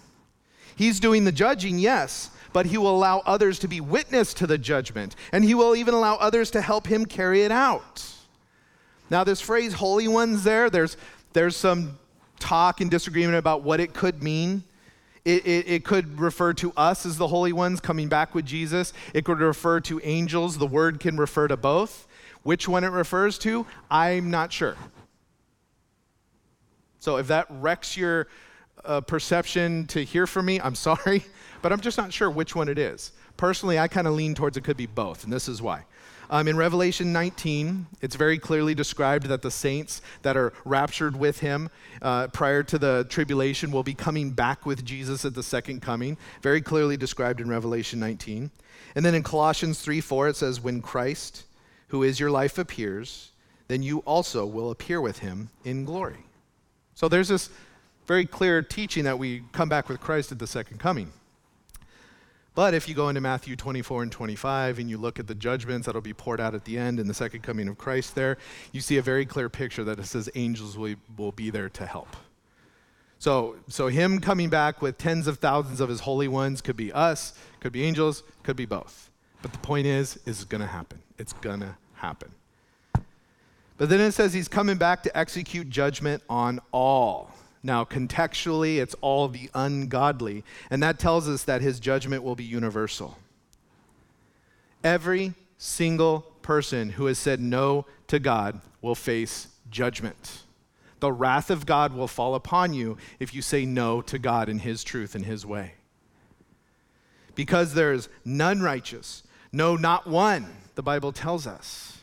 He's 0.77 1.01
doing 1.01 1.25
the 1.25 1.33
judging, 1.33 1.79
yes, 1.79 2.29
but 2.55 2.67
he 2.67 2.79
will 2.79 2.97
allow 2.97 3.19
others 3.27 3.59
to 3.59 3.69
be 3.69 3.81
witness 3.81 4.33
to 4.33 4.47
the 4.47 4.57
judgment, 4.57 5.17
and 5.33 5.45
he 5.45 5.55
will 5.55 5.75
even 5.75 5.93
allow 5.93 6.15
others 6.15 6.53
to 6.53 6.61
help 6.63 6.87
him 6.87 7.05
carry 7.05 7.43
it 7.43 7.51
out. 7.51 8.07
Now, 9.11 9.25
this 9.25 9.41
phrase, 9.41 9.75
holy 9.75 10.07
ones, 10.07 10.45
there, 10.45 10.71
there's, 10.71 10.97
there's 11.33 11.57
some 11.57 11.99
talk 12.39 12.81
and 12.81 12.89
disagreement 12.89 13.37
about 13.37 13.63
what 13.63 13.81
it 13.81 13.93
could 13.93 14.23
mean. 14.23 14.63
It, 15.25 15.45
it, 15.45 15.69
it, 15.69 15.85
could 15.85 16.21
refer 16.21 16.53
to 16.55 16.73
us 16.77 17.05
as 17.05 17.19
the 17.19 17.27
holy 17.27 17.53
ones 17.53 17.81
coming 17.81 18.09
back 18.09 18.37
with 18.37 18.47
Jesus. 18.47 18.93
It 19.15 19.25
could 19.25 19.41
refer 19.41 19.81
to 19.81 20.01
angels. 20.05 20.57
The 20.57 20.67
word 20.67 21.01
can 21.01 21.17
refer 21.17 21.49
to 21.49 21.57
both. 21.57 22.07
Which 22.45 22.69
one 22.69 22.85
it 22.85 22.89
refers 22.89 23.37
to, 23.39 23.67
I'm 23.91 24.31
not 24.31 24.53
sure. 24.53 24.77
So 27.01 27.17
if 27.17 27.27
that 27.29 27.47
wrecks 27.51 27.97
your 27.97 28.29
uh, 28.85 29.01
perception 29.01 29.87
to 29.89 30.05
hear 30.05 30.27
from 30.27 30.47
me, 30.47 30.61
I'm 30.61 30.75
sorry, 30.89 31.25
but 31.63 31.73
I'm 31.73 31.81
just 31.81 31.99
not 31.99 32.13
sure 32.13 32.31
which 32.31 32.55
one 32.55 32.69
it 32.69 32.79
is. 32.79 33.13
Personally, 33.37 33.79
I 33.79 33.89
kind 33.89 34.07
of 34.07 34.15
lean 34.15 34.35
towards 34.35 34.57
it 34.57 34.65
could 34.65 34.77
be 34.77 34.87
both, 34.87 35.25
and 35.25 35.33
this 35.33 35.49
is 35.49 35.61
why. 35.61 35.85
Um, 36.31 36.49
in 36.49 36.57
Revelation 36.57 37.13
19, 37.13 37.87
it's 38.01 38.17
very 38.17 38.39
clearly 38.39 38.75
described 38.75 39.27
that 39.27 39.43
the 39.43 39.51
saints 39.51 40.01
that 40.23 40.37
are 40.37 40.53
raptured 40.65 41.17
with 41.17 41.41
him 41.41 41.69
uh, 42.01 42.29
prior 42.29 42.63
to 42.63 42.79
the 42.79 43.07
tribulation 43.09 43.71
will 43.71 43.83
be 43.83 43.95
coming 43.95 44.31
back 44.31 44.65
with 44.65 44.85
Jesus 44.85 45.25
at 45.25 45.35
the 45.35 45.43
second 45.43 45.83
coming. 45.83 46.17
Very 46.41 46.61
clearly 46.61 46.97
described 46.97 47.41
in 47.41 47.49
Revelation 47.49 48.01
19. 48.01 48.51
And 48.95 49.05
then 49.05 49.15
in 49.15 49.23
Colossians 49.23 49.81
3 49.81 50.01
4, 50.01 50.29
it 50.29 50.37
says, 50.37 50.61
When 50.61 50.81
Christ, 50.81 51.45
who 51.89 52.03
is 52.03 52.19
your 52.19 52.31
life, 52.31 52.59
appears, 52.59 53.33
then 53.69 53.83
you 53.83 53.99
also 54.01 54.47
will 54.47 54.71
appear 54.71 55.01
with 55.01 55.19
him 55.19 55.51
in 55.65 55.85
glory. 55.85 56.25
So 56.95 57.09
there's 57.09 57.29
this 57.29 57.51
very 58.07 58.27
clear 58.27 58.63
teaching 58.63 59.05
that 59.05 59.19
we 59.19 59.43
come 59.53 59.69
back 59.69 59.89
with 59.89 60.01
Christ 60.01 60.33
at 60.33 60.39
the 60.39 60.47
second 60.47 60.79
coming. 60.79 61.13
But 62.55 62.73
if 62.73 62.89
you 62.89 62.95
go 62.95 63.09
into 63.09 63.21
Matthew 63.21 63.57
24 63.57 64.05
and 64.05 64.13
25 64.13 64.79
and 64.79 64.89
you 64.89 64.97
look 64.97 65.19
at 65.19 65.27
the 65.27 65.35
judgments 65.35 65.87
that'll 65.87 66.01
be 66.01 66.13
poured 66.13 66.41
out 66.41 66.55
at 66.55 66.65
the 66.65 66.79
end 66.79 67.01
in 67.01 67.09
the 67.09 67.15
second 67.15 67.43
coming 67.43 67.67
of 67.67 67.79
Christ 67.79 68.15
there, 68.15 68.39
you 68.71 68.81
see 68.81 68.97
a 68.97 69.03
very 69.03 69.27
clear 69.27 69.49
picture 69.49 69.83
that 69.85 69.99
it 69.99 70.07
says 70.07 70.31
angels 70.37 70.79
will, 70.79 70.95
will 71.17 71.33
be 71.33 71.51
there 71.51 71.69
to 71.71 71.87
help. 71.87 72.17
So, 73.19 73.57
so 73.69 73.89
him 73.89 74.21
coming 74.21 74.51
back 74.51 74.83
with 74.83 74.99
tens 74.99 75.27
of 75.27 75.39
thousands 75.39 75.81
of 75.81 75.89
his 75.89 76.01
holy 76.01 76.29
ones 76.29 76.61
could 76.61 76.77
be 76.77 76.93
us, 76.93 77.33
could 77.59 77.73
be 77.73 77.83
angels, 77.83 78.23
could 78.45 78.57
be 78.57 78.67
both. 78.67 79.11
But 79.43 79.53
the 79.53 79.59
point 79.59 79.87
is, 79.87 80.17
is 80.19 80.41
it's 80.41 80.45
going 80.45 80.61
to 80.61 80.67
happen. 80.67 81.03
It's 81.19 81.33
going 81.33 81.61
to 81.61 81.77
happen. 81.95 82.31
But 83.77 83.89
then 83.89 84.01
it 84.01 84.13
says 84.13 84.33
he's 84.33 84.47
coming 84.47 84.77
back 84.77 85.03
to 85.03 85.17
execute 85.17 85.69
judgment 85.69 86.23
on 86.29 86.61
all. 86.73 87.34
Now, 87.65 87.87
contextually, 87.87 88.77
it's 88.77 88.95
all 89.01 89.27
the 89.27 89.51
ungodly. 89.55 90.45
And 90.71 90.83
that 90.83 90.99
tells 90.99 91.29
us 91.29 91.45
that 91.45 91.63
his 91.63 91.81
judgment 91.81 92.23
will 92.23 92.37
be 92.37 92.45
universal. 92.45 93.17
Every 94.85 95.33
single 95.57 96.21
person 96.43 96.91
who 96.91 97.07
has 97.07 97.19
said 97.19 97.41
no 97.41 97.87
to 98.09 98.19
God 98.19 98.61
will 98.83 98.95
face 98.95 99.49
judgment. 99.71 100.43
The 101.01 101.11
wrath 101.11 101.51
of 101.51 101.65
God 101.65 101.95
will 101.95 102.07
fall 102.07 102.35
upon 102.35 102.75
you 102.75 102.99
if 103.19 103.35
you 103.35 103.41
say 103.41 103.65
no 103.65 104.03
to 104.03 104.19
God 104.19 104.51
and 104.51 104.61
his 104.61 104.85
truth 104.85 105.15
and 105.15 105.25
his 105.25 105.47
way. 105.47 105.73
Because 107.35 107.73
there 107.73 107.95
is 107.95 108.11
none 108.27 108.61
righteous, 108.61 109.23
no, 109.53 109.75
not 109.75 110.07
one, 110.07 110.47
the 110.75 110.83
Bible 110.83 111.13
tells 111.13 111.47
us. 111.47 111.94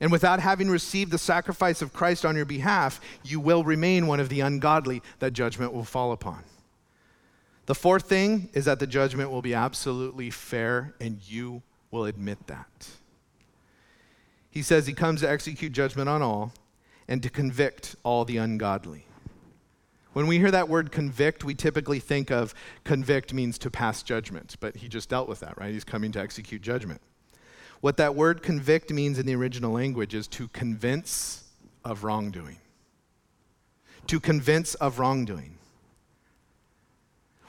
And 0.00 0.10
without 0.10 0.40
having 0.40 0.70
received 0.70 1.12
the 1.12 1.18
sacrifice 1.18 1.82
of 1.82 1.92
Christ 1.92 2.24
on 2.24 2.34
your 2.34 2.46
behalf, 2.46 3.00
you 3.22 3.38
will 3.38 3.62
remain 3.62 4.06
one 4.06 4.18
of 4.18 4.30
the 4.30 4.40
ungodly 4.40 5.02
that 5.18 5.32
judgment 5.32 5.74
will 5.74 5.84
fall 5.84 6.12
upon. 6.12 6.42
The 7.66 7.74
fourth 7.74 8.08
thing 8.08 8.48
is 8.54 8.64
that 8.64 8.80
the 8.80 8.86
judgment 8.86 9.30
will 9.30 9.42
be 9.42 9.54
absolutely 9.54 10.30
fair, 10.30 10.94
and 11.00 11.20
you 11.28 11.62
will 11.90 12.06
admit 12.06 12.46
that. 12.46 12.88
He 14.50 14.62
says 14.62 14.86
he 14.86 14.94
comes 14.94 15.20
to 15.20 15.30
execute 15.30 15.72
judgment 15.72 16.08
on 16.08 16.22
all 16.22 16.52
and 17.06 17.22
to 17.22 17.30
convict 17.30 17.94
all 18.02 18.24
the 18.24 18.38
ungodly. 18.38 19.06
When 20.12 20.26
we 20.26 20.38
hear 20.38 20.50
that 20.50 20.68
word 20.68 20.90
convict, 20.90 21.44
we 21.44 21.54
typically 21.54 22.00
think 22.00 22.30
of 22.30 22.54
convict 22.82 23.32
means 23.32 23.58
to 23.58 23.70
pass 23.70 24.02
judgment, 24.02 24.56
but 24.58 24.76
he 24.76 24.88
just 24.88 25.08
dealt 25.08 25.28
with 25.28 25.40
that, 25.40 25.56
right? 25.56 25.72
He's 25.72 25.84
coming 25.84 26.10
to 26.12 26.20
execute 26.20 26.62
judgment. 26.62 27.00
What 27.80 27.96
that 27.96 28.14
word 28.14 28.42
convict 28.42 28.90
means 28.90 29.18
in 29.18 29.26
the 29.26 29.34
original 29.34 29.72
language 29.72 30.14
is 30.14 30.26
to 30.28 30.48
convince 30.48 31.44
of 31.84 32.04
wrongdoing. 32.04 32.58
To 34.06 34.20
convince 34.20 34.74
of 34.76 34.98
wrongdoing. 34.98 35.56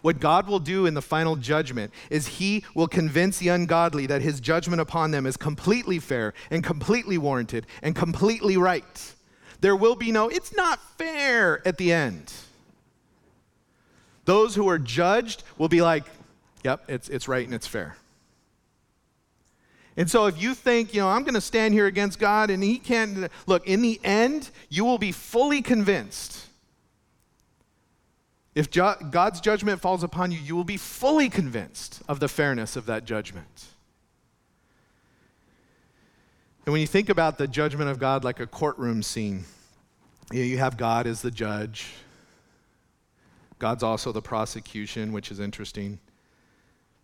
What 0.02 0.20
God 0.20 0.48
will 0.48 0.60
do 0.60 0.86
in 0.86 0.94
the 0.94 1.02
final 1.02 1.36
judgment 1.36 1.94
is 2.10 2.28
He 2.28 2.64
will 2.74 2.88
convince 2.88 3.38
the 3.38 3.50
ungodly 3.50 4.08
that 4.08 4.22
His 4.22 4.40
judgment 4.40 4.82
upon 4.82 5.12
them 5.12 5.26
is 5.26 5.38
completely 5.38 6.00
fair 6.00 6.34
and 6.50 6.64
completely 6.64 7.18
warranted 7.18 7.68
and 7.84 7.96
completely 7.96 8.58
right. 8.58 9.14
There 9.60 9.76
will 9.76 9.96
be 9.96 10.12
no, 10.12 10.28
it's 10.28 10.56
not 10.56 10.80
fair 10.98 11.66
at 11.68 11.78
the 11.78 11.92
end. 11.94 12.34
Those 14.26 14.56
who 14.56 14.68
are 14.70 14.80
judged 14.80 15.44
will 15.58 15.70
be 15.70 15.82
like, 15.82 16.06
yep, 16.64 16.84
it's, 16.88 17.10
it's 17.10 17.28
right 17.28 17.46
and 17.46 17.54
it's 17.54 17.68
fair. 17.68 17.96
And 19.98 20.10
so 20.10 20.26
if 20.28 20.42
you 20.42 20.56
think, 20.56 20.94
you 20.94 21.02
know, 21.02 21.10
I'm 21.10 21.24
going 21.24 21.34
to 21.36 21.42
stand 21.42 21.74
here 21.74 21.86
against 21.86 22.18
God 22.18 22.50
and 22.50 22.64
he 22.64 22.78
can't, 22.78 23.30
look, 23.46 23.68
in 23.68 23.82
the 23.82 24.00
end, 24.04 24.50
you 24.70 24.86
will 24.86 24.98
be 24.98 25.12
fully 25.12 25.62
convinced. 25.62 26.48
If 28.56 28.70
ju- 28.70 28.96
God's 29.10 29.42
judgment 29.42 29.82
falls 29.82 30.04
upon 30.04 30.32
you, 30.32 30.40
you 30.40 30.56
will 30.56 30.64
be 30.64 30.78
fully 30.78 31.30
convinced 31.30 32.02
of 32.08 32.20
the 32.20 32.28
fairness 32.28 32.76
of 32.76 32.86
that 32.86 33.06
judgment. 33.06 33.66
And 36.66 36.74
when 36.74 36.82
you 36.82 36.88
think 36.88 37.10
about 37.10 37.38
the 37.38 37.48
judgment 37.48 37.90
of 37.90 38.00
God 38.00 38.24
like 38.24 38.40
a 38.40 38.48
courtroom 38.48 39.04
scene, 39.04 39.46
you, 40.32 40.40
know, 40.40 40.46
you 40.46 40.58
have 40.58 40.78
God 40.78 41.08
as 41.08 41.22
the 41.22 41.32
judge. 41.32 41.94
God's 43.60 43.84
also 43.84 44.12
the 44.12 44.22
prosecution, 44.22 45.12
which 45.12 45.32
is 45.32 45.40
interesting. 45.40 46.00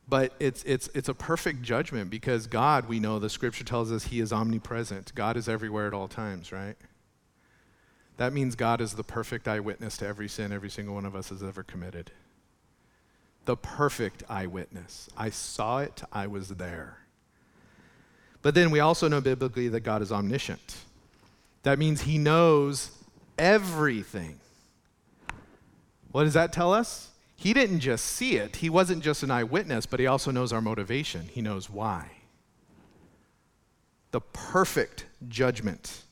But 0.10 0.34
it's, 0.40 0.64
it's, 0.64 0.90
it's 0.94 1.10
a 1.10 1.14
perfect 1.14 1.62
judgment 1.62 2.10
because 2.10 2.48
God, 2.48 2.88
we 2.88 3.00
know 3.00 3.20
the 3.20 3.30
scripture 3.30 3.66
tells 3.66 3.92
us 3.92 4.06
He 4.06 4.20
is 4.20 4.32
omnipresent. 4.32 5.14
God 5.16 5.36
is 5.36 5.50
everywhere 5.50 5.88
at 5.88 5.94
all 5.94 6.08
times, 6.08 6.52
right? 6.52 6.76
That 8.16 8.34
means 8.34 8.56
God 8.56 8.82
is 8.82 8.94
the 8.94 9.04
perfect 9.04 9.48
eyewitness 9.48 9.98
to 9.98 10.08
every 10.08 10.28
sin 10.28 10.52
every 10.52 10.70
single 10.70 10.96
one 10.96 11.06
of 11.06 11.16
us 11.16 11.30
has 11.30 11.44
ever 11.44 11.62
committed. 11.62 12.12
The 13.46 13.58
perfect 13.58 14.24
eyewitness. 14.30 15.10
I 15.18 15.30
saw 15.30 15.80
it, 15.80 16.04
I 16.12 16.28
was 16.28 16.50
there. 16.50 17.00
But 18.42 18.56
then 18.56 18.72
we 18.72 18.80
also 18.80 19.08
know 19.08 19.20
biblically 19.20 19.68
that 19.70 19.82
God 19.82 20.02
is 20.02 20.12
omniscient. 20.12 20.78
That 21.64 21.78
means 21.78 22.02
He 22.02 22.18
knows 22.18 22.92
everything. 23.38 24.40
What 26.12 26.24
does 26.24 26.34
that 26.34 26.54
tell 26.54 26.74
us? 26.74 27.07
He 27.38 27.54
didn't 27.54 27.80
just 27.80 28.04
see 28.06 28.36
it, 28.36 28.58
he 28.58 28.70
wasn't 28.70 29.04
just 29.04 29.24
an 29.24 29.32
eyewitness, 29.32 29.86
but 29.86 30.00
he 30.02 30.08
also 30.08 30.32
knows 30.32 30.52
our 30.52 30.62
motivation. 30.62 31.30
He 31.32 31.42
knows 31.42 31.70
why. 31.70 32.12
the 34.12 34.22
perfect 34.22 35.06
judgment 35.28 36.04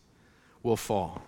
will 0.63 0.77
fall 0.77 1.23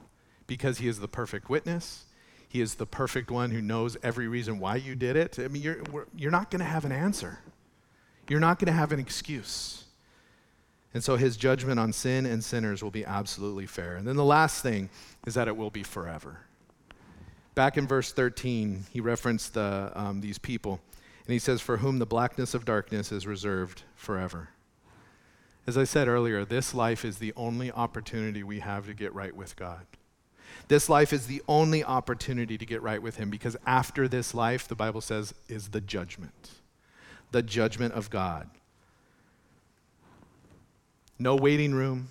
because 0.46 0.80
he 0.80 0.88
is 0.88 1.00
the 1.00 1.08
perfect 1.08 1.50
witness. 1.50 2.06
He 2.50 2.62
is 2.62 2.76
the 2.76 2.86
perfect 2.86 3.32
one 3.32 3.52
who 3.52 3.62
knows 3.62 3.98
every 4.04 4.28
reason 4.28 4.60
why 4.60 4.76
you 4.78 4.96
did 4.96 5.16
it. 5.16 5.38
I 5.40 5.48
mean, 5.48 5.62
you're, 5.62 5.82
you're 6.16 6.32
not 6.32 6.52
going 6.52 6.60
to 6.60 6.66
have 6.66 6.86
an 6.86 6.92
answer. 6.92 7.40
You're 8.30 8.40
not 8.40 8.60
going 8.60 8.68
to 8.68 8.74
have 8.74 8.92
an 8.92 9.00
excuse. 9.00 9.86
And 10.94 11.04
so 11.04 11.16
his 11.16 11.38
judgment 11.38 11.80
on 11.80 11.94
sin 11.94 12.26
and 12.26 12.44
sinners 12.44 12.84
will 12.84 12.92
be 12.92 13.06
absolutely 13.06 13.66
fair. 13.66 13.96
And 13.96 14.08
then 14.08 14.16
the 14.16 14.26
last 14.26 14.62
thing 14.64 14.90
is 15.26 15.34
that 15.34 15.48
it 15.48 15.56
will 15.58 15.70
be 15.70 15.84
forever. 15.84 16.42
Back 17.58 17.76
in 17.76 17.88
verse 17.88 18.12
13, 18.12 18.86
he 18.92 19.02
referenced 19.02 19.56
the, 19.56 19.92
um, 19.96 20.22
these 20.22 20.38
people, 20.38 20.80
and 21.26 21.34
he 21.34 21.40
says, 21.40 21.60
For 21.60 21.78
whom 21.78 21.98
the 21.98 22.06
blackness 22.06 22.54
of 22.54 22.66
darkness 22.66 23.12
is 23.12 23.26
reserved 23.26 23.82
forever. 23.96 24.50
As 25.66 25.76
I 25.76 25.84
said 25.84 26.08
earlier, 26.08 26.46
this 26.46 26.76
life 26.76 27.04
is 27.04 27.18
the 27.18 27.34
only 27.36 27.72
opportunity 27.72 28.44
we 28.44 28.60
have 28.60 28.86
to 28.86 28.94
get 28.94 29.12
right 29.12 29.36
with 29.36 29.56
God. 29.56 29.88
This 30.68 30.88
life 30.88 31.12
is 31.12 31.26
the 31.26 31.42
only 31.48 31.84
opportunity 31.84 32.60
to 32.60 32.66
get 32.68 32.84
right 32.84 33.02
with 33.02 33.16
Him 33.16 33.32
because 33.32 33.58
after 33.66 34.08
this 34.08 34.36
life, 34.36 34.68
the 34.68 34.76
Bible 34.76 35.02
says, 35.02 35.34
is 35.50 35.70
the 35.70 35.82
judgment. 35.82 36.52
The 37.32 37.42
judgment 37.42 37.96
of 37.96 38.12
God. 38.12 38.52
No 41.18 41.36
waiting 41.36 41.74
room, 41.74 42.10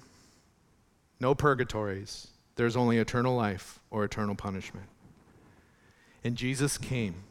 no 1.21 1.37
purgatories. 1.37 2.27
There's 2.57 2.75
only 2.75 2.99
eternal 2.99 3.37
life 3.37 3.79
or 3.93 4.03
eternal 4.03 4.35
punishment. 4.35 4.89
And 6.25 6.37
Jesus 6.37 6.79
came 6.79 7.25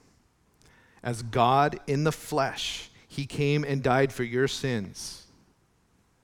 as 1.03 1.21
God 1.21 1.79
in 1.88 2.03
the 2.03 2.11
flesh. 2.11 2.89
He 3.07 3.25
came 3.25 3.63
and 3.63 3.83
died 3.83 4.11
for 4.11 4.23
your 4.23 4.47
sins 4.47 5.27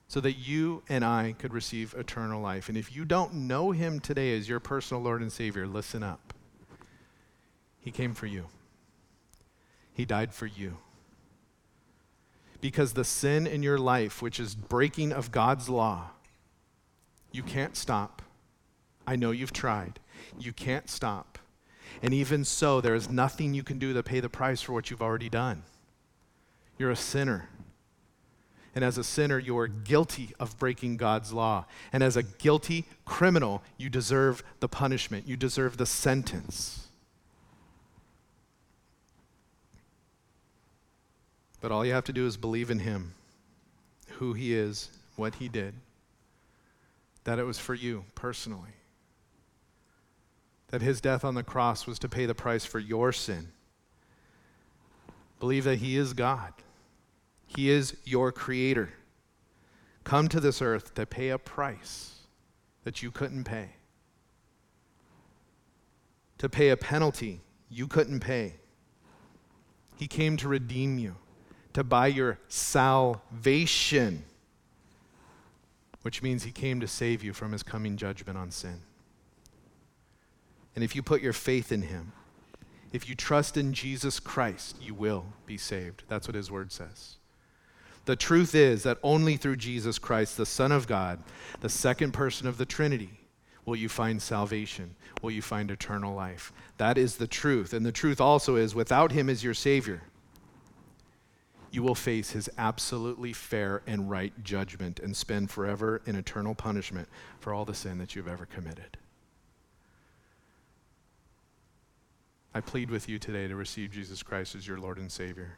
so 0.08 0.20
that 0.20 0.32
you 0.32 0.82
and 0.88 1.04
I 1.04 1.34
could 1.38 1.54
receive 1.54 1.94
eternal 1.94 2.42
life. 2.42 2.68
And 2.68 2.76
if 2.76 2.94
you 2.94 3.04
don't 3.04 3.32
know 3.32 3.70
him 3.70 3.98
today 3.98 4.36
as 4.36 4.48
your 4.48 4.60
personal 4.60 5.02
Lord 5.02 5.22
and 5.22 5.32
Savior, 5.32 5.66
listen 5.66 6.02
up. 6.02 6.34
He 7.80 7.90
came 7.90 8.14
for 8.14 8.26
you, 8.26 8.46
he 9.92 10.04
died 10.04 10.32
for 10.32 10.46
you 10.46 10.76
because 12.62 12.92
the 12.92 13.04
sin 13.04 13.46
in 13.46 13.62
your 13.62 13.76
life, 13.76 14.22
which 14.22 14.40
is 14.40 14.54
breaking 14.54 15.12
of 15.12 15.32
God's 15.32 15.68
law, 15.68 16.10
you 17.32 17.42
can't 17.42 17.76
stop. 17.76 18.22
I 19.06 19.16
know 19.16 19.32
you've 19.32 19.52
tried. 19.52 19.98
You 20.38 20.52
can't 20.52 20.88
stop. 20.88 21.31
And 22.02 22.12
even 22.12 22.44
so, 22.44 22.80
there 22.80 22.96
is 22.96 23.08
nothing 23.08 23.54
you 23.54 23.62
can 23.62 23.78
do 23.78 23.92
to 23.92 24.02
pay 24.02 24.18
the 24.18 24.28
price 24.28 24.60
for 24.60 24.72
what 24.72 24.90
you've 24.90 25.00
already 25.00 25.28
done. 25.28 25.62
You're 26.76 26.90
a 26.90 26.96
sinner. 26.96 27.48
And 28.74 28.84
as 28.84 28.98
a 28.98 29.04
sinner, 29.04 29.38
you 29.38 29.56
are 29.58 29.68
guilty 29.68 30.30
of 30.40 30.58
breaking 30.58 30.96
God's 30.96 31.32
law. 31.32 31.66
And 31.92 32.02
as 32.02 32.16
a 32.16 32.22
guilty 32.22 32.86
criminal, 33.04 33.62
you 33.76 33.88
deserve 33.88 34.42
the 34.60 34.68
punishment, 34.68 35.28
you 35.28 35.36
deserve 35.36 35.76
the 35.76 35.86
sentence. 35.86 36.88
But 41.60 41.70
all 41.70 41.86
you 41.86 41.92
have 41.92 42.04
to 42.04 42.12
do 42.12 42.26
is 42.26 42.36
believe 42.36 42.70
in 42.70 42.80
Him, 42.80 43.14
who 44.18 44.32
He 44.32 44.54
is, 44.54 44.90
what 45.14 45.36
He 45.36 45.48
did, 45.48 45.74
that 47.22 47.38
it 47.38 47.44
was 47.44 47.60
for 47.60 47.74
you 47.74 48.04
personally, 48.16 48.72
that 50.72 50.80
His 50.82 51.02
death 51.02 51.22
on 51.22 51.34
the 51.34 51.42
cross 51.42 51.86
was 51.86 51.98
to 51.98 52.08
pay 52.08 52.24
the 52.24 52.34
price 52.34 52.64
for 52.64 52.78
your 52.78 53.12
sin. 53.12 53.48
Believe 55.38 55.64
that 55.64 55.76
He 55.76 55.98
is 55.98 56.14
God, 56.14 56.54
He 57.46 57.70
is 57.70 57.96
your 58.04 58.32
Creator. 58.32 58.88
Come 60.02 60.28
to 60.28 60.40
this 60.40 60.60
earth 60.60 60.94
to 60.94 61.06
pay 61.06 61.28
a 61.28 61.38
price 61.38 62.20
that 62.84 63.02
you 63.02 63.10
couldn't 63.10 63.44
pay, 63.44 63.68
to 66.38 66.48
pay 66.48 66.70
a 66.70 66.76
penalty 66.76 67.42
you 67.70 67.86
couldn't 67.86 68.20
pay. 68.20 68.54
He 69.96 70.08
came 70.08 70.38
to 70.38 70.48
redeem 70.48 70.98
you 70.98 71.16
to 71.74 71.84
buy 71.84 72.06
your 72.06 72.38
salvation, 72.48 74.24
which 76.00 76.22
means 76.22 76.44
he 76.44 76.50
came 76.50 76.80
to 76.80 76.88
save 76.88 77.22
you 77.22 77.34
from 77.34 77.52
his 77.52 77.62
coming 77.62 77.98
judgment 77.98 78.38
on 78.38 78.50
sin. 78.50 78.80
And 80.74 80.82
if 80.82 80.96
you 80.96 81.02
put 81.02 81.22
your 81.22 81.32
faith 81.32 81.70
in 81.72 81.82
him, 81.82 82.12
if 82.92 83.08
you 83.08 83.14
trust 83.14 83.56
in 83.56 83.72
Jesus 83.72 84.20
Christ, 84.20 84.76
you 84.80 84.94
will 84.94 85.26
be 85.46 85.56
saved. 85.56 86.04
That's 86.08 86.28
what 86.28 86.34
his 86.34 86.50
word 86.50 86.72
says. 86.72 87.16
The 88.04 88.16
truth 88.16 88.54
is 88.54 88.82
that 88.82 88.98
only 89.02 89.36
through 89.36 89.56
Jesus 89.56 89.98
Christ, 89.98 90.36
the 90.36 90.46
Son 90.46 90.72
of 90.72 90.86
God, 90.86 91.22
the 91.60 91.68
second 91.68 92.12
person 92.12 92.46
of 92.48 92.58
the 92.58 92.66
Trinity, 92.66 93.20
will 93.64 93.76
you 93.76 93.88
find 93.88 94.20
salvation, 94.20 94.96
will 95.22 95.30
you 95.30 95.42
find 95.42 95.70
eternal 95.70 96.14
life. 96.14 96.52
That 96.78 96.98
is 96.98 97.16
the 97.16 97.28
truth. 97.28 97.72
And 97.72 97.86
the 97.86 97.92
truth 97.92 98.20
also 98.20 98.56
is 98.56 98.74
without 98.74 99.12
him 99.12 99.28
as 99.28 99.44
your 99.44 99.54
Savior, 99.54 100.02
you 101.70 101.82
will 101.82 101.94
face 101.94 102.32
his 102.32 102.50
absolutely 102.58 103.32
fair 103.32 103.82
and 103.86 104.10
right 104.10 104.32
judgment 104.44 105.00
and 105.00 105.16
spend 105.16 105.50
forever 105.50 106.02
in 106.04 106.16
eternal 106.16 106.54
punishment 106.54 107.08
for 107.40 107.54
all 107.54 107.64
the 107.64 107.72
sin 107.72 107.98
that 107.98 108.14
you've 108.14 108.28
ever 108.28 108.44
committed. 108.44 108.98
I 112.54 112.60
plead 112.60 112.90
with 112.90 113.08
you 113.08 113.18
today 113.18 113.48
to 113.48 113.56
receive 113.56 113.90
Jesus 113.90 114.22
Christ 114.22 114.54
as 114.54 114.66
your 114.66 114.78
Lord 114.78 114.98
and 114.98 115.10
Savior. 115.10 115.56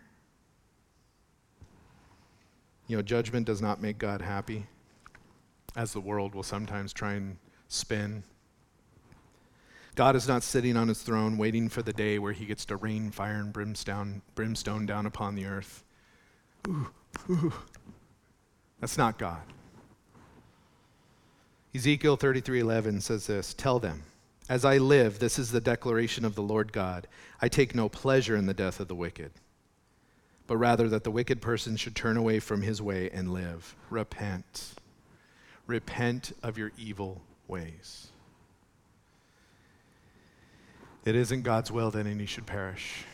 You 2.87 2.97
know, 2.97 3.03
judgment 3.03 3.47
does 3.47 3.61
not 3.61 3.83
make 3.83 3.99
God 3.99 4.21
happy, 4.21 4.67
as 5.75 5.93
the 5.93 6.01
world 6.01 6.35
will 6.35 6.43
sometimes 6.43 6.93
try 6.93 7.15
and 7.15 7.39
spin. 7.67 8.23
God 9.97 10.15
is 10.15 10.29
not 10.29 10.43
sitting 10.43 10.77
on 10.77 10.89
his 10.89 11.03
throne 11.03 11.39
waiting 11.39 11.69
for 11.69 11.83
the 11.83 11.93
day 11.93 12.19
where 12.19 12.33
he 12.33 12.47
gets 12.47 12.65
to 12.67 12.77
rain 12.77 13.11
fire 13.11 13.37
and 13.37 13.53
brimstone, 13.53 14.23
brimstone 14.35 14.87
down 14.87 15.07
upon 15.07 15.35
the 15.35 15.47
earth. 15.47 15.83
Ooh, 16.69 16.91
ooh. 17.31 17.53
That's 18.81 18.99
not 18.99 19.19
God. 19.19 19.43
Ezekiel 21.75 22.17
33:11 22.17 23.01
says 23.01 23.27
this, 23.27 23.55
"Tell 23.55 23.81
them, 23.81 24.05
as 24.49 24.65
I 24.65 24.79
live, 24.79 25.19
this 25.19 25.39
is 25.39 25.51
the 25.51 25.61
declaration 25.61 26.25
of 26.25 26.35
the 26.35 26.43
Lord 26.43 26.73
God. 26.73 27.07
I 27.41 27.49
take 27.49 27.75
no 27.75 27.89
pleasure 27.89 28.37
in 28.37 28.47
the 28.47 28.55
death 28.55 28.81
of 28.81 28.89
the 28.89 28.95
wicked, 28.95 29.33
but 30.47 30.57
rather 30.57 30.89
that 30.89 31.05
the 31.05 31.11
wicked 31.11 31.41
person 31.41 31.77
should 31.77 31.97
turn 31.97 32.17
away 32.17 32.41
from 32.41 32.63
his 32.63 32.83
way 32.83 33.11
and 33.11 33.33
live. 33.33 33.75
Repent. 33.91 34.75
Repent 35.67 36.33
of 36.43 36.59
your 36.59 36.73
evil 36.77 37.23
ways." 37.49 38.09
It 41.05 41.15
isn't 41.15 41.43
God's 41.43 41.71
will 41.71 41.91
that 41.91 42.07
any 42.07 42.27
should 42.27 42.47
perish, 42.47 43.05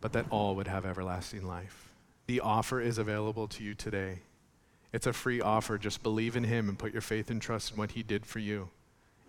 but 0.00 0.12
that 0.12 0.26
all 0.30 0.54
would 0.56 0.68
have 0.68 0.86
everlasting 0.86 1.46
life. 1.46 1.92
The 2.26 2.40
offer 2.40 2.80
is 2.80 2.98
available 2.98 3.48
to 3.48 3.64
you 3.64 3.74
today. 3.74 4.20
It's 4.92 5.06
a 5.06 5.12
free 5.12 5.40
offer. 5.40 5.76
Just 5.76 6.02
believe 6.02 6.36
in 6.36 6.44
Him 6.44 6.68
and 6.68 6.78
put 6.78 6.92
your 6.92 7.02
faith 7.02 7.30
and 7.30 7.42
trust 7.42 7.72
in 7.72 7.78
what 7.78 7.92
He 7.92 8.02
did 8.02 8.26
for 8.26 8.38
you, 8.38 8.70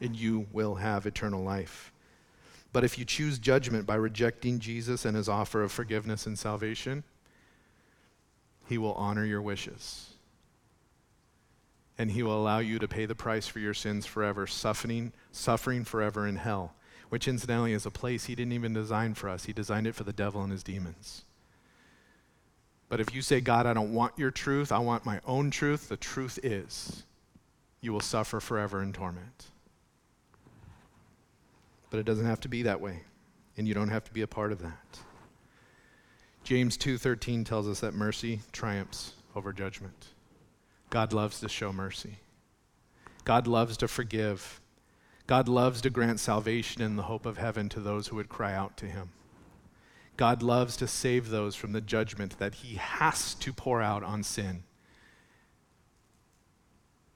and 0.04 0.16
you 0.16 0.48
will 0.52 0.76
have 0.76 1.06
eternal 1.06 1.44
life. 1.44 1.92
But 2.72 2.84
if 2.84 2.98
you 2.98 3.06
choose 3.06 3.38
judgment 3.38 3.86
by 3.86 3.96
rejecting 3.96 4.60
Jesus 4.60 5.06
and 5.06 5.16
His 5.16 5.30
offer 5.30 5.62
of 5.62 5.72
forgiveness 5.72 6.26
and 6.26 6.38
salvation, 6.38 7.04
He 8.68 8.78
will 8.78 8.94
honor 8.94 9.26
your 9.26 9.42
wishes. 9.42 10.10
And 11.98 12.12
He 12.12 12.24
will 12.24 12.42
allow 12.42 12.60
you 12.60 12.80
to 12.80 12.88
pay 12.88 13.06
the 13.06 13.16
price 13.16 13.48
for 13.48 13.60
your 13.60 13.76
sins 13.76 14.08
forever, 14.08 14.48
suffering, 14.48 15.14
suffering 15.32 15.84
forever 15.84 16.28
in 16.28 16.38
hell, 16.38 16.74
which 17.10 17.28
incidentally 17.28 17.74
is 17.74 17.86
a 17.86 17.92
place 17.92 18.26
He 18.26 18.34
didn't 18.34 18.54
even 18.54 18.74
design 18.74 19.14
for 19.14 19.30
us. 19.30 19.46
He 19.46 19.54
designed 19.54 19.86
it 19.86 19.96
for 19.96 20.04
the 20.04 20.12
devil 20.12 20.42
and 20.42 20.52
his 20.52 20.64
demons. 20.64 21.26
But 22.90 23.00
if 23.00 23.14
you 23.14 23.22
say, 23.22 23.40
God, 23.40 23.66
I 23.66 23.74
don't 23.74 23.94
want 23.94 24.18
your 24.18 24.32
truth, 24.32 24.72
I 24.72 24.80
want 24.80 25.06
my 25.06 25.20
own 25.26 25.52
truth, 25.52 25.90
the 25.90 25.98
truth 25.98 26.40
is 26.44 27.04
you 27.82 27.92
will 27.92 28.02
suffer 28.02 28.40
forever 28.40 28.82
in 28.82 28.94
torment. 28.94 29.46
But 31.94 32.00
it 32.00 32.08
doesn't 32.08 32.26
have 32.26 32.40
to 32.40 32.50
be 32.50 32.64
that 32.64 32.82
way, 32.82 33.02
and 33.56 33.68
you 33.68 33.76
don't 33.76 33.90
have 33.90 34.04
to 34.06 34.12
be 34.12 34.24
a 34.24 34.28
part 34.28 34.52
of 34.52 34.58
that. 34.64 35.00
James 36.44 36.76
2:13 36.76 37.46
tells 37.46 37.68
us 37.68 37.82
that 37.82 37.94
mercy 37.94 38.42
triumphs 38.52 39.14
over 39.36 39.54
judgment. 39.54 40.08
God 40.90 41.14
loves 41.14 41.40
to 41.42 41.48
show 41.48 41.72
mercy. 41.72 42.18
God 43.26 43.46
loves 43.46 43.78
to 43.78 43.88
forgive. 43.88 44.60
God 45.28 45.48
loves 45.48 45.82
to 45.82 45.92
grant 45.92 46.20
salvation 46.20 46.82
and 46.82 46.98
the 46.98 47.04
hope 47.04 47.28
of 47.28 47.38
heaven 47.38 47.70
to 47.70 47.80
those 47.80 48.08
who 48.08 48.16
would 48.16 48.28
cry 48.28 48.56
out 48.56 48.76
to 48.78 48.88
him. 48.88 49.12
God 50.18 50.42
loves 50.42 50.76
to 50.78 50.88
save 50.88 51.30
those 51.30 51.56
from 51.56 51.74
the 51.74 51.80
judgment 51.82 52.40
that 52.40 52.56
he 52.56 52.78
has 52.78 53.36
to 53.36 53.54
pour 53.54 53.84
out 53.84 54.02
on 54.02 54.24
sin. 54.24 54.64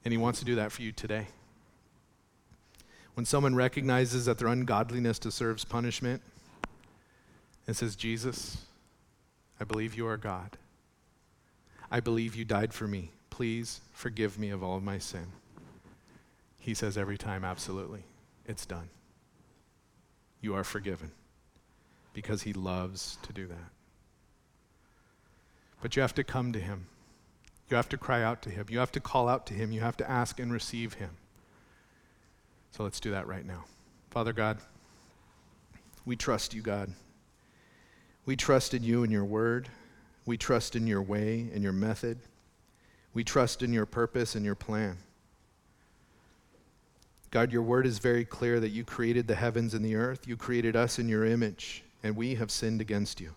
And 0.05 0.11
he 0.11 0.19
wants 0.19 0.37
to 0.37 0.45
do 0.45 0.53
that 0.53 0.71
for 0.71 0.83
you 0.83 0.91
today. 0.91 1.29
When 3.17 3.25
someone 3.25 3.55
recognizes 3.55 4.25
that 4.25 4.37
their 4.37 4.47
ungodliness 4.47 5.17
deserves 5.17 5.65
punishment 5.65 6.21
and 7.65 7.75
says, 7.75 7.95
Jesus, 7.95 8.67
I 9.59 9.63
believe 9.63 9.95
you 9.95 10.05
are 10.05 10.17
God. 10.17 10.55
I 11.89 11.99
believe 11.99 12.35
you 12.35 12.45
died 12.45 12.75
for 12.75 12.87
me. 12.87 13.09
please 13.31 13.81
forgive 13.91 14.37
me 14.37 14.51
of 14.51 14.61
all 14.61 14.77
of 14.77 14.83
my 14.83 14.99
sin? 14.99 15.25
He 16.59 16.75
says 16.75 16.95
every 16.95 17.17
time, 17.17 17.43
Absolutely. 17.43 18.03
It's 18.45 18.67
done. 18.67 18.89
You 20.39 20.53
are 20.53 20.63
forgiven 20.63 21.09
because 22.13 22.43
he 22.43 22.53
loves 22.53 23.17
to 23.23 23.33
do 23.33 23.47
that. 23.47 23.71
But 25.81 25.95
you 25.95 26.03
have 26.03 26.13
to 26.13 26.23
come 26.23 26.53
to 26.53 26.59
him. 26.59 26.85
You 27.67 27.77
have 27.77 27.89
to 27.89 27.97
cry 27.97 28.21
out 28.21 28.43
to 28.43 28.51
him. 28.51 28.67
You 28.69 28.77
have 28.77 28.91
to 28.91 28.99
call 28.99 29.27
out 29.27 29.47
to 29.47 29.55
him. 29.55 29.71
You 29.71 29.79
have 29.79 29.97
to 29.97 30.07
ask 30.07 30.39
and 30.39 30.53
receive 30.53 30.93
him. 30.93 31.17
So 32.71 32.83
let's 32.83 32.99
do 32.99 33.11
that 33.11 33.27
right 33.27 33.45
now. 33.45 33.65
Father 34.11 34.33
God, 34.33 34.59
we 36.05 36.15
trust 36.15 36.53
you, 36.53 36.61
God. 36.61 36.91
We 38.25 38.35
trust 38.35 38.73
in 38.73 38.83
you 38.83 39.03
and 39.03 39.11
your 39.11 39.25
word. 39.25 39.69
We 40.25 40.37
trust 40.37 40.75
in 40.75 40.85
your 40.85 41.01
way 41.01 41.49
and 41.53 41.63
your 41.63 41.73
method. 41.73 42.19
We 43.13 43.23
trust 43.23 43.63
in 43.63 43.73
your 43.73 43.85
purpose 43.85 44.35
and 44.35 44.45
your 44.45 44.55
plan. 44.55 44.97
God, 47.31 47.51
your 47.51 47.61
word 47.61 47.85
is 47.85 47.99
very 47.99 48.25
clear 48.25 48.59
that 48.59 48.69
you 48.69 48.83
created 48.83 49.27
the 49.27 49.35
heavens 49.35 49.73
and 49.73 49.83
the 49.83 49.95
earth. 49.95 50.27
You 50.27 50.37
created 50.37 50.75
us 50.75 50.97
in 50.97 51.09
your 51.09 51.25
image, 51.25 51.83
and 52.03 52.15
we 52.15 52.35
have 52.35 52.51
sinned 52.51 52.79
against 52.79 53.19
you. 53.19 53.33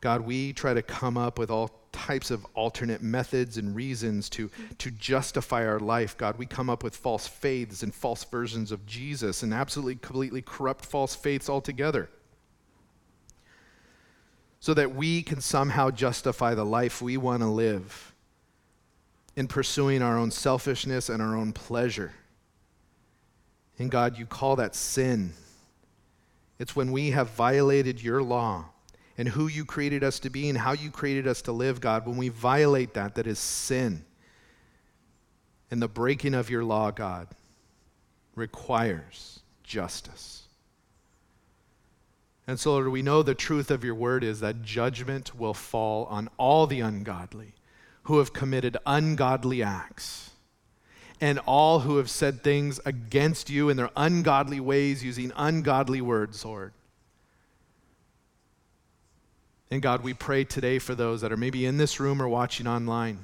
God, 0.00 0.20
we 0.20 0.52
try 0.52 0.74
to 0.74 0.82
come 0.82 1.16
up 1.16 1.38
with 1.38 1.50
all 1.50 1.70
types 1.90 2.30
of 2.30 2.46
alternate 2.54 3.02
methods 3.02 3.58
and 3.58 3.74
reasons 3.74 4.28
to, 4.30 4.50
to 4.78 4.90
justify 4.92 5.66
our 5.66 5.80
life. 5.80 6.16
God, 6.16 6.38
we 6.38 6.46
come 6.46 6.70
up 6.70 6.84
with 6.84 6.94
false 6.94 7.26
faiths 7.26 7.82
and 7.82 7.92
false 7.92 8.22
versions 8.24 8.70
of 8.70 8.86
Jesus 8.86 9.42
and 9.42 9.52
absolutely, 9.52 9.96
completely 9.96 10.42
corrupt 10.42 10.84
false 10.84 11.16
faiths 11.16 11.48
altogether. 11.48 12.08
So 14.60 14.74
that 14.74 14.94
we 14.94 15.22
can 15.22 15.40
somehow 15.40 15.90
justify 15.90 16.54
the 16.54 16.64
life 16.64 17.02
we 17.02 17.16
want 17.16 17.42
to 17.42 17.48
live 17.48 18.14
in 19.36 19.48
pursuing 19.48 20.02
our 20.02 20.18
own 20.18 20.30
selfishness 20.30 21.08
and 21.08 21.22
our 21.22 21.36
own 21.36 21.52
pleasure. 21.52 22.12
And 23.78 23.90
God, 23.90 24.18
you 24.18 24.26
call 24.26 24.56
that 24.56 24.74
sin. 24.74 25.32
It's 26.58 26.74
when 26.74 26.90
we 26.90 27.12
have 27.12 27.30
violated 27.30 28.02
your 28.02 28.22
law 28.22 28.66
and 29.18 29.28
who 29.28 29.48
you 29.48 29.64
created 29.64 30.04
us 30.04 30.20
to 30.20 30.30
be 30.30 30.48
and 30.48 30.56
how 30.56 30.72
you 30.72 30.90
created 30.90 31.26
us 31.26 31.42
to 31.42 31.52
live, 31.52 31.80
God, 31.80 32.06
when 32.06 32.16
we 32.16 32.28
violate 32.28 32.94
that, 32.94 33.16
that 33.16 33.26
is 33.26 33.40
sin. 33.40 34.04
And 35.72 35.82
the 35.82 35.88
breaking 35.88 36.34
of 36.34 36.48
your 36.48 36.64
law, 36.64 36.92
God, 36.92 37.26
requires 38.36 39.40
justice. 39.64 40.44
And 42.46 42.58
so, 42.58 42.72
Lord, 42.72 42.88
we 42.88 43.02
know 43.02 43.22
the 43.22 43.34
truth 43.34 43.70
of 43.72 43.84
your 43.84 43.96
word 43.96 44.22
is 44.22 44.40
that 44.40 44.62
judgment 44.62 45.34
will 45.34 45.52
fall 45.52 46.06
on 46.06 46.30
all 46.38 46.66
the 46.66 46.80
ungodly 46.80 47.54
who 48.04 48.18
have 48.18 48.32
committed 48.32 48.76
ungodly 48.86 49.62
acts 49.62 50.30
and 51.20 51.40
all 51.40 51.80
who 51.80 51.96
have 51.96 52.08
said 52.08 52.42
things 52.42 52.80
against 52.86 53.50
you 53.50 53.68
in 53.68 53.76
their 53.76 53.90
ungodly 53.96 54.60
ways 54.60 55.04
using 55.04 55.32
ungodly 55.36 56.00
words, 56.00 56.42
Lord. 56.44 56.72
And 59.70 59.82
God, 59.82 60.02
we 60.02 60.14
pray 60.14 60.44
today 60.44 60.78
for 60.78 60.94
those 60.94 61.20
that 61.20 61.32
are 61.32 61.36
maybe 61.36 61.66
in 61.66 61.76
this 61.76 62.00
room 62.00 62.22
or 62.22 62.28
watching 62.28 62.66
online. 62.66 63.18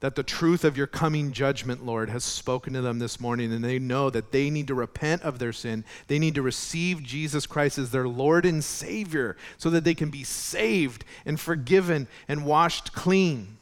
That 0.00 0.14
the 0.14 0.22
truth 0.22 0.64
of 0.64 0.78
your 0.78 0.86
coming 0.86 1.30
judgment, 1.32 1.84
Lord, 1.84 2.08
has 2.08 2.24
spoken 2.24 2.72
to 2.72 2.80
them 2.80 2.98
this 2.98 3.20
morning, 3.20 3.52
and 3.52 3.62
they 3.62 3.78
know 3.78 4.08
that 4.08 4.32
they 4.32 4.48
need 4.48 4.66
to 4.68 4.74
repent 4.74 5.20
of 5.22 5.38
their 5.38 5.52
sin. 5.52 5.84
They 6.06 6.18
need 6.18 6.36
to 6.36 6.42
receive 6.42 7.02
Jesus 7.02 7.46
Christ 7.46 7.76
as 7.76 7.90
their 7.90 8.08
Lord 8.08 8.46
and 8.46 8.64
Savior 8.64 9.36
so 9.58 9.68
that 9.68 9.84
they 9.84 9.94
can 9.94 10.08
be 10.08 10.24
saved 10.24 11.04
and 11.26 11.38
forgiven 11.38 12.08
and 12.26 12.46
washed 12.46 12.94
clean. 12.94 13.58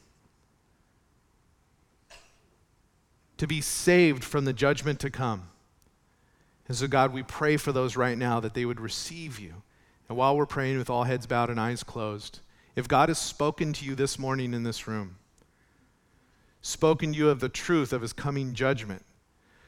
To 3.39 3.49
be 3.49 3.61
saved 3.61 4.23
from 4.23 4.45
the 4.45 4.53
judgment 4.53 5.01
to 5.01 5.11
come. 5.11 5.49
And 6.69 6.77
so, 6.77 6.87
God, 6.87 7.13
we 7.13 7.25
pray 7.25 7.57
for 7.57 7.73
those 7.73 7.97
right 7.97 8.19
now 8.19 8.39
that 8.39 8.55
they 8.55 8.65
would 8.65 8.81
receive 8.81 9.41
you 9.41 9.55
and 10.09 10.17
while 10.17 10.37
we're 10.37 10.47
praying 10.47 10.79
with 10.79 10.91
all 10.91 11.05
heads 11.05 11.27
bowed 11.27 11.51
and 11.51 11.61
eyes 11.61 11.83
closed, 11.83 12.41
if 12.77 12.89
God 12.89 13.09
has 13.09 13.19
spoken 13.19 13.73
to 13.75 13.85
you 13.85 13.95
this 13.95 14.19
morning 14.19 14.55
in 14.55 14.63
this 14.63 14.87
room, 14.87 15.17
spoken 16.63 17.13
to 17.13 17.19
you 17.19 17.29
of 17.29 17.41
the 17.41 17.49
truth 17.49 17.93
of 17.93 18.03
his 18.03 18.13
coming 18.13 18.55
judgment, 18.55 19.05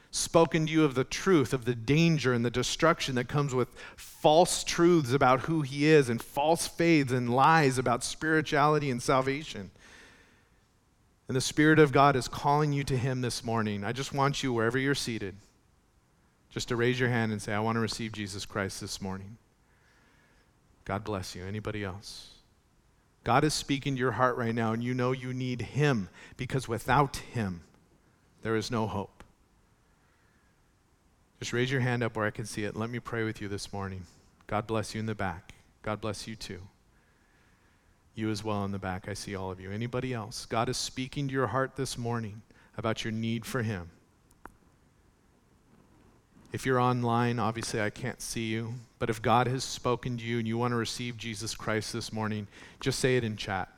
spoken 0.09 0.65
to 0.65 0.71
you 0.71 0.83
of 0.83 0.95
the 0.95 1.03
truth 1.03 1.53
of 1.53 1.65
the 1.65 1.75
danger 1.75 2.33
and 2.33 2.43
the 2.43 2.49
destruction 2.49 3.15
that 3.15 3.27
comes 3.27 3.53
with 3.53 3.69
false 3.95 4.63
truths 4.63 5.13
about 5.13 5.41
who 5.41 5.61
he 5.61 5.85
is 5.85 6.09
and 6.09 6.21
false 6.21 6.67
faiths 6.67 7.11
and 7.11 7.33
lies 7.33 7.77
about 7.77 8.03
spirituality 8.03 8.89
and 8.89 9.01
salvation. 9.01 9.71
And 11.27 11.35
the 11.35 11.41
Spirit 11.41 11.79
of 11.79 11.93
God 11.93 12.15
is 12.17 12.27
calling 12.27 12.73
you 12.73 12.83
to 12.83 12.97
him 12.97 13.21
this 13.21 13.43
morning. 13.43 13.85
I 13.85 13.93
just 13.93 14.13
want 14.13 14.43
you, 14.43 14.51
wherever 14.51 14.77
you're 14.77 14.95
seated, 14.95 15.35
just 16.49 16.67
to 16.67 16.75
raise 16.75 16.99
your 16.99 17.07
hand 17.07 17.31
and 17.31 17.41
say, 17.41 17.53
I 17.53 17.59
want 17.61 17.77
to 17.77 17.79
receive 17.79 18.11
Jesus 18.11 18.45
Christ 18.45 18.81
this 18.81 19.01
morning. 19.01 19.37
God 20.91 21.05
bless 21.05 21.35
you. 21.35 21.45
Anybody 21.45 21.85
else? 21.85 22.31
God 23.23 23.45
is 23.45 23.53
speaking 23.53 23.95
to 23.95 23.99
your 24.01 24.11
heart 24.11 24.35
right 24.35 24.53
now, 24.53 24.73
and 24.73 24.83
you 24.83 24.93
know 24.93 25.13
you 25.13 25.33
need 25.33 25.61
Him 25.61 26.09
because 26.35 26.67
without 26.67 27.15
Him, 27.15 27.61
there 28.41 28.57
is 28.57 28.69
no 28.69 28.87
hope. 28.87 29.23
Just 31.39 31.53
raise 31.53 31.71
your 31.71 31.79
hand 31.79 32.03
up 32.03 32.17
where 32.17 32.25
I 32.25 32.29
can 32.29 32.43
see 32.43 32.65
it. 32.65 32.75
Let 32.75 32.89
me 32.89 32.99
pray 32.99 33.23
with 33.23 33.39
you 33.39 33.47
this 33.47 33.71
morning. 33.71 34.05
God 34.47 34.67
bless 34.67 34.93
you 34.93 34.99
in 34.99 35.05
the 35.05 35.15
back. 35.15 35.53
God 35.81 36.01
bless 36.01 36.27
you 36.27 36.35
too. 36.35 36.59
You 38.13 38.29
as 38.29 38.43
well 38.43 38.65
in 38.65 38.73
the 38.73 38.77
back. 38.77 39.07
I 39.07 39.13
see 39.13 39.33
all 39.33 39.49
of 39.49 39.61
you. 39.61 39.71
Anybody 39.71 40.13
else? 40.13 40.45
God 40.45 40.67
is 40.67 40.75
speaking 40.75 41.29
to 41.29 41.33
your 41.33 41.47
heart 41.47 41.77
this 41.77 41.97
morning 41.97 42.41
about 42.77 43.05
your 43.05 43.13
need 43.13 43.45
for 43.45 43.61
Him. 43.61 43.91
If 46.51 46.65
you're 46.65 46.79
online, 46.79 47.39
obviously 47.39 47.81
I 47.81 47.89
can't 47.89 48.21
see 48.21 48.47
you, 48.47 48.73
but 48.99 49.09
if 49.09 49.21
God 49.21 49.47
has 49.47 49.63
spoken 49.63 50.17
to 50.17 50.23
you 50.23 50.39
and 50.39 50.47
you 50.47 50.57
want 50.57 50.73
to 50.73 50.75
receive 50.75 51.15
Jesus 51.15 51.55
Christ 51.55 51.93
this 51.93 52.11
morning, 52.11 52.47
just 52.81 52.99
say 52.99 53.15
it 53.15 53.23
in 53.23 53.37
chat 53.37 53.69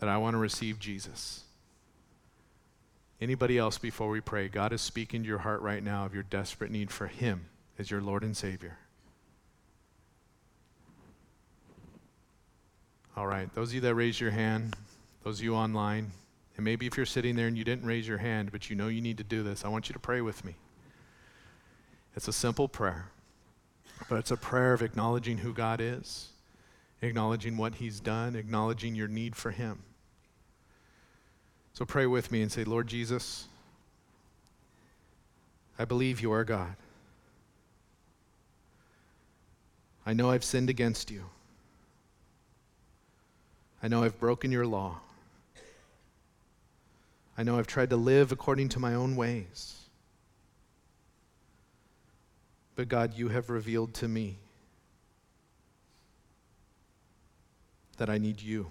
that 0.00 0.08
I 0.08 0.18
want 0.18 0.34
to 0.34 0.38
receive 0.38 0.78
Jesus. 0.78 1.44
Anybody 3.20 3.56
else 3.56 3.78
before 3.78 4.10
we 4.10 4.20
pray? 4.20 4.48
God 4.48 4.72
is 4.72 4.82
speaking 4.82 5.22
to 5.22 5.28
your 5.28 5.38
heart 5.38 5.62
right 5.62 5.82
now 5.82 6.04
of 6.04 6.12
your 6.12 6.24
desperate 6.24 6.70
need 6.70 6.90
for 6.90 7.06
Him 7.06 7.46
as 7.78 7.90
your 7.90 8.02
Lord 8.02 8.22
and 8.22 8.36
Savior. 8.36 8.76
All 13.16 13.26
right, 13.26 13.48
those 13.54 13.70
of 13.70 13.76
you 13.76 13.80
that 13.82 13.94
raised 13.94 14.20
your 14.20 14.32
hand, 14.32 14.76
those 15.22 15.38
of 15.38 15.44
you 15.44 15.54
online, 15.54 16.10
and 16.56 16.64
maybe 16.64 16.86
if 16.86 16.96
you're 16.96 17.06
sitting 17.06 17.34
there 17.34 17.46
and 17.46 17.56
you 17.56 17.64
didn't 17.64 17.86
raise 17.86 18.06
your 18.06 18.18
hand, 18.18 18.52
but 18.52 18.68
you 18.68 18.76
know 18.76 18.88
you 18.88 19.00
need 19.00 19.18
to 19.18 19.24
do 19.24 19.42
this, 19.42 19.64
I 19.64 19.68
want 19.68 19.88
you 19.88 19.94
to 19.94 19.98
pray 19.98 20.20
with 20.20 20.44
me. 20.44 20.56
It's 22.16 22.28
a 22.28 22.32
simple 22.32 22.68
prayer, 22.68 23.10
but 24.08 24.18
it's 24.18 24.30
a 24.30 24.36
prayer 24.36 24.72
of 24.72 24.82
acknowledging 24.82 25.38
who 25.38 25.52
God 25.52 25.80
is, 25.80 26.28
acknowledging 27.02 27.56
what 27.56 27.76
He's 27.76 28.00
done, 28.00 28.36
acknowledging 28.36 28.94
your 28.94 29.08
need 29.08 29.34
for 29.34 29.50
Him. 29.50 29.82
So 31.72 31.84
pray 31.84 32.06
with 32.06 32.30
me 32.30 32.40
and 32.40 32.52
say, 32.52 32.62
Lord 32.62 32.86
Jesus, 32.86 33.48
I 35.76 35.84
believe 35.84 36.20
you 36.20 36.30
are 36.32 36.44
God. 36.44 36.76
I 40.06 40.12
know 40.12 40.30
I've 40.30 40.44
sinned 40.44 40.70
against 40.70 41.10
you. 41.10 41.24
I 43.82 43.88
know 43.88 44.04
I've 44.04 44.20
broken 44.20 44.52
your 44.52 44.66
law. 44.66 45.00
I 47.36 47.42
know 47.42 47.58
I've 47.58 47.66
tried 47.66 47.90
to 47.90 47.96
live 47.96 48.30
according 48.30 48.68
to 48.70 48.78
my 48.78 48.94
own 48.94 49.16
ways. 49.16 49.83
But 52.76 52.88
God, 52.88 53.14
you 53.14 53.28
have 53.28 53.50
revealed 53.50 53.94
to 53.94 54.08
me 54.08 54.38
that 57.98 58.10
I 58.10 58.18
need 58.18 58.42
you, 58.42 58.70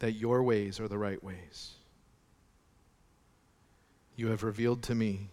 that 0.00 0.12
your 0.12 0.42
ways 0.42 0.80
are 0.80 0.88
the 0.88 0.98
right 0.98 1.22
ways. 1.22 1.72
You 4.16 4.28
have 4.28 4.42
revealed 4.42 4.82
to 4.84 4.94
me 4.94 5.30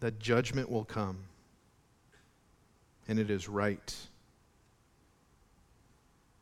that 0.00 0.18
judgment 0.18 0.70
will 0.70 0.84
come, 0.84 1.18
and 3.08 3.18
it 3.18 3.30
is 3.30 3.48
right. 3.48 3.94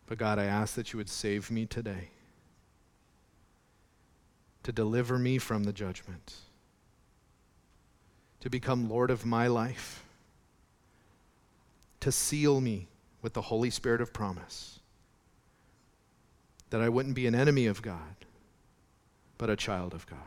But 0.07 0.19
God, 0.19 0.39
I 0.39 0.45
ask 0.45 0.75
that 0.75 0.93
you 0.93 0.97
would 0.97 1.09
save 1.09 1.51
me 1.51 1.67
today, 1.67 2.11
to 4.65 4.73
deliver 4.73 5.19
me 5.19 5.39
from 5.39 5.65
the 5.65 5.73
judgment 5.73 6.35
to 8.41 8.51
become 8.51 8.89
Lord 8.89 9.11
of 9.11 9.27
my 9.27 9.47
life, 9.47 10.05
to 12.01 12.13
seal 12.13 12.61
me 12.61 12.89
with 13.23 13.33
the 13.35 13.43
Holy 13.43 13.71
Spirit 13.71 14.01
of 14.01 14.13
promise, 14.13 14.79
that 16.71 16.81
I 16.81 16.89
wouldn't 16.89 17.15
be 17.15 17.27
an 17.27 17.35
enemy 17.35 17.67
of 17.67 17.83
God, 17.83 18.17
but 19.37 19.51
a 19.51 19.57
child 19.57 19.95
of 19.95 20.07
God. 20.07 20.19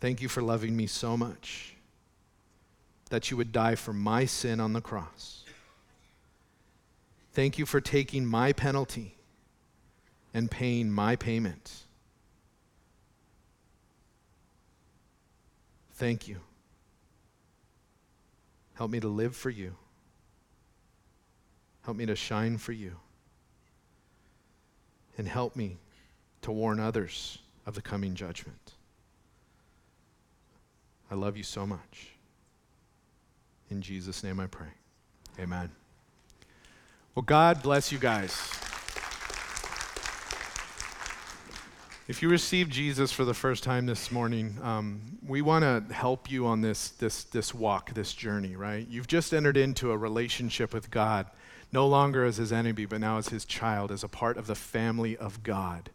Thank 0.00 0.20
you 0.20 0.28
for 0.28 0.42
loving 0.42 0.76
me 0.76 0.86
so 0.86 1.16
much 1.16 1.74
that 3.10 3.30
you 3.30 3.36
would 3.36 3.52
die 3.52 3.74
for 3.74 3.92
my 3.92 4.24
sin 4.24 4.58
on 4.58 4.72
the 4.72 4.80
cross, 4.80 5.42
Thank 7.32 7.58
you 7.58 7.64
for 7.64 7.80
taking 7.80 8.26
my 8.26 8.52
penalty 8.52 9.16
and 10.34 10.50
paying 10.50 10.90
my 10.90 11.16
payment. 11.16 11.84
Thank 16.02 16.26
you. 16.26 16.40
Help 18.74 18.90
me 18.90 18.98
to 18.98 19.06
live 19.06 19.36
for 19.36 19.50
you. 19.50 19.76
Help 21.82 21.96
me 21.96 22.06
to 22.06 22.16
shine 22.16 22.58
for 22.58 22.72
you. 22.72 22.96
And 25.16 25.28
help 25.28 25.54
me 25.54 25.76
to 26.40 26.50
warn 26.50 26.80
others 26.80 27.38
of 27.66 27.76
the 27.76 27.82
coming 27.82 28.16
judgment. 28.16 28.72
I 31.08 31.14
love 31.14 31.36
you 31.36 31.44
so 31.44 31.68
much. 31.68 32.08
In 33.70 33.80
Jesus' 33.80 34.24
name 34.24 34.40
I 34.40 34.48
pray. 34.48 34.72
Amen. 35.38 35.70
Well, 37.14 37.22
God 37.22 37.62
bless 37.62 37.92
you 37.92 37.98
guys. 37.98 38.50
If 42.08 42.20
you 42.20 42.28
received 42.28 42.72
Jesus 42.72 43.12
for 43.12 43.24
the 43.24 43.32
first 43.32 43.62
time 43.62 43.86
this 43.86 44.10
morning, 44.10 44.58
um, 44.60 45.18
we 45.24 45.40
want 45.40 45.62
to 45.62 45.94
help 45.94 46.28
you 46.28 46.48
on 46.48 46.60
this, 46.60 46.88
this, 46.88 47.22
this 47.22 47.54
walk, 47.54 47.94
this 47.94 48.12
journey, 48.12 48.56
right? 48.56 48.84
You've 48.88 49.06
just 49.06 49.32
entered 49.32 49.56
into 49.56 49.92
a 49.92 49.96
relationship 49.96 50.74
with 50.74 50.90
God, 50.90 51.26
no 51.70 51.86
longer 51.86 52.24
as 52.24 52.38
his 52.38 52.52
enemy, 52.52 52.86
but 52.86 53.00
now 53.00 53.18
as 53.18 53.28
his 53.28 53.44
child, 53.44 53.92
as 53.92 54.02
a 54.02 54.08
part 54.08 54.36
of 54.36 54.48
the 54.48 54.56
family 54.56 55.16
of 55.16 55.44
God. 55.44 55.90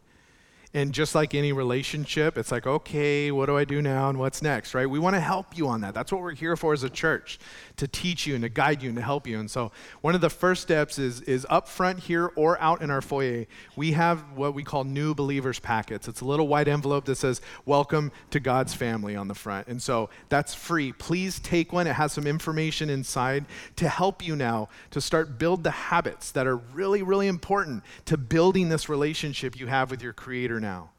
And 0.74 0.92
just 0.92 1.14
like 1.14 1.34
any 1.34 1.54
relationship, 1.54 2.36
it's 2.36 2.52
like, 2.52 2.66
okay, 2.66 3.30
what 3.30 3.46
do 3.46 3.56
I 3.56 3.64
do 3.64 3.80
now 3.80 4.10
and 4.10 4.18
what's 4.18 4.42
next, 4.42 4.74
right? 4.74 4.88
We 4.88 4.98
want 4.98 5.16
to 5.16 5.20
help 5.20 5.56
you 5.56 5.66
on 5.66 5.80
that. 5.80 5.94
That's 5.94 6.12
what 6.12 6.20
we're 6.20 6.34
here 6.34 6.56
for 6.56 6.74
as 6.74 6.82
a 6.82 6.90
church, 6.90 7.38
to 7.78 7.88
teach 7.88 8.26
you 8.26 8.34
and 8.34 8.42
to 8.42 8.50
guide 8.50 8.82
you 8.82 8.90
and 8.90 8.96
to 8.96 9.02
help 9.02 9.26
you. 9.26 9.40
And 9.40 9.50
so 9.50 9.72
one 10.02 10.14
of 10.14 10.20
the 10.20 10.28
first 10.28 10.60
steps 10.60 10.98
is, 10.98 11.22
is 11.22 11.46
up 11.48 11.68
front 11.68 12.00
here 12.00 12.30
or 12.36 12.60
out 12.60 12.82
in 12.82 12.90
our 12.90 13.00
foyer, 13.00 13.46
we 13.76 13.92
have 13.92 14.20
what 14.34 14.52
we 14.52 14.62
call 14.62 14.84
new 14.84 15.14
believers 15.14 15.58
packets. 15.58 16.06
It's 16.06 16.20
a 16.20 16.26
little 16.26 16.48
white 16.48 16.68
envelope 16.68 17.06
that 17.06 17.16
says, 17.16 17.40
welcome 17.64 18.12
to 18.30 18.38
God's 18.38 18.74
family 18.74 19.16
on 19.16 19.26
the 19.26 19.34
front. 19.34 19.68
And 19.68 19.80
so 19.80 20.10
that's 20.28 20.54
free. 20.54 20.92
Please 20.92 21.40
take 21.40 21.72
one. 21.72 21.86
It 21.86 21.94
has 21.94 22.12
some 22.12 22.26
information 22.26 22.90
inside 22.90 23.46
to 23.76 23.88
help 23.88 24.22
you 24.22 24.36
now 24.36 24.68
to 24.90 25.00
start 25.00 25.38
build 25.38 25.64
the 25.64 25.70
habits 25.70 26.30
that 26.32 26.46
are 26.46 26.56
really, 26.56 27.02
really 27.02 27.26
important 27.26 27.84
to 28.04 28.18
building 28.18 28.68
this 28.68 28.90
relationship 28.90 29.58
you 29.58 29.66
have 29.66 29.90
with 29.90 30.02
your 30.02 30.12
creator 30.12 30.57
now. 30.60 30.90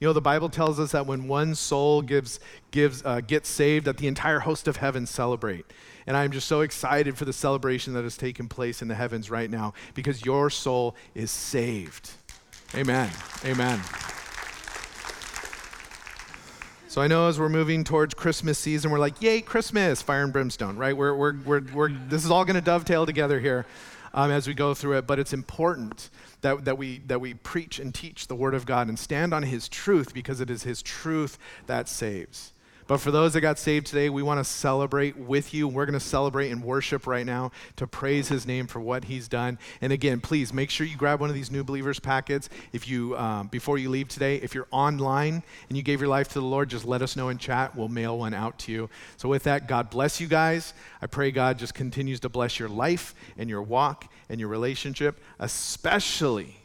You 0.00 0.08
know, 0.08 0.12
the 0.12 0.20
Bible 0.20 0.48
tells 0.48 0.80
us 0.80 0.92
that 0.92 1.06
when 1.06 1.28
one 1.28 1.54
soul 1.54 2.02
gives, 2.02 2.40
gives, 2.72 3.02
uh, 3.04 3.20
gets 3.20 3.48
saved, 3.48 3.86
that 3.86 3.96
the 3.96 4.06
entire 4.06 4.40
host 4.40 4.68
of 4.68 4.76
heaven 4.76 5.06
celebrate. 5.06 5.64
And 6.06 6.16
I'm 6.16 6.32
just 6.32 6.48
so 6.48 6.60
excited 6.60 7.16
for 7.16 7.24
the 7.24 7.32
celebration 7.32 7.94
that 7.94 8.04
is 8.04 8.16
taking 8.16 8.48
place 8.48 8.82
in 8.82 8.88
the 8.88 8.94
heavens 8.94 9.30
right 9.30 9.50
now 9.50 9.72
because 9.94 10.24
your 10.24 10.50
soul 10.50 10.94
is 11.14 11.30
saved. 11.30 12.10
Amen. 12.74 13.10
Amen. 13.44 13.80
So 16.88 17.00
I 17.00 17.06
know 17.06 17.28
as 17.28 17.40
we're 17.40 17.48
moving 17.48 17.82
towards 17.82 18.14
Christmas 18.14 18.58
season, 18.58 18.90
we're 18.90 18.98
like, 18.98 19.20
yay, 19.22 19.40
Christmas, 19.40 20.02
fire 20.02 20.22
and 20.22 20.32
brimstone, 20.32 20.76
right? 20.76 20.96
We're, 20.96 21.14
we're, 21.14 21.34
we're, 21.44 21.62
we're, 21.72 21.88
this 21.88 22.24
is 22.24 22.30
all 22.30 22.44
going 22.44 22.54
to 22.54 22.60
dovetail 22.60 23.06
together 23.06 23.40
here 23.40 23.66
um, 24.12 24.30
as 24.30 24.46
we 24.46 24.54
go 24.54 24.74
through 24.74 24.98
it, 24.98 25.06
but 25.06 25.18
it's 25.18 25.32
important 25.32 26.10
that, 26.44 26.66
that, 26.66 26.78
we, 26.78 26.98
that 27.06 27.20
we 27.20 27.32
preach 27.32 27.78
and 27.78 27.94
teach 27.94 28.26
the 28.26 28.34
Word 28.34 28.54
of 28.54 28.66
God 28.66 28.88
and 28.88 28.98
stand 28.98 29.32
on 29.32 29.44
His 29.44 29.66
truth 29.66 30.12
because 30.12 30.40
it 30.40 30.50
is 30.50 30.62
His 30.62 30.82
truth 30.82 31.38
that 31.66 31.88
saves. 31.88 32.52
But 32.86 32.98
for 32.98 33.10
those 33.10 33.32
that 33.32 33.40
got 33.40 33.58
saved 33.58 33.86
today, 33.86 34.10
we 34.10 34.22
want 34.22 34.40
to 34.40 34.44
celebrate 34.44 35.16
with 35.16 35.54
you. 35.54 35.66
We're 35.66 35.86
going 35.86 35.98
to 35.98 36.04
celebrate 36.04 36.50
and 36.50 36.62
worship 36.62 37.06
right 37.06 37.24
now 37.24 37.50
to 37.76 37.86
praise 37.86 38.28
his 38.28 38.46
name 38.46 38.66
for 38.66 38.80
what 38.80 39.04
he's 39.04 39.26
done. 39.26 39.58
And 39.80 39.92
again, 39.92 40.20
please 40.20 40.52
make 40.52 40.68
sure 40.68 40.86
you 40.86 40.96
grab 40.96 41.20
one 41.20 41.30
of 41.30 41.34
these 41.34 41.50
new 41.50 41.64
believers 41.64 41.98
packets. 41.98 42.50
If 42.72 42.86
you 42.86 43.16
um, 43.16 43.48
before 43.48 43.78
you 43.78 43.88
leave 43.88 44.08
today, 44.08 44.36
if 44.36 44.54
you're 44.54 44.68
online 44.70 45.42
and 45.68 45.76
you 45.76 45.82
gave 45.82 46.00
your 46.00 46.10
life 46.10 46.28
to 46.28 46.34
the 46.34 46.44
Lord, 46.44 46.68
just 46.68 46.84
let 46.84 47.00
us 47.00 47.16
know 47.16 47.30
in 47.30 47.38
chat. 47.38 47.74
We'll 47.74 47.88
mail 47.88 48.18
one 48.18 48.34
out 48.34 48.58
to 48.60 48.72
you. 48.72 48.90
So 49.16 49.28
with 49.28 49.44
that, 49.44 49.66
God 49.66 49.88
bless 49.88 50.20
you 50.20 50.26
guys. 50.26 50.74
I 51.00 51.06
pray 51.06 51.30
God 51.30 51.58
just 51.58 51.74
continues 51.74 52.20
to 52.20 52.28
bless 52.28 52.58
your 52.58 52.68
life 52.68 53.14
and 53.38 53.48
your 53.48 53.62
walk 53.62 54.12
and 54.28 54.38
your 54.38 54.48
relationship, 54.50 55.20
especially 55.38 56.56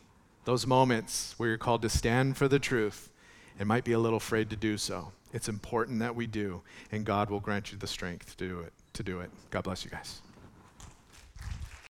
those 0.43 0.67
moments 0.67 1.35
where 1.37 1.49
you're 1.49 1.57
called 1.57 1.81
to 1.83 1.89
stand 1.89 2.35
for 2.35 2.47
the 2.47 2.59
truth 2.59 3.09
and 3.57 3.67
might 3.67 3.83
be 3.83 3.91
a 3.91 3.99
little 3.99 4.17
afraid 4.17 4.49
to 4.49 4.55
do 4.55 4.77
so. 4.77 5.11
It's 5.33 5.47
important 5.49 5.99
that 5.99 6.15
we 6.15 6.27
do, 6.27 6.61
and 6.91 7.05
God 7.05 7.29
will 7.29 7.39
grant 7.39 7.71
you 7.71 7.77
the 7.77 7.87
strength 7.87 8.37
to 8.37 8.47
do 8.47 8.59
it. 8.59 8.73
To 8.93 9.03
do 9.03 9.19
it. 9.19 9.29
God 9.51 9.63
bless 9.63 9.85
you 9.85 9.91
guys. 9.91 10.21